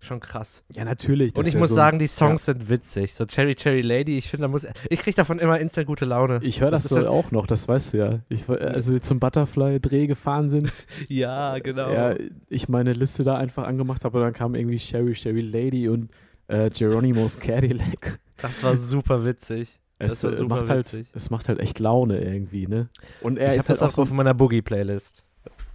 schon 0.00 0.18
krass. 0.20 0.64
Ja, 0.74 0.84
natürlich. 0.84 1.36
Und 1.36 1.46
ich 1.46 1.54
muss 1.54 1.70
sagen, 1.70 1.98
die 1.98 2.06
Songs 2.08 2.46
sind 2.46 2.68
witzig. 2.68 3.14
So 3.14 3.24
Cherry 3.26 3.54
Cherry 3.54 3.82
Lady, 3.82 4.18
ich 4.18 4.28
finde, 4.28 4.42
da 4.42 4.48
muss. 4.48 4.66
Ich 4.90 5.00
krieg 5.00 5.14
davon 5.14 5.38
immer 5.38 5.60
instant 5.60 5.86
gute 5.86 6.04
Laune. 6.04 6.40
Ich 6.42 6.60
höre 6.60 6.70
das, 6.70 6.84
ist 6.84 6.90
so 6.90 7.00
ja- 7.00 7.08
auch 7.08 7.30
noch, 7.30 7.46
das 7.46 7.68
weißt 7.68 7.92
du 7.92 7.98
ja. 7.98 8.18
Ich, 8.28 8.48
als 8.48 8.90
wir 8.90 9.00
zum 9.00 9.20
Butterfly-Dreh 9.20 10.06
gefahren 10.08 10.50
sind, 10.50 10.72
Ja, 11.08 11.58
genau. 11.58 11.92
ja, 11.92 12.14
ich 12.48 12.68
meine 12.68 12.92
Liste 12.92 13.22
da 13.24 13.36
einfach 13.36 13.64
angemacht 13.66 14.04
habe 14.04 14.18
und 14.18 14.24
dann 14.24 14.32
kam 14.32 14.54
irgendwie 14.54 14.78
Sherry 14.78 15.14
Sherry 15.14 15.40
Lady 15.40 15.88
und 15.88 16.10
äh, 16.48 16.70
Geronimo's 16.70 17.38
Cadillac. 17.38 18.18
Das 18.38 18.62
war 18.64 18.76
super 18.76 19.24
witzig. 19.24 19.78
Es, 20.02 20.24
äh, 20.24 20.42
macht 20.44 20.68
halt, 20.68 20.80
witzig. 20.80 21.10
es 21.14 21.30
macht 21.30 21.48
halt 21.48 21.58
echt 21.60 21.78
Laune 21.78 22.20
irgendwie, 22.20 22.66
ne? 22.66 22.88
Und 23.20 23.38
er 23.38 23.48
ich 23.48 23.50
habe 23.52 23.60
ist 23.60 23.68
halt 23.68 23.80
das 23.80 23.82
auch 23.82 23.94
so 23.96 24.02
auf 24.02 24.12
meiner 24.12 24.34
Boogie-Playlist. 24.34 25.24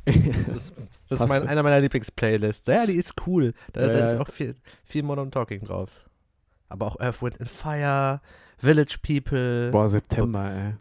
Das 0.08 0.16
ist, 0.56 0.74
das 1.10 1.20
ist 1.20 1.28
mein, 1.28 1.46
einer 1.48 1.64
meiner 1.64 1.82
Lieblingsplaylists. 1.82 2.66
Ja, 2.68 2.86
die 2.86 2.94
ist 2.94 3.14
cool. 3.28 3.54
Da, 3.74 3.82
Ja, 3.82 3.88
da 3.90 4.06
ist 4.06 4.16
auch 4.18 4.30
viel, 4.30 4.56
viel 4.86 5.04
Modern 5.04 5.32
Talking 5.32 5.66
drauf. 5.66 5.90
Aber 6.70 6.86
auch 6.86 7.00
Earth, 7.02 7.22
Wind 7.22 7.42
and 7.42 7.50
Fire, 7.50 8.22
Village 8.58 8.98
People, 9.06 9.70
Boah, 9.72 9.88
September, 9.90 10.78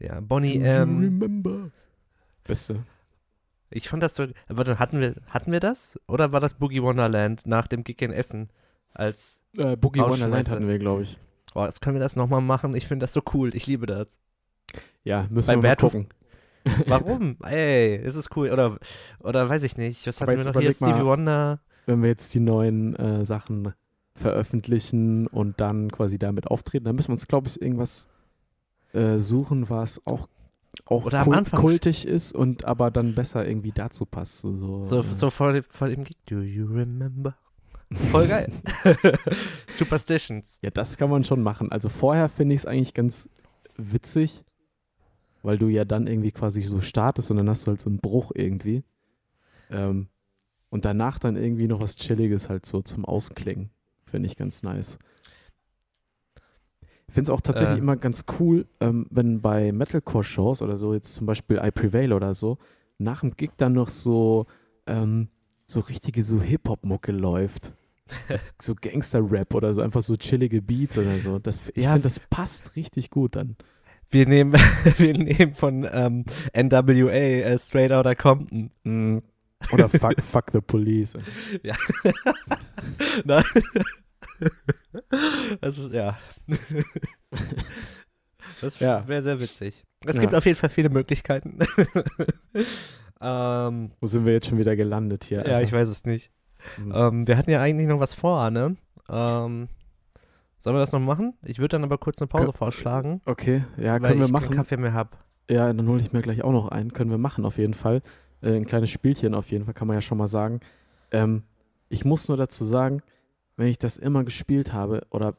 ey. 0.00 0.06
ja, 0.06 0.18
Bonnie 0.20 0.58
Do 0.58 0.64
you 0.64 0.70
M. 0.70 0.98
remember? 0.98 1.70
Beste. 2.42 2.82
Ich 3.70 3.88
fand 3.88 4.02
das 4.02 4.14
so. 4.14 4.26
Warte, 4.48 4.78
hatten 4.78 5.00
wir, 5.00 5.14
hatten 5.28 5.52
wir 5.52 5.60
das? 5.60 5.98
Oder 6.08 6.32
war 6.32 6.40
das 6.40 6.54
Boogie 6.54 6.82
Wonderland 6.82 7.46
nach 7.46 7.66
dem 7.66 7.84
Gig 7.84 8.00
in 8.02 8.12
Essen? 8.12 8.50
Als. 8.94 9.40
Äh, 9.56 9.76
Boogie 9.76 10.00
Wonderland 10.00 10.48
hatten 10.48 10.68
wir, 10.68 10.78
glaube 10.78 11.02
ich. 11.02 11.18
Boah, 11.54 11.66
jetzt 11.66 11.80
können 11.80 11.96
wir 11.96 12.00
das 12.00 12.16
nochmal 12.16 12.40
machen. 12.42 12.74
Ich 12.74 12.86
finde 12.86 13.04
das 13.04 13.12
so 13.12 13.22
cool. 13.34 13.54
Ich 13.54 13.66
liebe 13.66 13.86
das. 13.86 14.18
Ja, 15.04 15.26
müssen 15.30 15.46
Bei 15.46 15.54
wir 15.62 15.62
mal 15.70 15.76
gucken. 15.76 16.08
Warum? 16.86 17.36
Ey, 17.44 17.96
ist 17.96 18.16
es 18.16 18.28
cool. 18.36 18.50
Oder, 18.50 18.78
oder 19.20 19.48
weiß 19.48 19.62
ich 19.62 19.76
nicht. 19.76 20.06
Was 20.06 20.20
hatten 20.20 20.36
wir 20.36 20.44
noch 20.52 20.60
hier? 20.60 20.72
Stevie 20.72 21.04
Wonder. 21.04 21.60
Wenn 21.86 22.02
wir 22.02 22.08
jetzt 22.08 22.34
die 22.34 22.40
neuen 22.40 22.96
äh, 22.96 23.24
Sachen 23.24 23.72
veröffentlichen 24.16 25.26
und 25.28 25.60
dann 25.60 25.90
quasi 25.92 26.18
damit 26.18 26.48
auftreten, 26.48 26.84
dann 26.84 26.96
müssen 26.96 27.08
wir 27.08 27.12
uns, 27.12 27.28
glaube 27.28 27.48
ich, 27.48 27.60
irgendwas 27.62 28.08
äh, 28.92 29.18
suchen, 29.18 29.70
was 29.70 30.04
auch, 30.06 30.26
auch 30.86 31.04
Oder 31.06 31.22
kult- 31.22 31.52
kultig 31.54 32.06
ist 32.06 32.32
und 32.32 32.64
aber 32.64 32.90
dann 32.90 33.14
besser 33.14 33.46
irgendwie 33.46 33.72
dazu 33.72 34.04
passt. 34.04 34.38
So, 34.40 34.56
so, 34.56 34.84
So, 34.84 35.00
äh, 35.00 35.14
so 35.14 35.30
vor, 35.30 35.52
dem- 35.52 35.64
vor 35.68 35.88
dem 35.88 36.04
Gig. 36.04 36.16
Do 36.26 36.40
you 36.40 36.66
remember? 36.66 37.36
Voll 37.92 38.26
geil. 38.26 38.50
Superstitions. 39.68 40.58
Ja, 40.62 40.70
das 40.70 40.96
kann 40.96 41.10
man 41.10 41.24
schon 41.24 41.42
machen. 41.42 41.70
Also 41.70 41.88
vorher 41.88 42.28
finde 42.28 42.54
ich 42.54 42.62
es 42.62 42.66
eigentlich 42.66 42.94
ganz 42.94 43.28
witzig, 43.76 44.44
weil 45.42 45.58
du 45.58 45.68
ja 45.68 45.84
dann 45.84 46.06
irgendwie 46.06 46.32
quasi 46.32 46.62
so 46.62 46.80
startest 46.80 47.30
und 47.30 47.36
dann 47.36 47.48
hast 47.48 47.66
du 47.66 47.70
halt 47.70 47.80
so 47.80 47.88
einen 47.88 47.98
Bruch 48.00 48.32
irgendwie. 48.34 48.82
Ähm, 49.70 50.08
und 50.70 50.84
danach 50.84 51.18
dann 51.18 51.36
irgendwie 51.36 51.68
noch 51.68 51.80
was 51.80 51.96
Chilliges 51.96 52.48
halt 52.48 52.66
so 52.66 52.82
zum 52.82 53.04
Ausklingen. 53.04 53.70
Finde 54.06 54.26
ich 54.28 54.36
ganz 54.36 54.62
nice. 54.62 54.98
Ich 57.08 57.14
finde 57.14 57.30
es 57.30 57.30
auch 57.30 57.40
tatsächlich 57.40 57.78
Äh. 57.78 57.80
immer 57.82 57.96
ganz 57.96 58.24
cool, 58.40 58.66
ähm, 58.80 59.06
wenn 59.10 59.40
bei 59.40 59.70
Metalcore-Shows 59.72 60.60
oder 60.60 60.76
so, 60.76 60.92
jetzt 60.92 61.14
zum 61.14 61.26
Beispiel 61.26 61.60
I 61.62 61.70
Prevail 61.70 62.12
oder 62.12 62.34
so, 62.34 62.58
nach 62.98 63.20
dem 63.20 63.30
Gig 63.36 63.50
dann 63.56 63.74
noch 63.74 63.88
so, 63.88 64.46
ähm, 64.86 65.28
so 65.66 65.80
richtige 65.80 66.22
so 66.22 66.40
Hip-Hop-Mucke 66.40 67.12
läuft. 67.12 67.72
So, 68.26 68.36
so 68.60 68.74
Gangster-Rap 68.74 69.54
oder 69.54 69.74
so, 69.74 69.82
einfach 69.82 70.02
so 70.02 70.16
chillige 70.16 70.62
Beats 70.62 70.96
oder 70.98 71.18
so. 71.20 71.38
Das, 71.38 71.68
ich 71.74 71.84
Ja, 71.84 71.92
finde, 71.92 72.04
das 72.04 72.20
passt 72.30 72.76
richtig 72.76 73.10
gut 73.10 73.36
dann. 73.36 73.56
Wir 74.08 74.26
nehmen, 74.26 74.52
wir 74.98 75.14
nehmen 75.14 75.52
von 75.54 75.86
ähm, 75.90 76.24
NWA 76.56 77.10
äh, 77.12 77.58
Straight 77.58 77.90
Outta 77.92 78.14
Compton. 78.14 78.70
Mm. 78.84 79.18
Oder 79.72 79.88
fuck, 79.88 80.14
fuck 80.22 80.44
the 80.52 80.60
Police. 80.60 81.14
Na, 83.24 83.42
das, 85.60 85.78
ja. 85.90 86.18
Das 88.60 88.78
Ja. 88.78 89.06
wäre 89.08 89.22
sehr 89.22 89.40
witzig. 89.40 89.82
Es 90.06 90.14
Ja. 90.14 90.20
gibt 90.20 90.34
auf 90.34 90.44
jeden 90.46 90.58
Fall 90.58 90.70
viele 90.70 90.90
Möglichkeiten. 90.90 91.58
Ähm, 93.20 93.90
Wo 94.00 94.06
sind 94.06 94.24
wir 94.26 94.32
jetzt 94.32 94.46
schon 94.48 94.58
wieder 94.58 94.76
gelandet 94.76 95.24
hier? 95.24 95.46
ja, 95.46 95.60
ich 95.60 95.72
weiß 95.72 95.88
es 95.88 96.04
nicht. 96.04 96.30
Mhm. 96.78 96.92
Ähm, 96.94 97.26
wir 97.28 97.36
hatten 97.36 97.50
ja 97.50 97.60
eigentlich 97.60 97.88
noch 97.88 98.00
was 98.00 98.14
vor, 98.14 98.50
ne? 98.50 98.76
Ähm, 99.08 99.68
sollen 100.58 100.76
wir 100.76 100.80
das 100.80 100.92
noch 100.92 101.00
machen? 101.00 101.34
Ich 101.44 101.58
würde 101.58 101.68
dann 101.76 101.84
aber 101.84 101.98
kurz 101.98 102.20
eine 102.20 102.26
Pause 102.28 102.46
Kö- 102.50 102.56
vorschlagen, 102.56 103.20
Okay, 103.24 103.64
ja, 103.76 103.92
weil 103.94 104.00
können 104.00 104.18
wir 104.20 104.26
ich 104.26 104.32
machen. 104.32 104.46
keinen 104.48 104.56
Kaffee 104.56 104.76
mehr 104.76 104.92
habe. 104.92 105.10
Ja, 105.48 105.72
dann 105.72 105.88
hole 105.88 106.00
ich 106.00 106.12
mir 106.12 106.22
gleich 106.22 106.42
auch 106.42 106.52
noch 106.52 106.68
einen. 106.68 106.92
Können 106.92 107.10
wir 107.10 107.18
machen, 107.18 107.44
auf 107.44 107.58
jeden 107.58 107.74
Fall. 107.74 108.02
Äh, 108.42 108.56
ein 108.56 108.64
kleines 108.66 108.90
Spielchen 108.90 109.34
auf 109.34 109.50
jeden 109.52 109.64
Fall, 109.64 109.74
kann 109.74 109.86
man 109.86 109.94
ja 109.96 110.00
schon 110.00 110.18
mal 110.18 110.26
sagen. 110.26 110.60
Ähm, 111.12 111.44
ich 111.88 112.04
muss 112.04 112.26
nur 112.28 112.36
dazu 112.36 112.64
sagen, 112.64 113.00
wenn 113.56 113.68
ich 113.68 113.78
das 113.78 113.96
immer 113.96 114.24
gespielt 114.24 114.72
habe 114.72 115.06
oder 115.10 115.36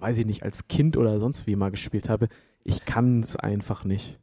weiß 0.00 0.18
ich 0.18 0.26
nicht, 0.26 0.42
als 0.42 0.68
Kind 0.68 0.96
oder 0.98 1.18
sonst 1.18 1.46
wie 1.46 1.56
mal 1.56 1.70
gespielt 1.70 2.08
habe, 2.10 2.28
ich 2.62 2.84
kann 2.84 3.20
es 3.20 3.36
einfach 3.36 3.84
nicht. 3.84 4.18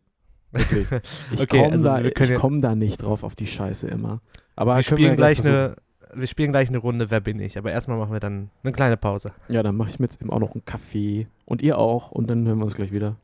Wirklich. 0.51 0.88
Ich 1.31 1.41
Okay, 1.41 1.59
komme 1.62 1.71
also 1.73 1.89
da, 1.89 2.03
wir 2.03 2.15
ich 2.19 2.35
komm 2.35 2.62
da 2.62 2.75
nicht 2.75 3.01
drauf 3.03 3.23
auf 3.23 3.35
die 3.35 3.47
Scheiße 3.47 3.88
immer. 3.88 4.21
Aber 4.55 4.75
Wir 4.77 4.83
können 4.83 4.97
spielen, 4.97 5.09
ja 5.12 5.15
gleich 5.15 5.45
eine, 5.45 5.75
wir 6.13 6.27
spielen 6.27 6.51
gleich 6.51 6.69
eine 6.69 6.79
Runde 6.79 7.12
Wer 7.12 7.19
bin 7.21 7.39
ich? 7.39 7.57
Aber 7.57 7.71
erstmal 7.71 7.97
machen 7.97 8.12
wir 8.13 8.19
dann 8.19 8.49
eine 8.63 8.71
kleine 8.73 8.97
Pause. 8.97 9.31
Ja, 9.47 9.62
dann 9.63 9.75
mache 9.77 9.89
ich 9.89 9.99
mir 9.99 10.05
jetzt 10.05 10.19
eben 10.21 10.31
auch 10.31 10.39
noch 10.39 10.53
einen 10.53 10.65
Kaffee. 10.65 11.27
Und 11.45 11.62
ihr 11.62 11.77
auch. 11.77 12.12
Und 12.12 12.29
dann 12.29 12.45
hören 12.47 12.57
wir 12.57 12.65
uns 12.65 12.75
gleich 12.75 12.91
wieder. 12.91 13.15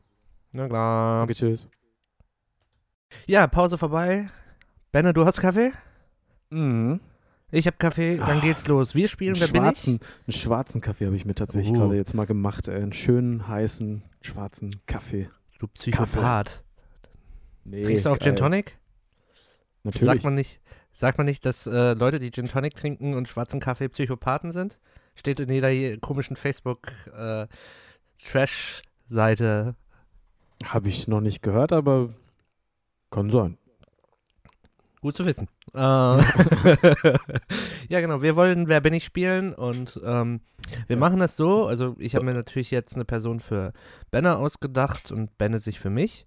Na 0.52 0.66
klar. 0.68 1.24
Okay, 1.24 1.34
tschüss. 1.34 1.68
Ja, 3.26 3.46
Pause 3.46 3.78
vorbei. 3.78 4.28
Benne, 4.92 5.12
du 5.12 5.24
hast 5.26 5.40
Kaffee? 5.40 5.72
Mhm. 6.50 7.00
Ich 7.50 7.66
habe 7.66 7.76
Kaffee, 7.76 8.16
dann 8.16 8.38
Ah, 8.38 8.40
geht's 8.40 8.66
los. 8.66 8.94
Wir 8.94 9.08
spielen 9.08 9.34
Einen 9.34 9.40
Wer 9.40 9.48
bin 9.48 9.62
ich? 9.62 9.66
schwarzen, 9.68 10.00
einen 10.26 10.32
schwarzen 10.32 10.80
Kaffee 10.80 11.06
habe 11.06 11.16
ich 11.16 11.24
mir 11.24 11.34
tatsächlich 11.34 11.72
Uh. 11.72 11.78
gerade 11.78 11.96
jetzt 11.96 12.14
mal 12.14 12.26
gemacht. 12.26 12.66
Ey. 12.68 12.76
Einen 12.82 12.92
schönen, 12.92 13.46
heißen, 13.46 14.02
schwarzen 14.20 14.76
Kaffee. 14.86 15.28
Du 15.58 15.68
Psychopath. 15.68 16.64
Nee, 17.68 17.82
Trinkst 17.82 18.06
du 18.06 18.10
auch 18.10 18.18
geil. 18.18 18.28
Gin 18.28 18.36
Tonic? 18.36 18.78
Natürlich. 19.82 20.06
Sagt 20.06 20.24
man 20.24 20.34
nicht, 20.34 20.60
sagt 20.92 21.18
man 21.18 21.26
nicht, 21.26 21.44
dass 21.44 21.66
äh, 21.66 21.94
Leute, 21.94 22.18
die 22.20 22.30
Gin 22.30 22.48
Tonic 22.48 22.74
trinken 22.74 23.14
und 23.14 23.28
schwarzen 23.28 23.60
Kaffee 23.60 23.88
Psychopathen 23.88 24.52
sind? 24.52 24.78
Steht 25.14 25.40
in 25.40 25.50
jeder 25.50 25.96
komischen 25.98 26.36
Facebook 26.36 26.92
äh. 27.16 27.46
Habe 30.64 30.88
ich 30.88 31.08
noch 31.08 31.20
nicht 31.20 31.42
gehört, 31.42 31.72
aber 31.72 32.08
kann 33.10 33.30
sein. 33.30 33.58
Gut 35.00 35.16
zu 35.16 35.26
wissen. 35.26 35.48
Äh, 35.74 35.78
ja, 37.88 38.00
genau. 38.00 38.22
Wir 38.22 38.36
wollen 38.36 38.68
Wer 38.68 38.80
bin 38.80 38.94
ich 38.94 39.04
spielen 39.04 39.54
und 39.54 40.00
ähm, 40.04 40.40
wir 40.86 40.96
Ja. 40.96 41.00
machen 41.00 41.18
das 41.18 41.36
so. 41.36 41.66
Also 41.66 41.96
ich 41.98 42.14
habe 42.14 42.24
mir 42.24 42.34
natürlich 42.34 42.70
jetzt 42.70 42.94
eine 42.94 43.04
Person 43.04 43.40
für 43.40 43.72
Benner 44.10 44.38
ausgedacht 44.38 45.12
und 45.12 45.36
Benne 45.38 45.58
sich 45.58 45.78
für 45.80 45.90
mich. 45.90 46.26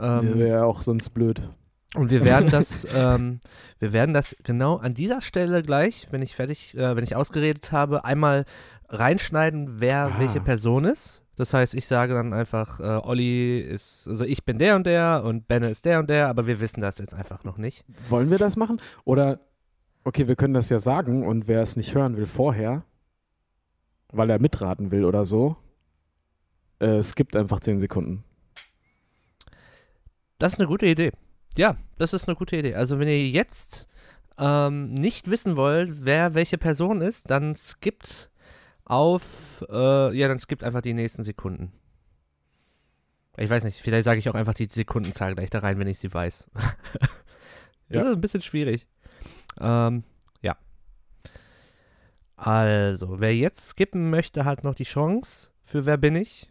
Ähm, 0.00 0.38
wäre 0.38 0.64
auch 0.64 0.82
sonst 0.82 1.10
blöd. 1.10 1.50
Und 1.94 2.10
wir 2.10 2.24
werden 2.24 2.50
das, 2.50 2.86
ähm, 2.94 3.40
wir 3.78 3.92
werden 3.92 4.12
das 4.14 4.36
genau 4.44 4.76
an 4.76 4.94
dieser 4.94 5.20
Stelle 5.22 5.62
gleich, 5.62 6.06
wenn 6.10 6.22
ich 6.22 6.34
fertig, 6.36 6.76
äh, 6.76 6.94
wenn 6.96 7.04
ich 7.04 7.16
ausgeredet 7.16 7.72
habe, 7.72 8.04
einmal 8.04 8.44
reinschneiden, 8.88 9.80
wer 9.80 10.06
Ah. 10.06 10.18
welche 10.18 10.40
Person 10.40 10.84
ist. 10.84 11.22
Das 11.36 11.54
heißt, 11.54 11.74
ich 11.74 11.86
sage 11.86 12.14
dann 12.14 12.32
einfach, 12.32 12.80
äh, 12.80 12.82
Olli 13.06 13.60
ist, 13.60 14.08
also 14.08 14.24
ich 14.24 14.44
bin 14.44 14.58
der 14.58 14.74
und 14.74 14.86
der 14.86 15.22
und 15.24 15.46
Benne 15.46 15.68
ist 15.70 15.84
der 15.84 16.00
und 16.00 16.10
der, 16.10 16.26
aber 16.28 16.46
wir 16.48 16.58
wissen 16.60 16.80
das 16.80 16.98
jetzt 16.98 17.14
einfach 17.14 17.44
noch 17.44 17.58
nicht. 17.58 17.84
Wollen 18.08 18.30
wir 18.30 18.38
das 18.38 18.56
machen? 18.56 18.80
Oder, 19.04 19.38
okay, 20.04 20.28
wir 20.28 20.36
können 20.36 20.54
das 20.54 20.68
ja 20.68 20.78
sagen 20.78 21.26
und 21.26 21.48
wer 21.48 21.62
es 21.62 21.76
nicht 21.76 21.94
hören 21.94 22.16
will 22.16 22.26
vorher, 22.26 22.84
weil 24.12 24.30
er 24.30 24.40
mitraten 24.40 24.90
will 24.90 25.04
oder 25.04 25.24
so, 25.24 25.56
äh, 26.78 27.02
skippt 27.02 27.36
einfach 27.36 27.60
10 27.60 27.80
Sekunden. 27.80 28.24
Das 30.38 30.54
ist 30.54 30.60
eine 30.60 30.68
gute 30.68 30.86
Idee. 30.86 31.12
Ja, 31.56 31.76
das 31.96 32.12
ist 32.12 32.28
eine 32.28 32.36
gute 32.36 32.56
Idee. 32.56 32.74
Also 32.74 32.98
wenn 32.98 33.08
ihr 33.08 33.28
jetzt 33.28 33.88
ähm, 34.38 34.94
nicht 34.94 35.30
wissen 35.30 35.56
wollt, 35.56 36.04
wer 36.04 36.34
welche 36.34 36.58
Person 36.58 37.00
ist, 37.00 37.30
dann 37.30 37.56
skippt 37.56 38.30
auf, 38.84 39.64
äh, 39.68 40.16
ja, 40.16 40.28
dann 40.28 40.38
skippt 40.38 40.62
einfach 40.62 40.80
die 40.80 40.94
nächsten 40.94 41.24
Sekunden. 41.24 41.72
Ich 43.36 43.50
weiß 43.50 43.64
nicht, 43.64 43.80
vielleicht 43.80 44.04
sage 44.04 44.18
ich 44.18 44.28
auch 44.28 44.34
einfach 44.34 44.54
die 44.54 44.66
Sekundenzahl 44.66 45.34
gleich 45.34 45.50
da 45.50 45.60
rein, 45.60 45.78
wenn 45.78 45.86
ich 45.86 45.98
sie 45.98 46.12
weiß. 46.12 46.48
ja. 47.88 48.00
Das 48.00 48.06
ist 48.08 48.14
ein 48.14 48.20
bisschen 48.20 48.42
schwierig. 48.42 48.86
Ähm, 49.60 50.04
ja. 50.42 50.56
Also, 52.36 53.20
wer 53.20 53.34
jetzt 53.34 53.68
skippen 53.68 54.10
möchte, 54.10 54.44
hat 54.44 54.64
noch 54.64 54.74
die 54.74 54.84
Chance 54.84 55.50
für 55.62 55.86
Wer 55.86 55.96
bin 55.96 56.16
ich? 56.16 56.50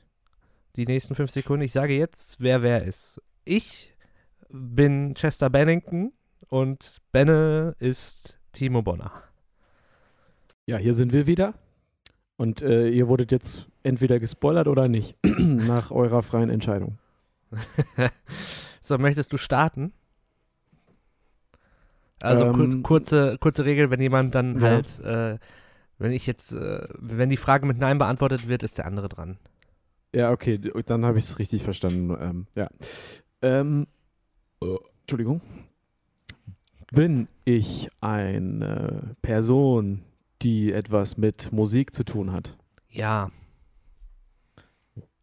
Die 0.75 0.85
nächsten 0.85 1.15
fünf 1.15 1.31
Sekunden. 1.31 1.63
Ich 1.63 1.71
sage 1.71 1.95
jetzt, 1.95 2.39
wer 2.39 2.61
wer 2.61 2.83
ist. 2.83 3.21
Ich 3.45 3.93
bin 4.49 5.15
Chester 5.15 5.49
Bennington 5.49 6.13
und 6.49 7.01
Benne 7.11 7.75
ist 7.79 8.37
Timo 8.51 8.81
Bonner. 8.81 9.11
Ja, 10.65 10.77
hier 10.77 10.93
sind 10.93 11.13
wir 11.13 11.27
wieder. 11.27 11.53
Und 12.35 12.61
äh, 12.61 12.89
ihr 12.89 13.07
wurdet 13.07 13.31
jetzt 13.31 13.67
entweder 13.83 14.19
gespoilert 14.19 14.67
oder 14.67 14.87
nicht, 14.87 15.17
nach 15.23 15.91
eurer 15.91 16.21
freien 16.21 16.49
Entscheidung. 16.49 16.99
so, 18.81 18.97
möchtest 18.97 19.33
du 19.33 19.37
starten? 19.37 19.93
Also 22.21 22.45
ähm, 22.45 22.53
kurz, 22.53 22.83
kurze, 22.83 23.37
kurze 23.39 23.65
Regel, 23.65 23.89
wenn 23.91 24.01
jemand 24.01 24.33
dann 24.35 24.55
ja. 24.55 24.61
halt, 24.61 24.99
äh, 24.99 25.37
wenn 25.99 26.11
ich 26.11 26.27
jetzt, 26.27 26.53
äh, 26.53 26.87
wenn 26.97 27.29
die 27.29 27.37
Frage 27.37 27.65
mit 27.65 27.77
Nein 27.77 27.97
beantwortet 27.97 28.47
wird, 28.47 28.63
ist 28.63 28.77
der 28.77 28.85
andere 28.85 29.09
dran. 29.09 29.37
Ja, 30.13 30.31
okay, 30.31 30.59
dann 30.85 31.05
habe 31.05 31.17
ich 31.19 31.25
es 31.25 31.39
richtig 31.39 31.63
verstanden. 31.63 32.15
Ähm, 32.19 32.47
ja. 32.55 32.69
Ähm, 33.41 33.87
Entschuldigung. 35.01 35.41
Bin 36.91 37.27
ich 37.43 37.89
eine 37.99 39.11
Person, 39.21 40.03
die 40.41 40.71
etwas 40.71 41.17
mit 41.17 41.51
Musik 41.51 41.93
zu 41.93 42.03
tun 42.03 42.31
hat? 42.31 42.57
Ja. 42.89 43.29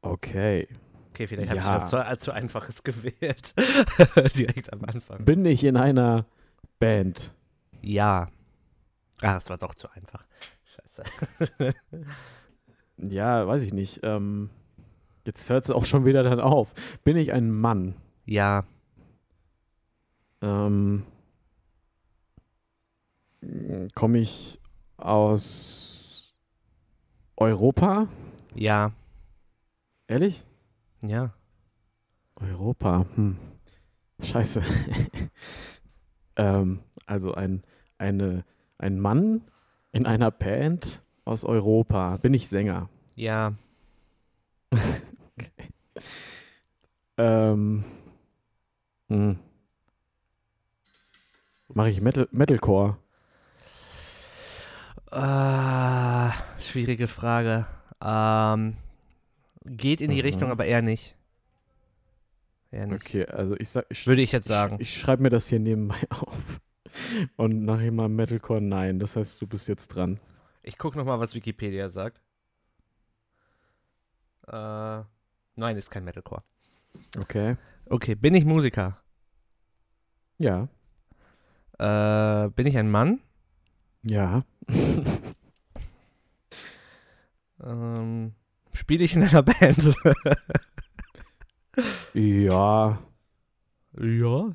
Okay. 0.02 0.68
Okay, 1.10 1.26
vielleicht 1.26 1.50
habe 1.50 1.60
ja. 1.60 1.76
ich 1.76 1.82
was 1.82 1.90
zu, 1.90 2.04
allzu 2.04 2.32
einfaches 2.32 2.82
gewählt. 2.84 3.54
Direkt 4.36 4.72
am 4.72 4.84
Anfang. 4.84 5.24
Bin 5.24 5.44
ich 5.46 5.64
in 5.64 5.76
einer 5.76 6.26
Band? 6.84 7.32
Ja. 7.80 8.28
Ah, 9.22 9.34
das 9.34 9.48
war 9.48 9.56
doch 9.56 9.74
zu 9.74 9.88
einfach. 9.90 10.22
Scheiße. 10.64 11.04
ja, 12.98 13.46
weiß 13.46 13.62
ich 13.62 13.72
nicht. 13.72 14.00
Ähm, 14.02 14.50
jetzt 15.24 15.48
hört 15.48 15.64
es 15.64 15.70
auch 15.70 15.86
schon 15.86 16.04
wieder 16.04 16.22
dann 16.22 16.40
auf. 16.40 16.74
Bin 17.04 17.16
ich 17.16 17.32
ein 17.32 17.50
Mann? 17.50 17.94
Ja. 18.26 18.64
Ähm, 20.42 21.06
Komme 23.94 24.18
ich 24.18 24.60
aus 24.98 26.34
Europa? 27.38 28.08
Ja. 28.54 28.92
Ehrlich? 30.06 30.44
Ja. 31.00 31.32
Europa. 32.36 33.06
Hm. 33.14 33.38
Scheiße. 34.20 34.62
ähm, 36.36 36.80
also 37.06 37.34
ein, 37.34 37.62
eine, 37.98 38.44
ein 38.78 39.00
Mann 39.00 39.42
in 39.92 40.06
einer 40.06 40.30
Band 40.30 41.02
aus 41.24 41.44
Europa. 41.44 42.16
Bin 42.18 42.34
ich 42.34 42.48
Sänger? 42.48 42.88
Ja. 43.14 43.54
okay. 44.72 45.68
ähm. 47.16 47.84
Hm. 49.08 49.38
Mache 51.68 51.90
ich 51.90 52.00
Metal, 52.00 52.28
Metalcore? 52.30 52.96
Äh, 55.10 56.30
schwierige 56.60 57.08
Frage. 57.08 57.66
Ähm, 58.02 58.76
geht 59.64 60.00
in 60.00 60.10
die 60.10 60.16
mhm. 60.16 60.22
Richtung, 60.22 60.50
aber 60.50 60.64
eher 60.66 60.82
nicht. 60.82 61.14
Eher 62.74 62.86
nicht. 62.88 63.06
Okay, 63.06 63.24
also 63.26 63.54
ich 63.56 63.68
sag. 63.68 63.86
Ich, 63.88 64.04
Würde 64.06 64.22
ich 64.22 64.32
jetzt 64.32 64.48
sagen. 64.48 64.76
Ich, 64.80 64.88
ich 64.88 65.00
schreibe 65.00 65.22
mir 65.22 65.30
das 65.30 65.46
hier 65.46 65.60
nebenbei 65.60 66.00
auf. 66.10 66.60
Und 67.36 67.64
nachher 67.64 67.92
mal 67.92 68.08
Metalcore 68.08 68.60
nein. 68.60 68.98
Das 68.98 69.14
heißt, 69.14 69.40
du 69.40 69.46
bist 69.46 69.68
jetzt 69.68 69.88
dran. 69.88 70.18
Ich 70.62 70.76
gucke 70.76 70.98
nochmal, 70.98 71.20
was 71.20 71.34
Wikipedia 71.36 71.88
sagt. 71.88 72.20
Äh, 74.48 75.02
nein, 75.54 75.76
ist 75.76 75.90
kein 75.90 76.04
Metalcore. 76.04 76.42
Okay. 77.18 77.56
Okay, 77.86 78.16
bin 78.16 78.34
ich 78.34 78.44
Musiker? 78.44 78.98
Ja. 80.38 80.68
Äh, 81.78 82.48
bin 82.50 82.66
ich 82.66 82.76
ein 82.76 82.90
Mann? 82.90 83.20
Ja. 84.02 84.44
ähm, 87.62 88.34
Spiele 88.72 89.04
ich 89.04 89.14
in 89.14 89.22
einer 89.22 89.42
Band? 89.44 89.94
ja. 92.14 92.98
Ja? 94.00 94.52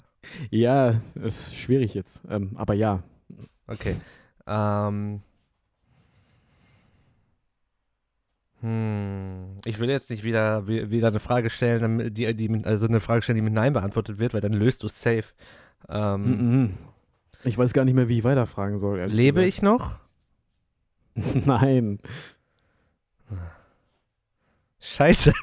Ja, 0.49 1.01
ist 1.15 1.55
schwierig 1.55 1.93
jetzt. 1.93 2.21
Ähm, 2.29 2.51
aber 2.55 2.73
ja. 2.73 3.03
Okay. 3.67 3.95
Ähm. 4.47 5.21
Hm. 8.61 9.57
Ich 9.63 9.79
will 9.79 9.89
jetzt 9.89 10.09
nicht 10.09 10.23
wieder, 10.23 10.67
wieder 10.67 11.07
eine 11.07 11.21
Frage 11.21 11.49
stellen, 11.49 12.13
die, 12.13 12.33
die, 12.35 12.65
also 12.65 12.87
eine 12.87 12.99
Frage 12.99 13.21
stellen, 13.21 13.37
die 13.37 13.41
mit 13.41 13.53
Nein 13.53 13.71
beantwortet 13.71 14.19
wird, 14.19 14.33
weil 14.33 14.41
dann 14.41 14.53
löst 14.53 14.83
du 14.83 14.87
es 14.87 15.01
safe. 15.01 15.33
Ähm, 15.87 16.21
mm 16.21 16.63
-mm. 16.65 16.69
Ich 17.45 17.57
weiß 17.57 17.71
gar 17.71 17.85
nicht 17.85 17.93
mehr, 17.93 18.09
wie 18.09 18.17
ich 18.17 18.23
weiterfragen 18.25 18.77
soll. 18.77 18.99
Lebe 19.05 19.41
gesagt. 19.41 19.47
ich 19.47 19.61
noch? 19.61 19.99
Nein. 21.45 21.99
Scheiße. 24.81 25.33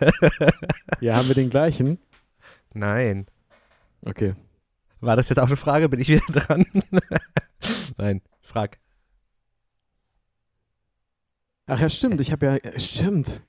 ja, 1.00 1.16
haben 1.16 1.28
wir 1.28 1.34
den 1.34 1.50
gleichen? 1.50 1.98
Nein. 2.76 3.26
Okay. 4.02 4.34
War 5.00 5.16
das 5.16 5.28
jetzt 5.28 5.38
auch 5.38 5.46
eine 5.46 5.56
Frage? 5.56 5.88
Bin 5.88 6.00
ich 6.00 6.08
wieder 6.08 6.24
dran? 6.28 6.64
Nein, 7.96 8.22
frag. 8.40 8.78
Ach 11.66 11.80
ja, 11.80 11.88
stimmt. 11.88 12.20
Ich 12.20 12.32
habe 12.32 12.46
ja. 12.46 12.78
Stimmt. 12.78 13.42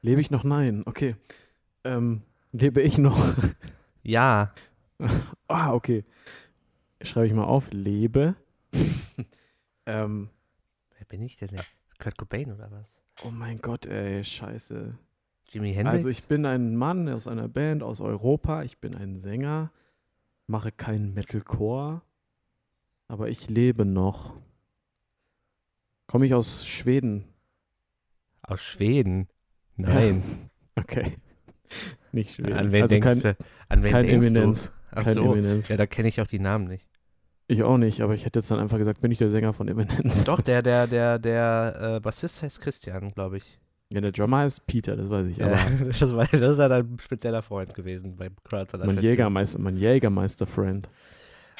Lebe 0.00 0.20
ich 0.20 0.30
noch? 0.30 0.44
Nein. 0.44 0.82
Okay. 0.84 1.16
Ähm, 1.84 2.22
lebe 2.52 2.82
ich 2.82 2.98
noch? 2.98 3.36
ja. 4.02 4.52
ah, 5.48 5.72
okay 5.72 6.04
schreibe 7.06 7.26
ich 7.26 7.32
mal 7.32 7.44
auf, 7.44 7.70
lebe. 7.70 8.36
ähm, 9.86 10.30
Wer 10.96 11.06
bin 11.06 11.22
ich 11.22 11.36
denn? 11.36 11.50
Kurt 11.98 12.16
Cobain 12.16 12.52
oder 12.52 12.70
was? 12.70 13.00
Oh 13.24 13.30
mein 13.30 13.58
Gott, 13.58 13.86
ey, 13.86 14.24
scheiße. 14.24 14.96
Jimi 15.52 15.72
Hendrix? 15.74 15.94
Also 15.96 16.08
ich 16.08 16.24
bin 16.24 16.46
ein 16.46 16.76
Mann 16.76 17.08
aus 17.08 17.26
einer 17.26 17.48
Band 17.48 17.82
aus 17.82 18.00
Europa, 18.00 18.62
ich 18.62 18.78
bin 18.78 18.94
ein 18.94 19.18
Sänger, 19.18 19.70
mache 20.46 20.72
keinen 20.72 21.12
Metalcore, 21.12 22.00
aber 23.08 23.28
ich 23.28 23.50
lebe 23.50 23.84
noch. 23.84 24.34
Komme 26.06 26.26
ich 26.26 26.34
aus 26.34 26.66
Schweden? 26.66 27.24
Aus 28.42 28.60
Schweden? 28.62 29.28
Nein. 29.76 30.22
Ja. 30.26 30.38
Okay. 30.74 31.18
Nicht 32.12 32.36
Schweden. 32.36 32.54
An 32.54 32.72
wen 32.72 32.82
also 32.84 32.94
denkst 32.94 33.06
kein, 33.06 33.20
du? 33.20 33.36
An 33.68 33.82
wen 33.82 33.90
kein 33.90 34.06
denkst 34.06 34.26
Eminenz. 34.26 34.66
Du? 34.66 34.72
Ach 34.92 35.04
kein 35.04 35.14
so. 35.14 35.32
Eminenz. 35.34 35.68
Ja, 35.68 35.76
da 35.76 35.86
kenne 35.86 36.08
ich 36.08 36.18
auch 36.22 36.26
die 36.26 36.38
Namen 36.38 36.66
nicht. 36.66 36.88
Ich 37.46 37.62
auch 37.62 37.76
nicht, 37.76 38.00
aber 38.00 38.14
ich 38.14 38.24
hätte 38.24 38.38
jetzt 38.38 38.50
dann 38.50 38.58
einfach 38.58 38.78
gesagt, 38.78 39.02
bin 39.02 39.12
ich 39.12 39.18
der 39.18 39.28
Sänger 39.28 39.52
von 39.52 39.68
Eminence. 39.68 40.24
Doch, 40.24 40.40
der, 40.40 40.62
der, 40.62 40.86
der, 40.86 41.18
der 41.18 41.96
äh, 41.96 42.00
Bassist 42.00 42.40
heißt 42.40 42.62
Christian, 42.62 43.12
glaube 43.12 43.36
ich. 43.36 43.60
Ja, 43.92 44.00
der 44.00 44.12
Drummer 44.12 44.38
heißt 44.38 44.66
Peter, 44.66 44.96
das 44.96 45.10
weiß 45.10 45.26
ich. 45.26 45.36
Ja, 45.36 45.48
das, 45.84 46.14
war, 46.14 46.26
das 46.26 46.52
ist 46.52 46.58
ja 46.58 46.68
dein 46.68 46.98
spezieller 46.98 47.42
Freund 47.42 47.74
gewesen 47.74 48.16
bei 48.16 48.30
Crowds 48.44 48.72
mein 48.72 48.98
Jägermeister, 48.98 49.58
mein 49.58 49.76
Jägermeister-Friend. 49.76 50.88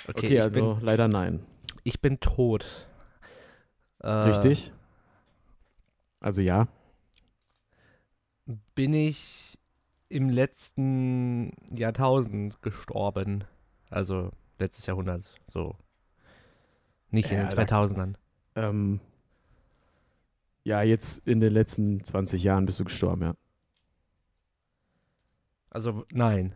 Okay, 0.08 0.26
okay 0.26 0.40
also 0.40 0.74
bin, 0.74 0.86
leider 0.86 1.08
nein. 1.08 1.40
Ich 1.84 2.00
bin 2.00 2.20
tot. 2.20 2.86
Äh, 3.98 4.08
Richtig? 4.08 4.72
Also 6.20 6.40
ja. 6.40 6.68
Bin 8.74 8.94
ich 8.94 9.58
im 10.08 10.30
letzten 10.30 11.52
Jahrtausend 11.70 12.62
gestorben? 12.62 13.44
Also 13.90 14.30
letztes 14.58 14.86
Jahrhundert, 14.86 15.24
so. 15.48 15.76
Nicht 17.10 17.30
in 17.30 17.36
den 17.36 17.48
2000ern. 17.48 18.14
Ähm, 18.54 19.00
ja, 20.64 20.82
jetzt 20.82 21.26
in 21.26 21.40
den 21.40 21.52
letzten 21.52 22.02
20 22.02 22.42
Jahren 22.42 22.66
bist 22.66 22.78
du 22.80 22.84
gestorben, 22.84 23.22
ja. 23.22 23.34
Also 25.70 26.04
nein. 26.12 26.54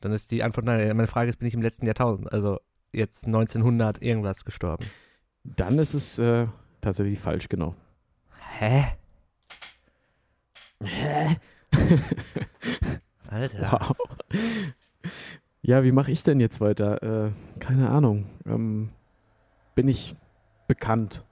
Dann 0.00 0.12
ist 0.12 0.30
die 0.30 0.42
Antwort 0.42 0.66
nein. 0.66 0.96
Meine 0.96 1.08
Frage 1.08 1.30
ist, 1.30 1.38
bin 1.38 1.48
ich 1.48 1.54
im 1.54 1.62
letzten 1.62 1.86
Jahrtausend, 1.86 2.32
also 2.32 2.58
jetzt 2.92 3.26
1900 3.26 4.00
irgendwas 4.02 4.44
gestorben? 4.44 4.86
Dann 5.44 5.78
ist 5.78 5.94
es 5.94 6.18
äh, 6.18 6.46
tatsächlich 6.80 7.18
falsch, 7.18 7.48
genau. 7.48 7.74
Hä? 8.58 8.84
Hä? 10.84 11.36
Alter. 13.28 13.72
Wow. 13.72 13.96
Ja, 15.62 15.84
wie 15.84 15.92
mache 15.92 16.10
ich 16.10 16.22
denn 16.22 16.40
jetzt 16.40 16.60
weiter? 16.60 17.02
Äh, 17.02 17.32
keine 17.60 17.90
Ahnung. 17.90 18.26
Ähm, 18.46 18.90
bin 19.74 19.88
ich 19.88 20.16
bekannt? 20.66 21.24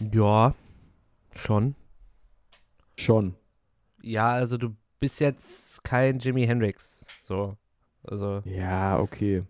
Ja, 0.00 0.54
schon. 1.34 1.74
Schon. 2.96 3.34
Ja, 4.02 4.30
also 4.30 4.56
du 4.56 4.74
bist 5.00 5.20
jetzt 5.20 5.84
kein 5.84 6.18
Jimi 6.18 6.46
Hendrix. 6.46 7.06
So. 7.22 7.56
Also. 8.04 8.42
Ja, 8.44 8.98
okay. 8.98 9.44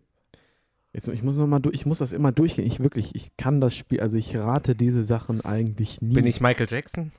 Jetzt, 0.92 1.08
ich 1.08 1.22
muss 1.22 1.38
noch 1.38 1.46
mal 1.46 1.62
ich 1.72 1.86
muss 1.86 1.98
das 1.98 2.12
immer 2.12 2.32
durchgehen. 2.32 2.66
Ich 2.66 2.80
wirklich, 2.80 3.14
ich 3.14 3.36
kann 3.38 3.60
das 3.60 3.74
Spiel, 3.74 4.00
also 4.00 4.18
ich 4.18 4.36
rate 4.36 4.74
diese 4.74 5.02
Sachen 5.02 5.42
eigentlich 5.42 6.02
nie. 6.02 6.14
Bin 6.14 6.26
ich 6.26 6.40
Michael 6.40 6.66
Jackson? 6.68 7.12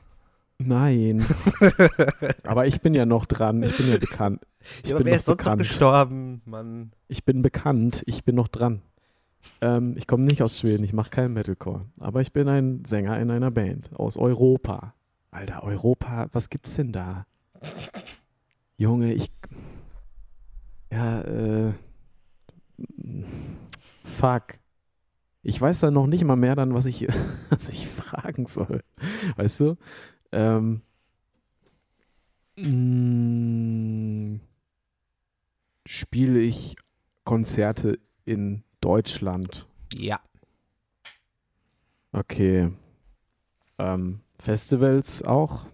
Nein. 0.60 1.26
Aber 2.44 2.68
ich 2.68 2.82
bin 2.82 2.94
ja 2.94 3.06
noch 3.06 3.26
dran. 3.26 3.64
Ich 3.64 3.76
bin 3.78 3.90
ja 3.90 3.98
bekannt. 3.98 4.42
Ich 4.82 4.92
ja, 4.92 4.98
bin 4.98 5.08
wer 5.08 5.14
noch 5.16 5.20
ist 5.20 5.26
sonst 5.26 5.38
bekannt. 5.40 5.58
gestorben, 5.58 6.42
Mann? 6.46 6.94
Ich 7.10 7.26
bin 7.26 7.42
bekannt. 7.42 8.02
Ich 8.06 8.24
bin 8.24 8.36
noch 8.36 8.48
dran. 8.48 8.82
Ähm, 9.62 9.96
ich 9.98 10.08
komme 10.08 10.26
nicht 10.26 10.44
aus 10.44 10.60
Schweden. 10.60 10.84
Ich 10.84 10.94
mache 10.94 11.10
keinen 11.10 11.34
Metalcore. 11.34 11.86
Aber 12.00 12.22
ich 12.22 12.32
bin 12.32 12.48
ein 12.48 12.84
Sänger 12.86 13.20
in 13.20 13.32
einer 13.32 13.52
Band 13.52 13.94
aus 13.96 14.18
Europa. 14.18 14.94
Alter, 15.32 15.64
Europa, 15.64 16.28
was 16.32 16.50
gibt's 16.50 16.76
denn 16.76 16.92
da? 16.92 17.26
Junge, 18.78 19.14
ich. 19.14 19.32
Ja, 20.92 21.22
äh. 21.22 21.74
Fuck. 24.04 24.60
Ich 25.42 25.60
weiß 25.60 25.82
dann 25.82 25.94
noch 25.94 26.08
nicht 26.08 26.24
mal 26.24 26.36
mehr 26.36 26.56
dann, 26.56 26.74
was 26.74 26.86
ich, 26.86 27.08
was 27.50 27.70
ich 27.70 27.88
fragen 27.88 28.46
soll. 28.46 28.84
Weißt 29.36 29.60
du? 29.62 29.78
Ähm. 30.32 30.82
mm, 32.58 34.40
Spiele 35.86 36.40
ich 36.40 36.76
Konzerte 37.24 38.00
in 38.26 38.64
Deutschland? 38.84 39.68
Ja. 39.94 40.20
Okay. 42.12 42.72
Ähm, 43.80 44.20
Festivals 44.40 45.24
auch? 45.24 45.66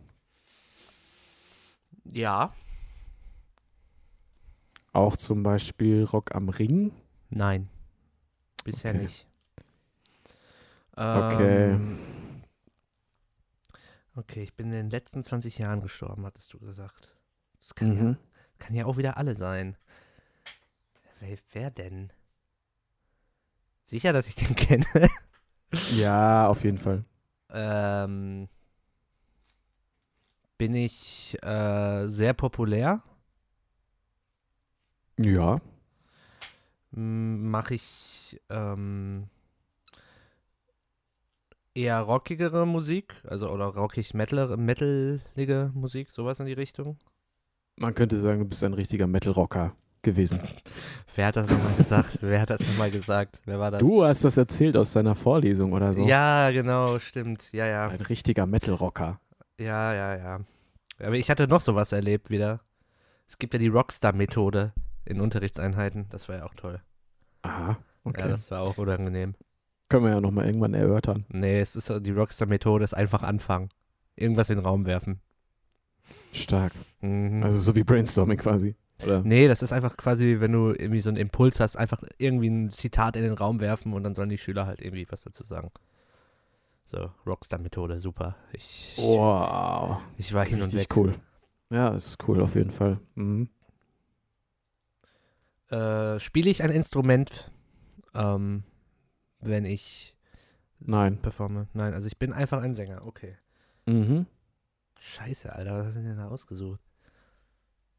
Ja. 2.13 2.53
Auch 4.93 5.17
zum 5.17 5.43
Beispiel 5.43 6.03
Rock 6.03 6.35
am 6.35 6.49
Ring? 6.49 6.91
Nein. 7.29 7.67
Bisher 8.63 8.93
Okay. 8.93 9.03
nicht. 9.03 9.25
Okay. 10.95 11.73
Ähm, 11.73 11.97
Okay, 14.15 14.43
ich 14.43 14.53
bin 14.53 14.67
in 14.67 14.73
den 14.73 14.89
letzten 14.89 15.23
20 15.23 15.57
Jahren 15.59 15.81
gestorben, 15.81 16.25
hattest 16.25 16.51
du 16.51 16.59
gesagt. 16.59 17.15
Das 17.59 17.73
kann, 17.73 17.95
ja, 17.95 18.03
Mhm. 18.03 18.17
kann 18.57 18.75
ja 18.75 18.85
auch 18.85 18.97
wieder 18.97 19.17
alle 19.17 19.33
sein. 19.33 19.77
Wer, 21.21 21.37
wer 21.53 21.71
denn? 21.71 22.11
Sicher, 23.89 24.13
dass 24.13 24.27
ich 24.27 24.35
den 24.35 24.55
kenne? 24.55 24.85
Ja, 25.95 26.47
auf 26.47 26.63
jeden 26.63 26.77
Fall. 26.77 27.03
ähm, 27.51 28.47
bin 30.59 30.75
ich 30.75 31.35
äh, 31.41 32.07
sehr 32.07 32.33
populär? 32.33 33.01
Ja. 35.17 35.59
Mache 36.91 37.73
ich 37.75 38.39
ähm, 38.49 39.27
eher 41.73 41.99
rockigere 42.01 42.67
Musik? 42.67 43.15
Also, 43.27 43.49
oder 43.49 43.65
rockig 43.65 44.13
metal, 44.13 44.55
metalige 44.57 45.71
Musik? 45.73 46.11
Sowas 46.11 46.39
in 46.39 46.45
die 46.45 46.53
Richtung? 46.53 46.97
Man 47.75 47.95
könnte 47.95 48.19
sagen, 48.19 48.39
du 48.39 48.45
bist 48.45 48.63
ein 48.63 48.73
richtiger 48.73 49.07
Metal-Rocker 49.07 49.75
gewesen. 50.01 50.39
Wer 51.15 51.27
hat 51.27 51.35
das 51.35 51.49
nochmal 51.49 51.75
gesagt? 51.75 52.17
Wer 52.21 52.41
hat 52.41 52.49
das 52.49 52.61
nochmal 52.61 52.91
gesagt? 52.91 53.41
Wer 53.45 53.59
war 53.59 53.71
das? 53.71 53.79
Du 53.81 54.03
hast 54.03 54.23
das 54.23 54.37
erzählt 54.37 54.77
aus 54.77 54.93
deiner 54.93 55.15
Vorlesung 55.15 55.73
oder 55.73 55.93
so. 55.93 56.07
Ja, 56.07 56.51
genau, 56.51 56.99
stimmt. 56.99 57.51
Ja, 57.51 57.65
ja. 57.65 57.87
Ein 57.87 58.01
richtiger 58.01 58.45
Metal-Rocker. 58.45 59.19
Ja, 59.59 59.93
ja, 59.93 60.15
ja. 60.15 60.39
Aber 60.99 61.15
ich 61.15 61.29
hatte 61.29 61.47
noch 61.47 61.61
sowas 61.61 61.91
erlebt 61.91 62.29
wieder. 62.29 62.61
Es 63.27 63.37
gibt 63.37 63.53
ja 63.53 63.59
die 63.59 63.67
Rockstar-Methode 63.67 64.73
in 65.05 65.21
Unterrichtseinheiten. 65.21 66.07
Das 66.09 66.29
war 66.29 66.37
ja 66.37 66.45
auch 66.45 66.53
toll. 66.55 66.81
Aha, 67.41 67.77
okay. 68.03 68.21
Ja, 68.21 68.27
das 68.27 68.49
war 68.51 68.61
auch 68.61 68.77
unangenehm. 68.77 69.35
Können 69.89 70.05
wir 70.05 70.11
ja 70.11 70.21
nochmal 70.21 70.45
irgendwann 70.45 70.73
erörtern. 70.73 71.25
Nee, 71.29 71.59
es 71.59 71.75
ist 71.75 71.91
die 72.01 72.11
Rockstar-Methode 72.11 72.83
ist 72.83 72.93
einfach 72.93 73.23
anfangen. 73.23 73.69
Irgendwas 74.15 74.49
in 74.49 74.57
den 74.57 74.65
Raum 74.65 74.85
werfen. 74.85 75.21
Stark. 76.31 76.73
Mhm. 77.01 77.43
Also 77.43 77.57
so 77.57 77.75
wie 77.75 77.83
Brainstorming 77.83 78.37
quasi. 78.37 78.75
Oder? 79.03 79.21
nee, 79.21 79.47
das 79.47 79.61
ist 79.61 79.71
einfach 79.71 79.95
quasi, 79.97 80.37
wenn 80.39 80.51
du 80.51 80.69
irgendwie 80.69 80.99
so 81.01 81.09
einen 81.09 81.17
Impuls 81.17 81.59
hast, 81.59 81.77
einfach 81.77 82.03
irgendwie 82.17 82.49
ein 82.49 82.71
Zitat 82.71 83.15
in 83.15 83.23
den 83.23 83.33
Raum 83.33 83.59
werfen 83.59 83.93
und 83.93 84.03
dann 84.03 84.13
sollen 84.15 84.29
die 84.29 84.37
Schüler 84.37 84.65
halt 84.65 84.81
irgendwie 84.81 85.07
was 85.09 85.23
dazu 85.23 85.43
sagen. 85.43 85.71
So, 86.85 87.11
Rockstar-Methode, 87.25 87.99
super. 87.99 88.35
Ich, 88.51 88.95
Wow. 88.97 90.01
ich 90.17 90.33
war 90.33 90.43
hin 90.45 90.55
und 90.55 90.73
Richtig 90.73 90.81
weg. 90.89 90.97
cool. 90.97 91.15
Ja, 91.69 91.89
ist 91.89 92.17
cool 92.27 92.41
auf 92.41 92.55
jeden 92.55 92.71
Fall. 92.71 92.99
Mhm. 93.15 93.47
Äh, 95.69 96.19
Spiele 96.19 96.49
ich 96.49 96.63
ein 96.63 96.71
Instrument, 96.71 97.51
ähm, 98.15 98.63
wenn 99.39 99.65
ich 99.65 100.15
Nein. 100.79 101.21
performe? 101.21 101.67
Nein, 101.73 101.93
also 101.93 102.07
ich 102.07 102.17
bin 102.17 102.33
einfach 102.33 102.61
ein 102.63 102.73
Sänger, 102.73 103.05
okay. 103.05 103.37
Mhm. 103.85 104.25
Scheiße, 104.99 105.53
Alter, 105.53 105.77
was 105.79 105.85
hast 105.87 105.97
du 105.97 106.01
denn 106.01 106.17
da 106.17 106.27
ausgesucht? 106.27 106.81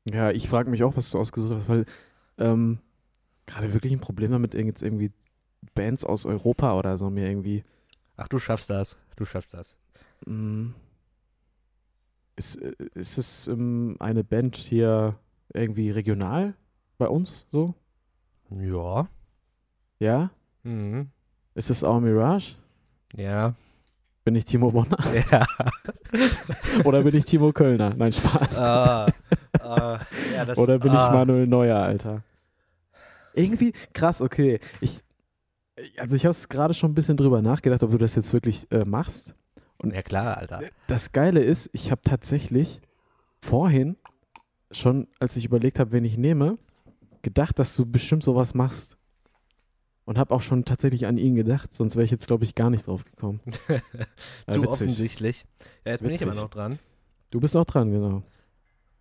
Ja, 0.09 0.31
ich 0.31 0.49
frage 0.49 0.71
mich 0.71 0.83
auch, 0.83 0.97
was 0.97 1.11
du 1.11 1.19
ausgesucht 1.19 1.53
hast, 1.53 1.69
weil 1.69 1.85
ähm, 2.39 2.79
gerade 3.47 3.73
wirklich 3.73 3.93
ein 3.93 4.01
Problem 4.01 4.31
damit, 4.31 4.55
jetzt 4.55 4.83
irgendwie 4.83 5.13
Bands 5.75 6.05
aus 6.05 6.25
Europa 6.25 6.77
oder 6.77 6.97
so 6.97 7.11
mir 7.11 7.29
irgendwie. 7.29 7.65
Ach, 8.17 8.29
du 8.29 8.39
schaffst 8.39 8.71
das. 8.71 8.99
Du 9.17 9.25
schaffst 9.25 9.53
das. 9.55 9.77
mh, 10.27 10.73
ist, 12.37 12.57
äh, 12.57 12.73
ist 12.95 13.19
es 13.19 13.49
ähm, 13.49 13.97
eine 13.99 14.25
Band 14.25 14.57
hier 14.57 15.17
irgendwie 15.53 15.91
regional 15.91 16.55
bei 16.99 17.09
uns 17.09 17.47
so? 17.51 17.75
Ja. 18.51 19.09
Ja? 19.99 20.31
Mhm. 20.63 21.11
Ist 21.55 21.71
es 21.71 21.85
auch 21.85 22.01
Mirage? 22.01 22.55
Ja. 23.15 23.55
Bin 24.25 24.35
ich 24.35 24.45
Timo 24.45 24.71
Bonner 24.71 24.99
Ja. 25.31 25.47
oder 26.85 27.03
bin 27.03 27.15
ich 27.15 27.25
Timo 27.25 27.53
Kölner? 27.53 27.95
Nein, 27.95 28.13
Spaß. 28.13 28.59
ah, 28.59 29.07
ah, 29.71 30.01
ja 30.35 30.45
das, 30.45 30.59
Oder 30.59 30.79
bin 30.79 30.93
ah, 30.93 31.07
ich 31.07 31.13
Manuel 31.13 31.47
Neuer, 31.47 31.79
Alter? 31.79 32.23
Irgendwie 33.35 33.73
krass, 33.93 34.21
okay. 34.21 34.61
Ich, 34.81 35.01
also 35.97 36.17
ich 36.17 36.25
habe 36.25 36.31
es 36.31 36.49
gerade 36.49 36.75
schon 36.75 36.91
ein 36.91 36.95
bisschen 36.95 37.17
drüber 37.17 37.43
nachgedacht, 37.43 37.83
ob 37.83 37.91
du 37.91 37.99
das 37.99 38.15
jetzt 38.15 38.33
wirklich 38.33 38.71
äh, 38.71 38.85
machst. 38.85 39.35
Ja 39.83 40.03
klar, 40.03 40.37
Alter. 40.37 40.61
Das 40.89 41.13
Geile 41.13 41.41
ist, 41.41 41.71
ich 41.73 41.91
habe 41.91 42.03
tatsächlich 42.03 42.81
vorhin 43.41 43.97
schon, 44.71 45.09
als 45.19 45.37
ich 45.37 45.45
überlegt 45.45 45.79
habe, 45.79 45.93
wen 45.93 46.05
ich 46.05 46.19
nehme, 46.19 46.59
gedacht, 47.23 47.59
dass 47.59 47.75
du 47.77 47.87
bestimmt 47.87 48.23
sowas 48.23 48.55
machst. 48.55 48.97
Und 50.05 50.19
habe 50.19 50.35
auch 50.35 50.43
schon 50.43 50.65
tatsächlich 50.65 51.07
an 51.07 51.19
ihn 51.19 51.37
gedacht, 51.37 51.73
sonst 51.73 51.95
wäre 51.95 52.05
ich 52.05 52.11
jetzt, 52.11 52.27
glaube 52.27 52.43
ich, 52.43 52.57
gar 52.57 52.69
nicht 52.69 52.87
drauf 52.87 53.05
gekommen. 53.05 53.41
Ja, 53.69 54.55
Zu 54.55 54.63
witzig. 54.63 54.69
offensichtlich. 54.69 55.45
Ja, 55.85 55.93
jetzt 55.93 56.03
bin 56.03 56.11
ich 56.11 56.21
Witzig. 56.21 56.33
immer 56.33 56.43
noch 56.43 56.51
dran. 56.51 56.79
Du 57.31 57.39
bist 57.39 57.57
auch 57.57 57.65
dran, 57.65 57.93
genau. 57.93 58.23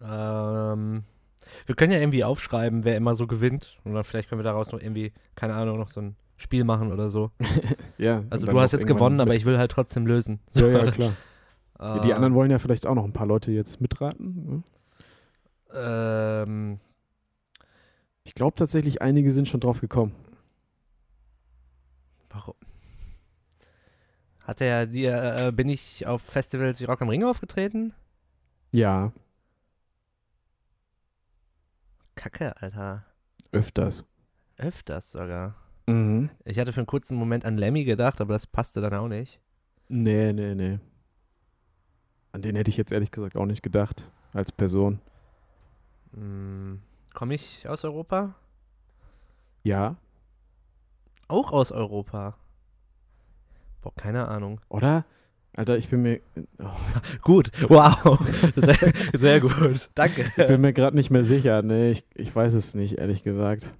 Ähm, 0.01 1.03
wir 1.65 1.75
können 1.75 1.91
ja 1.91 1.99
irgendwie 1.99 2.23
aufschreiben, 2.23 2.83
wer 2.83 2.95
immer 2.97 3.15
so 3.15 3.27
gewinnt. 3.27 3.79
Und 3.83 3.93
dann 3.93 4.03
vielleicht 4.03 4.29
können 4.29 4.39
wir 4.39 4.43
daraus 4.43 4.71
noch 4.71 4.79
irgendwie, 4.81 5.13
keine 5.35 5.55
Ahnung, 5.55 5.77
noch 5.77 5.89
so 5.89 6.01
ein 6.01 6.15
Spiel 6.37 6.63
machen 6.63 6.91
oder 6.91 7.09
so. 7.09 7.31
Ja. 7.97 8.23
Also 8.29 8.47
du 8.47 8.57
hast 8.59 8.71
jetzt 8.71 8.87
gewonnen, 8.87 9.19
aber 9.19 9.35
ich 9.35 9.43
will 9.45 9.57
halt 9.57 9.71
trotzdem 9.71 10.07
lösen. 10.07 10.39
Ja, 10.53 10.67
ja, 10.67 10.91
klar. 10.91 11.13
Äh, 11.79 12.01
Die 12.01 12.13
anderen 12.13 12.33
wollen 12.33 12.49
ja 12.51 12.59
vielleicht 12.59 12.87
auch 12.87 12.95
noch 12.95 13.03
ein 13.03 13.11
paar 13.13 13.27
Leute 13.27 13.51
jetzt 13.51 13.81
mitraten. 13.81 14.45
ne? 14.45 14.63
Ähm, 15.73 16.79
Ich 18.23 18.35
glaube 18.35 18.55
tatsächlich, 18.55 19.01
einige 19.01 19.31
sind 19.33 19.49
schon 19.49 19.59
drauf 19.59 19.81
gekommen. 19.81 20.13
warum? 22.29 22.55
Hat 24.43 24.61
er 24.61 24.87
dir, 24.87 25.35
äh, 25.47 25.51
bin 25.51 25.67
ich 25.69 26.07
auf 26.07 26.21
Festivals 26.21 26.79
wie 26.79 26.85
Rock 26.85 27.01
am 27.01 27.09
Ring 27.09 27.23
aufgetreten? 27.23 27.93
Ja, 28.73 29.11
Kacke, 32.19 32.53
Alter. 32.61 33.05
öfters. 33.53 34.05
Öfters 34.57 35.11
sogar. 35.11 35.55
Mhm. 35.87 36.29
Ich 36.43 36.59
hatte 36.59 36.73
für 36.73 36.81
einen 36.81 36.87
kurzen 36.87 37.15
Moment 37.15 37.45
an 37.45 37.57
Lemmy 37.57 37.85
gedacht, 37.85 38.19
aber 38.19 38.33
das 38.33 38.45
passte 38.45 38.81
dann 38.81 38.93
auch 38.93 39.07
nicht. 39.07 39.39
Nee, 39.87 40.33
nee, 40.33 40.53
nee. 40.53 40.79
An 42.33 42.41
den 42.41 42.57
hätte 42.57 42.69
ich 42.69 42.75
jetzt 42.77 42.91
ehrlich 42.91 43.11
gesagt 43.11 43.37
auch 43.37 43.45
nicht 43.45 43.63
gedacht, 43.63 44.09
als 44.33 44.51
Person. 44.51 44.99
Hm, 46.13 46.81
Komme 47.13 47.35
ich 47.35 47.67
aus 47.67 47.83
Europa? 47.85 48.35
Ja, 49.63 49.95
Auch 51.27 51.51
aus 51.51 51.71
Europa. 51.71 52.35
Boah, 53.81 53.93
keine 53.95 54.27
Ahnung. 54.27 54.59
oder? 54.67 55.05
Alter, 55.55 55.77
ich 55.77 55.89
bin 55.89 56.01
mir, 56.03 56.21
oh, 56.59 56.69
Gut, 57.21 57.51
wow. 57.67 58.19
Sehr, 58.55 58.93
sehr 59.13 59.41
gut. 59.41 59.89
Danke. 59.95 60.31
ich 60.37 60.47
bin 60.47 60.61
mir 60.61 60.73
gerade 60.73 60.95
nicht 60.95 61.09
mehr 61.09 61.23
sicher. 61.23 61.61
Nee, 61.61 61.91
ich, 61.91 62.05
ich 62.15 62.33
weiß 62.35 62.53
es 62.53 62.75
nicht, 62.75 62.99
ehrlich 62.99 63.23
gesagt. 63.23 63.75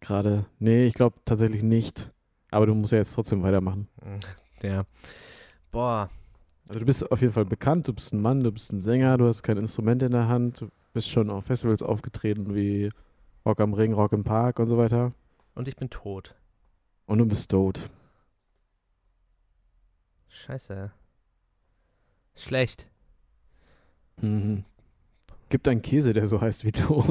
Gerade. 0.00 0.44
Nee, 0.58 0.84
ich 0.84 0.94
glaube 0.94 1.16
tatsächlich 1.24 1.62
nicht. 1.62 2.10
Aber 2.50 2.66
du 2.66 2.74
musst 2.74 2.92
ja 2.92 2.98
jetzt 2.98 3.14
trotzdem 3.14 3.42
weitermachen. 3.42 3.88
Ja. 4.62 4.84
Boah. 5.70 6.10
Also 6.68 6.80
du 6.80 6.86
bist 6.86 7.10
auf 7.10 7.20
jeden 7.20 7.32
Fall 7.32 7.44
bekannt, 7.44 7.88
du 7.88 7.92
bist 7.92 8.12
ein 8.12 8.20
Mann, 8.20 8.42
du 8.42 8.52
bist 8.52 8.72
ein 8.72 8.80
Sänger, 8.80 9.18
du 9.18 9.26
hast 9.26 9.42
kein 9.42 9.56
Instrument 9.56 10.02
in 10.02 10.12
der 10.12 10.28
Hand, 10.28 10.60
du 10.60 10.68
bist 10.92 11.08
schon 11.08 11.30
auf 11.30 11.46
Festivals 11.46 11.82
aufgetreten 11.82 12.54
wie 12.54 12.90
Rock 13.44 13.60
am 13.60 13.74
Ring, 13.74 13.92
Rock 13.92 14.12
im 14.12 14.24
Park 14.24 14.58
und 14.58 14.68
so 14.68 14.78
weiter. 14.78 15.12
Und 15.54 15.68
ich 15.68 15.76
bin 15.76 15.90
tot. 15.90 16.34
Und 17.06 17.18
du 17.18 17.26
bist 17.26 17.50
tot. 17.50 17.80
Scheiße. 20.32 20.90
Schlecht. 22.34 22.86
Mhm. 24.20 24.64
Gibt 25.48 25.68
einen 25.68 25.82
Käse, 25.82 26.12
der 26.12 26.26
so 26.26 26.40
heißt 26.40 26.64
wie 26.64 26.72
du. 26.72 27.04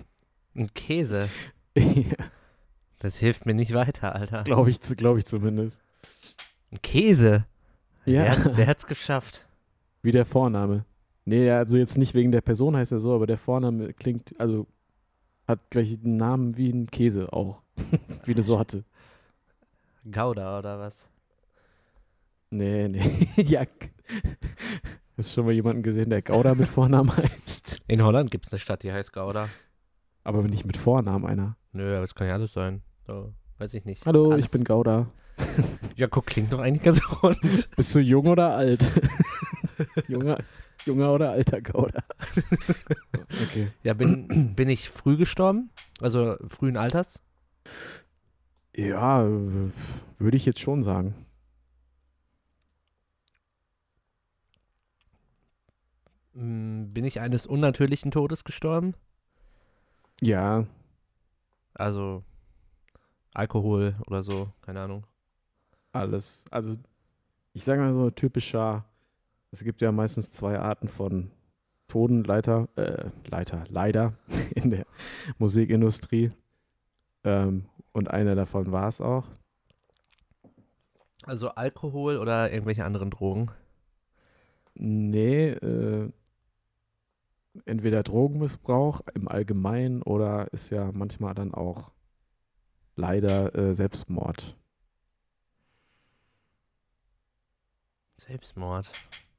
Ein 0.56 0.72
Käse. 0.72 1.28
ja, 1.76 2.14
Das 3.00 3.16
hilft 3.18 3.44
mir 3.44 3.54
nicht 3.54 3.74
weiter, 3.74 4.14
Alter. 4.14 4.44
Glaube 4.44 4.70
ich, 4.70 4.80
glaub 4.80 5.18
ich 5.18 5.26
zumindest. 5.26 5.82
Ein 6.70 6.80
Käse. 6.82 7.44
Ja, 8.06 8.34
Der, 8.34 8.48
der 8.54 8.66
hat's 8.66 8.86
geschafft. 8.86 9.46
wie 10.02 10.12
der 10.12 10.24
Vorname. 10.24 10.84
Nee, 11.24 11.50
also 11.50 11.76
jetzt 11.76 11.98
nicht 11.98 12.14
wegen 12.14 12.32
der 12.32 12.42
Person 12.42 12.76
heißt 12.76 12.92
er 12.92 13.00
so, 13.00 13.14
aber 13.14 13.26
der 13.26 13.38
Vorname 13.38 13.92
klingt, 13.94 14.38
also 14.38 14.66
hat 15.48 15.58
gleich 15.70 15.98
einen 16.04 16.16
Namen 16.16 16.56
wie 16.56 16.70
ein 16.70 16.90
Käse 16.90 17.32
auch. 17.32 17.62
wie 18.24 18.32
eine 18.32 18.42
Sorte. 18.42 18.84
Gouda 20.10 20.58
oder 20.58 20.78
was? 20.78 21.06
Nee, 22.54 22.86
nee. 22.86 23.26
ja. 23.42 23.62
Hast 25.16 25.28
du 25.28 25.34
schon 25.34 25.46
mal 25.46 25.54
jemanden 25.54 25.82
gesehen, 25.82 26.10
der 26.10 26.22
Gouda 26.22 26.54
mit 26.54 26.68
Vornamen 26.68 27.10
heißt? 27.16 27.80
In 27.88 28.00
Holland 28.02 28.30
gibt's 28.30 28.52
eine 28.52 28.60
Stadt, 28.60 28.84
die 28.84 28.92
heißt 28.92 29.12
Gouda. 29.12 29.48
Aber 30.22 30.40
nicht 30.42 30.64
mit 30.64 30.76
Vornamen 30.76 31.26
einer. 31.26 31.56
Nö, 31.72 31.90
aber 31.90 32.02
das 32.02 32.14
kann 32.14 32.28
ja 32.28 32.34
alles 32.34 32.52
sein. 32.52 32.82
So, 33.08 33.34
weiß 33.58 33.74
ich 33.74 33.84
nicht. 33.84 34.06
Hallo, 34.06 34.30
Alles. 34.30 34.44
ich 34.44 34.50
bin 34.52 34.62
Gouda. 34.62 35.08
Ja, 35.96 36.06
guck, 36.06 36.26
klingt 36.26 36.52
doch 36.52 36.60
eigentlich 36.60 36.84
ganz 36.84 37.00
rund. 37.22 37.68
Bist 37.76 37.94
du 37.94 37.98
jung 37.98 38.28
oder 38.28 38.54
alt? 38.54 38.88
junger, 40.08 40.38
junger 40.86 41.12
oder 41.12 41.32
alter 41.32 41.60
Gouda? 41.60 42.04
okay. 43.42 43.68
Ja, 43.82 43.94
bin, 43.94 44.52
bin 44.56 44.68
ich 44.68 44.90
früh 44.90 45.16
gestorben? 45.16 45.70
Also 46.00 46.36
frühen 46.48 46.76
Alters? 46.76 47.20
Ja, 48.76 49.26
würde 50.18 50.36
ich 50.36 50.46
jetzt 50.46 50.60
schon 50.60 50.84
sagen. 50.84 51.14
Bin 56.34 57.04
ich 57.04 57.20
eines 57.20 57.46
unnatürlichen 57.46 58.10
Todes 58.10 58.44
gestorben? 58.44 58.94
Ja, 60.20 60.66
Also 61.74 62.24
Alkohol 63.32 63.96
oder 64.06 64.22
so, 64.22 64.52
keine 64.62 64.80
Ahnung. 64.80 65.06
alles. 65.92 66.42
Also, 66.50 66.76
ich 67.52 67.64
sage 67.64 67.80
mal 67.82 67.92
so 67.94 68.10
typischer, 68.10 68.84
es 69.52 69.62
gibt 69.62 69.80
ja 69.80 69.92
meistens 69.92 70.32
zwei 70.32 70.58
Arten 70.58 70.88
von 70.88 71.30
Toten, 71.88 72.24
Leiter, 72.24 72.68
äh, 72.76 73.10
Leiter, 73.28 73.64
leider 73.68 74.14
in 74.54 74.70
der 74.70 74.86
Musikindustrie. 75.38 76.32
Ähm, 77.22 77.66
und 77.92 78.10
einer 78.10 78.34
davon 78.34 78.72
war 78.72 78.88
es 78.88 79.00
auch. 79.00 79.26
Also 81.22 81.50
Alkohol 81.50 82.18
oder 82.18 82.52
irgendwelche 82.52 82.84
anderen 82.84 83.10
Drogen? 83.10 83.50
Nee, 84.74 85.50
äh, 85.50 86.10
entweder 87.64 88.02
Drogenmissbrauch 88.02 89.02
im 89.14 89.28
Allgemeinen 89.28 90.02
oder 90.02 90.52
ist 90.52 90.70
ja 90.70 90.90
manchmal 90.92 91.34
dann 91.34 91.54
auch 91.54 91.92
leider 92.96 93.54
äh, 93.54 93.74
Selbstmord. 93.74 94.56
Selbstmord. 98.16 98.90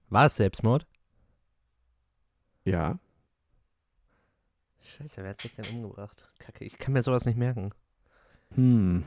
War 0.09 0.26
es 0.28 0.36
Selbstmord? 0.36 0.86
Ja, 2.66 2.99
Scheiße, 4.86 5.24
wer 5.24 5.32
hat 5.32 5.41
sich 5.41 5.53
denn 5.53 5.66
umgebracht? 5.76 6.32
Kacke, 6.38 6.63
ich 6.63 6.78
kann 6.78 6.93
mir 6.93 7.01
sowas 7.01 7.26
nicht 7.26 7.38
merken. 7.38 7.72
hm. 8.53 9.03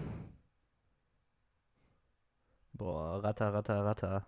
Boah, 2.72 3.22
ratter, 3.22 3.54
ratter, 3.54 3.84
ratter. 3.84 4.26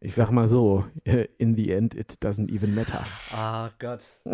Ich 0.00 0.14
sag 0.14 0.30
mal 0.30 0.48
so, 0.48 0.86
äh, 1.04 1.26
in 1.36 1.54
the 1.54 1.70
end 1.72 1.94
it 1.94 2.14
doesn't 2.22 2.50
even 2.50 2.74
matter. 2.74 3.04
Ah 3.32 3.70
Gott. 3.78 4.00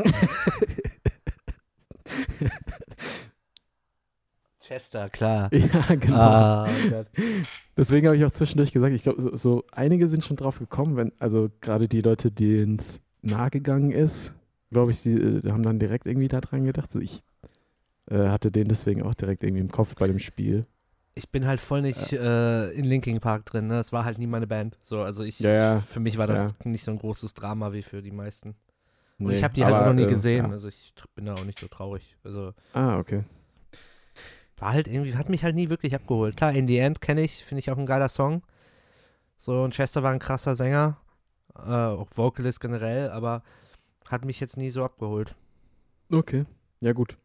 Chester, 4.61 5.09
klar. 5.11 5.53
ja, 5.53 5.95
genau. 5.97 6.17
Ah 6.17 6.69
Gott. 6.89 7.09
Deswegen 7.77 8.07
habe 8.07 8.17
ich 8.17 8.25
auch 8.25 8.31
zwischendurch 8.31 8.73
gesagt, 8.73 8.95
ich 8.95 9.03
glaube, 9.03 9.21
so, 9.21 9.35
so 9.35 9.64
einige 9.73 10.07
sind 10.09 10.25
schon 10.25 10.37
drauf 10.37 10.59
gekommen, 10.61 10.97
wenn, 10.97 11.12
also 11.19 11.51
gerade 11.61 11.89
die 11.89 12.01
Leute, 12.01 12.31
denen 12.31 12.77
es 12.77 13.01
nahe 13.23 13.51
gegangen 13.51 13.91
ist, 13.91 14.35
glaube 14.71 14.93
ich, 14.93 14.99
sie 14.99 15.14
äh, 15.14 15.51
haben 15.51 15.62
dann 15.62 15.79
direkt 15.79 16.07
irgendwie 16.07 16.29
daran 16.29 16.64
gedacht. 16.64 16.93
So 16.93 17.01
ich 17.01 17.23
äh, 18.11 18.29
hatte 18.29 18.51
den 18.51 18.69
deswegen 18.69 19.03
auch 19.03 19.14
direkt 19.14 19.43
irgendwie 19.43 19.62
im 19.62 19.71
Kopf 19.71 19.95
bei 19.97 20.07
dem 20.07 20.19
Spiel. 20.19 20.67
Ich 21.19 21.31
bin 21.31 21.47
halt 21.47 21.61
voll 21.61 21.81
nicht 21.81 22.12
äh, 22.12 22.71
in 22.73 22.85
Linkin 22.85 23.21
Park 23.21 23.47
drin, 23.47 23.67
ne? 23.69 23.79
Es 23.79 23.91
war 23.91 24.05
halt 24.05 24.19
nie 24.19 24.27
meine 24.27 24.47
Band. 24.47 24.77
So, 24.85 25.01
also 25.01 25.25
ich, 25.25 25.41
Ja, 25.41 25.51
ja. 25.51 25.81
für 25.81 25.99
mich 25.99 26.19
war 26.19 26.27
das 26.27 26.55
nicht 26.64 26.85
so 26.85 26.91
ein 26.91 26.99
großes 26.99 27.33
Drama 27.33 27.73
wie 27.73 27.83
für 27.83 28.03
die 28.03 28.11
meisten. 28.11 28.51
Und 29.19 29.29
Nee, 29.29 29.35
ich 29.37 29.43
habe 29.43 29.55
die 29.55 29.64
halt 29.64 29.75
aber, 29.75 29.85
auch 29.85 29.89
noch 29.89 29.95
nie 29.95 30.03
äh, 30.03 30.09
gesehen. 30.11 30.45
ja. 30.45 30.51
Also 30.53 30.69
ich 30.69 30.93
bin 31.14 31.25
da 31.25 31.33
auch 31.33 31.45
nicht 31.47 31.59
so 31.59 31.69
traurig. 31.69 32.14
Also 32.23 32.53
Ah, 32.75 32.99
okay. 32.99 33.25
war 34.59 34.73
halt 34.75 34.89
irgendwie, 34.89 35.14
hat 35.17 35.31
mich 35.31 35.43
halt 35.43 35.55
nie 35.55 35.71
wirklich 35.71 35.95
abgeholt. 35.95 36.37
Klar, 36.37 36.53
In 36.53 36.69
the 36.69 36.77
End 36.77 37.01
kenne 37.01 37.23
ich, 37.23 37.43
finde 37.45 37.61
ich 37.61 37.71
auch 37.71 37.79
ein 37.79 37.87
geiler 37.87 38.11
Song. 38.11 38.43
So, 39.39 39.62
und 39.62 39.75
Chester 39.75 40.03
war 40.03 40.12
ein 40.12 40.19
krasser 40.19 40.55
Sänger, 40.55 40.99
äh, 41.57 41.61
auch 41.71 42.09
Vocalist 42.14 42.61
generell, 42.61 43.11
aber 43.11 43.43
hat 44.07 44.27
mich 44.27 44.39
jetzt 44.41 44.59
nie 44.59 44.69
so 44.71 44.85
abgeholt. 44.85 45.35
Okay. 46.12 46.45
Ja, 46.81 46.93
gut. 46.93 47.17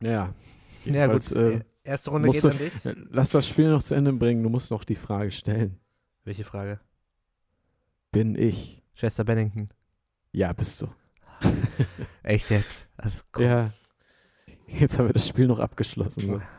Ja. 0.00 0.32
Ja, 0.86 1.06
gut. 1.06 1.30
Äh, 1.32 1.56
äh, 1.56 1.60
Erste 1.82 2.10
Runde 2.10 2.28
geht 2.30 2.44
an 2.44 2.58
dich. 2.58 2.72
lass 3.10 3.30
das 3.30 3.48
Spiel 3.48 3.70
noch 3.70 3.82
zu 3.82 3.94
Ende 3.94 4.12
bringen. 4.12 4.42
Du 4.42 4.48
musst 4.50 4.70
noch 4.70 4.84
die 4.84 4.94
Frage 4.96 5.30
stellen. 5.30 5.78
Welche 6.24 6.44
Frage? 6.44 6.80
Bin 8.12 8.36
ich? 8.36 8.82
Chester 8.94 9.24
Bennington. 9.24 9.70
Ja, 10.32 10.52
bist 10.52 10.82
du. 10.82 10.88
Echt 12.22 12.50
jetzt? 12.50 12.86
Also, 12.96 13.22
komm. 13.32 13.44
Ja. 13.44 13.72
Jetzt 14.66 14.98
haben 14.98 15.06
wir 15.08 15.12
das 15.14 15.26
Spiel 15.26 15.46
noch 15.46 15.58
abgeschlossen. 15.58 16.20
So. 16.20 16.40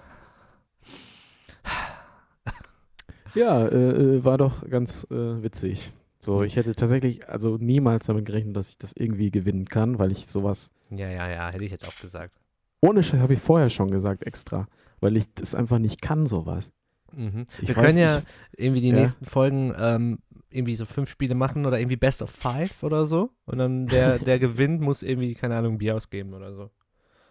Ja, 3.33 3.65
äh, 3.65 4.17
äh, 4.17 4.23
war 4.25 4.37
doch 4.37 4.67
ganz 4.69 5.07
äh, 5.09 5.41
witzig. 5.41 5.93
So, 6.19 6.43
ich 6.43 6.57
hätte 6.57 6.75
tatsächlich 6.75 7.29
also 7.29 7.55
niemals 7.57 8.07
damit 8.07 8.25
gerechnet, 8.25 8.57
dass 8.57 8.67
ich 8.69 8.77
das 8.77 8.91
irgendwie 8.93 9.31
gewinnen 9.31 9.65
kann, 9.65 9.99
weil 9.99 10.11
ich 10.11 10.27
sowas 10.27 10.69
Ja, 10.89 11.07
ja, 11.09 11.29
ja, 11.29 11.49
hätte 11.49 11.63
ich 11.63 11.71
jetzt 11.71 11.87
auch 11.87 11.95
gesagt. 11.99 12.33
ohne 12.81 13.01
Scheiß 13.03 13.21
habe 13.21 13.33
ich 13.33 13.39
vorher 13.39 13.69
schon 13.69 13.89
gesagt 13.89 14.23
extra, 14.23 14.67
weil 15.01 15.17
ich 15.17 15.25
das 15.33 15.53
einfach 15.55 15.79
nicht 15.79 16.01
kann 16.01 16.25
sowas. 16.25 16.71
Mhm. 17.13 17.45
Ich 17.61 17.67
Wir 17.67 17.75
weiß 17.75 17.85
können 17.87 17.97
ja 17.97 18.15
nicht- 18.15 18.27
irgendwie 18.55 18.81
die 18.81 18.89
Ja. 18.89 18.95
nächsten 18.95 19.25
Folgen 19.25 19.73
ähm, 19.77 20.19
irgendwie 20.49 20.75
so 20.77 20.85
fünf 20.85 21.09
Spiele 21.09 21.35
machen 21.35 21.65
oder 21.65 21.79
irgendwie 21.79 21.97
Best 21.97 22.21
of 22.21 22.29
Five 22.29 22.83
oder 22.83 23.05
so. 23.05 23.31
Und 23.45 23.57
dann 23.57 23.87
der, 23.87 24.17
der 24.19 24.39
gewinnt, 24.39 24.79
muss 24.81 25.03
irgendwie, 25.03 25.33
keine 25.33 25.55
Ahnung, 25.57 25.73
ein 25.73 25.77
Bier 25.77 25.95
ausgeben 25.95 26.33
oder 26.33 26.53
so. 26.53 26.69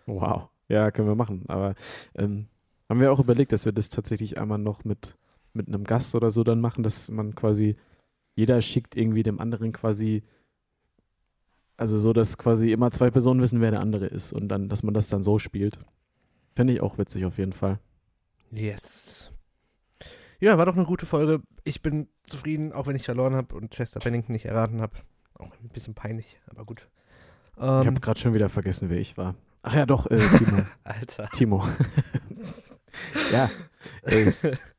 Wow. 0.06 0.48
Ja, 0.68 0.90
können 0.90 1.08
wir 1.08 1.14
machen. 1.14 1.44
Aber 1.48 1.74
ähm, 2.14 2.46
haben 2.88 3.00
wir 3.00 3.10
auch 3.12 3.20
überlegt, 3.20 3.52
dass 3.52 3.64
wir 3.64 3.72
das 3.72 3.88
tatsächlich 3.88 4.38
einmal 4.38 4.58
noch 4.58 4.84
mit, 4.84 5.16
mit 5.52 5.68
einem 5.68 5.84
Gast 5.84 6.14
oder 6.14 6.30
so 6.30 6.44
dann 6.44 6.60
machen, 6.60 6.82
dass 6.82 7.10
man 7.10 7.34
quasi, 7.34 7.76
jeder 8.34 8.60
schickt 8.62 8.96
irgendwie 8.96 9.22
dem 9.22 9.40
anderen 9.40 9.72
quasi, 9.72 10.22
also 11.76 11.98
so, 11.98 12.12
dass 12.12 12.36
quasi 12.38 12.72
immer 12.72 12.90
zwei 12.90 13.10
Personen 13.10 13.40
wissen, 13.40 13.60
wer 13.60 13.70
der 13.70 13.80
andere 13.80 14.06
ist 14.06 14.32
und 14.32 14.48
dann, 14.48 14.68
dass 14.68 14.82
man 14.82 14.94
das 14.94 15.08
dann 15.08 15.22
so 15.22 15.38
spielt. 15.38 15.78
Fände 16.54 16.72
ich 16.72 16.80
auch 16.80 16.98
witzig 16.98 17.24
auf 17.24 17.38
jeden 17.38 17.52
Fall. 17.52 17.78
Yes. 18.50 19.30
Ja, 20.40 20.58
war 20.58 20.66
doch 20.66 20.76
eine 20.76 20.86
gute 20.86 21.06
Folge. 21.06 21.42
Ich 21.64 21.82
bin 21.82 22.08
zufrieden, 22.24 22.72
auch 22.72 22.86
wenn 22.86 22.96
ich 22.96 23.04
verloren 23.04 23.34
habe 23.34 23.54
und 23.54 23.72
Chester 23.72 24.00
Bennington 24.00 24.32
nicht 24.32 24.46
erraten 24.46 24.80
habe. 24.80 24.96
Auch 25.34 25.52
ein 25.62 25.68
bisschen 25.68 25.94
peinlich, 25.94 26.38
aber 26.46 26.64
gut. 26.64 26.88
Ich 27.56 27.62
Ähm, 27.62 27.86
habe 27.86 28.00
gerade 28.00 28.18
schon 28.18 28.34
wieder 28.34 28.48
vergessen, 28.48 28.88
wer 28.90 28.98
ich 28.98 29.16
war. 29.18 29.34
Ach 29.62 29.74
ja, 29.74 29.84
doch, 29.84 30.06
äh, 30.06 30.16
Timo. 30.38 30.62
Alter. 30.84 31.28
Timo. 31.32 31.64
ja, 33.32 33.50
ey, 34.02 34.32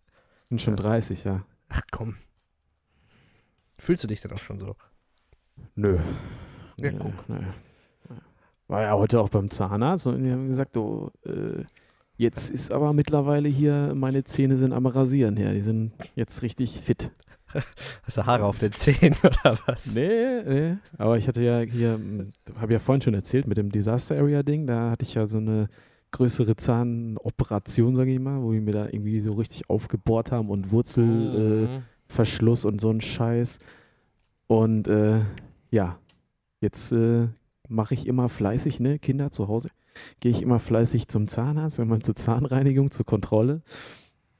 bin 0.50 0.60
schon 0.60 0.76
30, 0.76 1.24
ja. 1.24 1.46
Ach 1.70 1.82
komm. 1.92 2.18
Fühlst 3.78 4.04
du 4.04 4.08
dich 4.08 4.22
denn 4.22 4.32
auch 4.32 4.38
schon 4.40 4.58
so? 4.58 4.76
Nö. 5.76 6.00
Ja, 6.78 6.92
guck. 6.92 7.30
nö. 7.30 7.40
War 8.72 8.82
ja 8.84 8.94
heute 8.94 9.20
auch 9.20 9.30
beim 9.30 9.50
Zahnarzt 9.50 10.08
und 10.08 10.24
die 10.24 10.32
haben 10.32 10.48
gesagt, 10.48 10.76
du, 10.76 11.12
äh, 11.26 11.64
Jetzt 12.18 12.52
ist 12.52 12.72
aber 12.72 12.94
mittlerweile 12.94 13.50
hier, 13.50 13.94
meine 13.96 14.24
Zähne 14.24 14.56
sind 14.60 14.74
am 14.74 14.86
Rasieren 14.86 15.38
her. 15.38 15.54
Die 15.54 15.62
sind 15.62 15.92
jetzt 16.14 16.44
richtig 16.44 16.80
fit. 16.80 17.10
Hast 18.04 18.18
du 18.18 18.26
Haare 18.28 18.46
auf 18.46 18.60
den 18.60 18.72
Zähnen 18.72 19.16
oder 19.24 19.58
was? 19.66 19.96
Nee, 19.96 20.44
nee. 20.44 20.78
Aber 21.00 21.18
ich 21.18 21.28
hatte 21.28 21.42
ja 21.42 21.62
hier, 21.62 22.00
habe 22.60 22.74
ja 22.74 22.78
vorhin 22.80 23.02
schon 23.02 23.16
erzählt, 23.16 23.48
mit 23.48 23.58
dem 23.58 23.72
Disaster 23.72 24.18
Area 24.18 24.44
Ding, 24.44 24.68
da 24.68 24.92
hatte 24.92 25.04
ich 25.04 25.16
ja 25.16 25.26
so 25.26 25.38
eine 25.40 25.68
größere 26.12 26.56
Zahnoperation, 26.56 27.96
sage 27.96 28.14
ich 28.14 28.20
mal, 28.20 28.40
wo 28.44 28.52
die 28.52 28.60
mir 28.60 28.74
da 28.74 28.86
irgendwie 28.86 29.20
so 29.22 29.34
richtig 29.34 29.68
aufgebohrt 29.68 30.32
haben 30.32 30.50
und 30.52 30.70
Wurzelverschluss 30.72 32.66
Mhm. 32.66 32.70
und 32.70 32.82
so 32.82 32.92
ein 32.92 33.02
Scheiß. 33.02 33.58
Und 34.46 34.88
äh, 34.88 35.22
ja, 35.72 35.98
jetzt 36.60 36.92
äh, 36.92 37.30
mache 37.72 37.94
ich 37.94 38.06
immer 38.08 38.30
fleißig, 38.30 38.80
ne, 38.80 39.00
Kinder 39.00 39.32
zu 39.32 39.48
Hause, 39.48 39.70
gehe 40.20 40.32
ich 40.32 40.42
immer 40.42 40.60
fleißig 40.60 41.08
zum 41.08 41.28
Zahnarzt, 41.28 41.80
immer 41.80 42.00
zur 42.02 42.16
Zahnreinigung, 42.16 42.92
zur 42.92 43.06
Kontrolle. 43.06 43.62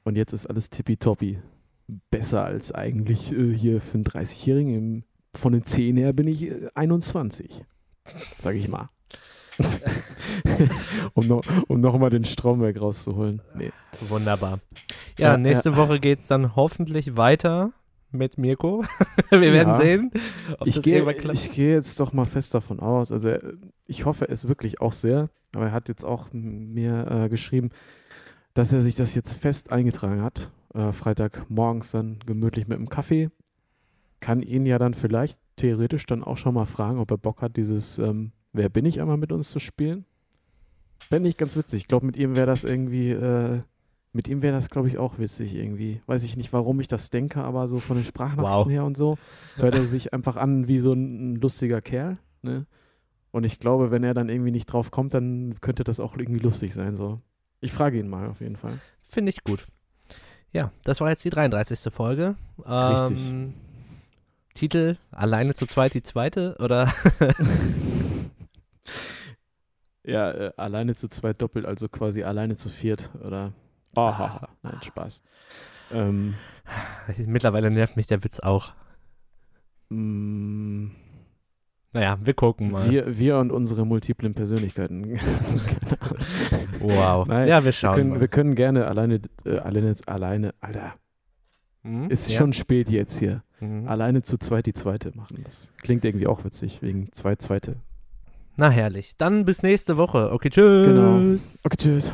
Und 0.04 0.16
jetzt 0.16 0.32
ist 0.32 0.46
alles 0.46 0.70
tippitoppi. 0.70 1.38
Besser 2.10 2.44
als 2.44 2.72
eigentlich 2.72 3.32
äh, 3.32 3.52
hier 3.54 3.80
für 3.80 3.94
einen 3.94 4.04
30-Jährigen. 4.04 4.74
Im- 4.74 5.04
Von 5.34 5.52
den 5.52 5.64
10 5.64 5.96
her 5.96 6.12
bin 6.12 6.26
ich 6.28 6.42
äh, 6.44 6.68
21, 6.74 7.64
sage 8.38 8.58
ich 8.58 8.68
mal. 8.68 8.88
um 11.14 11.26
noch, 11.26 11.42
um 11.68 11.80
noch 11.80 11.98
mal 11.98 12.10
den 12.10 12.24
Stromberg 12.24 12.80
rauszuholen. 12.80 13.42
Nee. 13.54 13.70
Wunderbar. 14.08 14.60
Ja, 15.18 15.32
Ja, 15.32 15.36
nächste 15.38 15.76
Woche 15.76 16.00
geht 16.00 16.20
es 16.20 16.26
dann 16.26 16.56
hoffentlich 16.56 17.16
weiter 17.16 17.72
mit 18.12 18.38
Mirko. 18.38 18.84
Wir 19.30 19.40
werden 19.40 19.68
Ja. 19.70 19.76
sehen, 19.80 20.10
ob 20.58 20.66
Ich 20.66 20.76
das 20.76 20.84
gehe, 20.84 21.04
gehe 21.52 21.72
jetzt 21.74 21.98
doch 22.00 22.12
mal 22.12 22.24
fest 22.26 22.54
davon 22.54 22.80
aus. 22.80 23.10
Also 23.12 23.28
er- 23.28 23.54
ich 23.86 24.04
hoffe 24.04 24.28
es 24.28 24.48
wirklich 24.48 24.80
auch 24.80 24.92
sehr. 24.92 25.28
Aber 25.54 25.66
er 25.66 25.72
hat 25.72 25.88
jetzt 25.88 26.04
auch 26.04 26.28
mir 26.32 27.06
äh, 27.10 27.28
geschrieben, 27.28 27.70
dass 28.54 28.72
er 28.72 28.80
sich 28.80 28.94
das 28.94 29.14
jetzt 29.14 29.32
fest 29.34 29.72
eingetragen 29.72 30.22
hat. 30.22 30.50
Äh, 30.74 30.92
Freitag 30.92 31.44
morgens 31.50 31.90
dann 31.90 32.18
gemütlich 32.24 32.68
mit 32.68 32.78
einem 32.78 32.88
Kaffee. 32.88 33.30
Kann 34.20 34.40
ihn 34.42 34.64
ja 34.66 34.78
dann 34.78 34.94
vielleicht 34.94 35.38
theoretisch 35.56 36.06
dann 36.06 36.22
auch 36.24 36.38
schon 36.38 36.54
mal 36.54 36.64
fragen, 36.64 36.98
ob 36.98 37.10
er 37.10 37.18
Bock 37.18 37.42
hat, 37.42 37.56
dieses 37.56 37.98
ähm, 37.98 38.32
Wer 38.54 38.68
bin 38.68 38.84
ich 38.86 39.00
einmal 39.00 39.16
mit 39.16 39.32
uns 39.32 39.50
zu 39.50 39.58
spielen. 39.58 40.04
Fände 41.08 41.28
ich 41.28 41.36
ganz 41.36 41.56
witzig. 41.56 41.82
Ich 41.82 41.88
glaube, 41.88 42.06
mit 42.06 42.16
ihm 42.16 42.36
wäre 42.36 42.46
das 42.46 42.64
irgendwie, 42.64 43.10
äh, 43.10 43.60
mit 44.12 44.28
ihm 44.28 44.42
wäre 44.42 44.54
das, 44.54 44.68
glaube 44.70 44.88
ich, 44.88 44.98
auch 44.98 45.18
witzig 45.18 45.54
irgendwie. 45.54 46.02
Weiß 46.06 46.22
ich 46.24 46.36
nicht, 46.36 46.52
warum 46.52 46.80
ich 46.80 46.88
das 46.88 47.10
denke, 47.10 47.42
aber 47.42 47.66
so 47.68 47.78
von 47.78 47.96
den 47.96 48.04
Sprachnachrichten 48.04 48.64
Wow. 48.66 48.70
her 48.70 48.84
und 48.84 48.96
so 48.96 49.16
hört 49.56 49.74
er 49.74 49.86
sich 49.86 50.12
einfach 50.12 50.36
an 50.36 50.68
wie 50.68 50.78
so 50.78 50.92
ein, 50.92 51.32
ein 51.32 51.36
lustiger 51.36 51.80
Kerl. 51.80 52.18
Ne? 52.42 52.66
Und 53.30 53.44
ich 53.44 53.58
glaube, 53.58 53.90
wenn 53.90 54.04
er 54.04 54.12
dann 54.14 54.28
irgendwie 54.28 54.50
nicht 54.50 54.66
drauf 54.66 54.90
kommt, 54.90 55.14
dann 55.14 55.56
könnte 55.62 55.84
das 55.84 55.98
auch 56.00 56.16
irgendwie 56.16 56.40
lustig 56.40 56.74
sein. 56.74 56.94
So. 56.96 57.20
Ich 57.60 57.72
frage 57.72 57.98
ihn 57.98 58.08
mal 58.08 58.28
auf 58.28 58.40
jeden 58.40 58.56
Fall. 58.56 58.78
Finde 59.00 59.30
ich 59.30 59.42
gut. 59.44 59.66
Ja, 60.50 60.70
das 60.84 61.00
war 61.00 61.08
jetzt 61.08 61.24
die 61.24 61.30
33. 61.30 61.90
Folge. 61.92 62.36
Richtig. 62.58 63.30
Ähm, 63.30 63.54
Titel 64.54 64.98
Alleine 65.10 65.54
zu 65.54 65.64
zweit 65.64 65.94
die 65.94 66.02
zweite 66.02 66.56
oder 66.58 66.92
Ja, 70.04 70.30
äh, 70.32 70.52
alleine 70.56 70.94
zu 70.94 71.08
zweit 71.08 71.40
doppelt, 71.40 71.64
also 71.64 71.88
quasi 71.88 72.22
alleine 72.24 72.56
zu 72.56 72.68
viert 72.68 73.10
oder. 73.24 73.52
Oh, 73.94 74.00
haha. 74.06 74.48
Nein, 74.62 74.78
Spaß. 74.82 75.22
Ähm, 75.92 76.34
mittlerweile 77.26 77.70
nervt 77.70 77.96
mich 77.96 78.06
der 78.06 78.24
Witz 78.24 78.40
auch. 78.40 78.72
mh, 79.90 80.90
Naja, 81.92 82.18
wir 82.22 82.34
gucken 82.34 82.70
mal. 82.70 82.90
wir, 82.90 83.18
wir 83.18 83.38
und 83.38 83.50
unsere 83.52 83.84
multiplen 83.84 84.34
Persönlichkeiten. 84.34 85.18
Wow. 86.80 87.28
Nein, 87.28 87.46
ja, 87.46 87.60
wir 87.60 87.66
wir, 87.66 87.72
schauen 87.72 87.94
können, 87.94 88.10
mal. 88.10 88.20
wir 88.20 88.26
können 88.28 88.56
gerne 88.56 88.88
alleine, 88.88 89.20
äh, 89.44 89.58
alleine, 89.58 89.94
alleine, 90.06 90.52
Alter, 90.60 90.94
es 92.08 92.22
ist 92.26 92.32
ja. 92.32 92.38
schon 92.38 92.52
spät 92.52 92.90
jetzt 92.90 93.18
hier. 93.18 93.42
Mhm. 93.60 93.86
Alleine 93.86 94.22
zu 94.22 94.36
zweit 94.38 94.66
die 94.66 94.72
zweite 94.72 95.12
machen. 95.16 95.42
Das 95.44 95.70
klingt 95.82 96.04
irgendwie 96.04 96.26
auch 96.26 96.44
witzig, 96.44 96.82
wegen 96.82 97.12
zwei 97.12 97.36
zweite. 97.36 97.76
Na 98.56 98.68
herrlich. 98.68 99.16
Dann 99.16 99.44
bis 99.44 99.62
nächste 99.62 99.96
Woche. 99.96 100.32
Okay, 100.32 100.50
tschüss. 100.50 100.86
Genau. 100.86 101.18
Okay, 101.64 101.76
tschüss. 101.76 102.12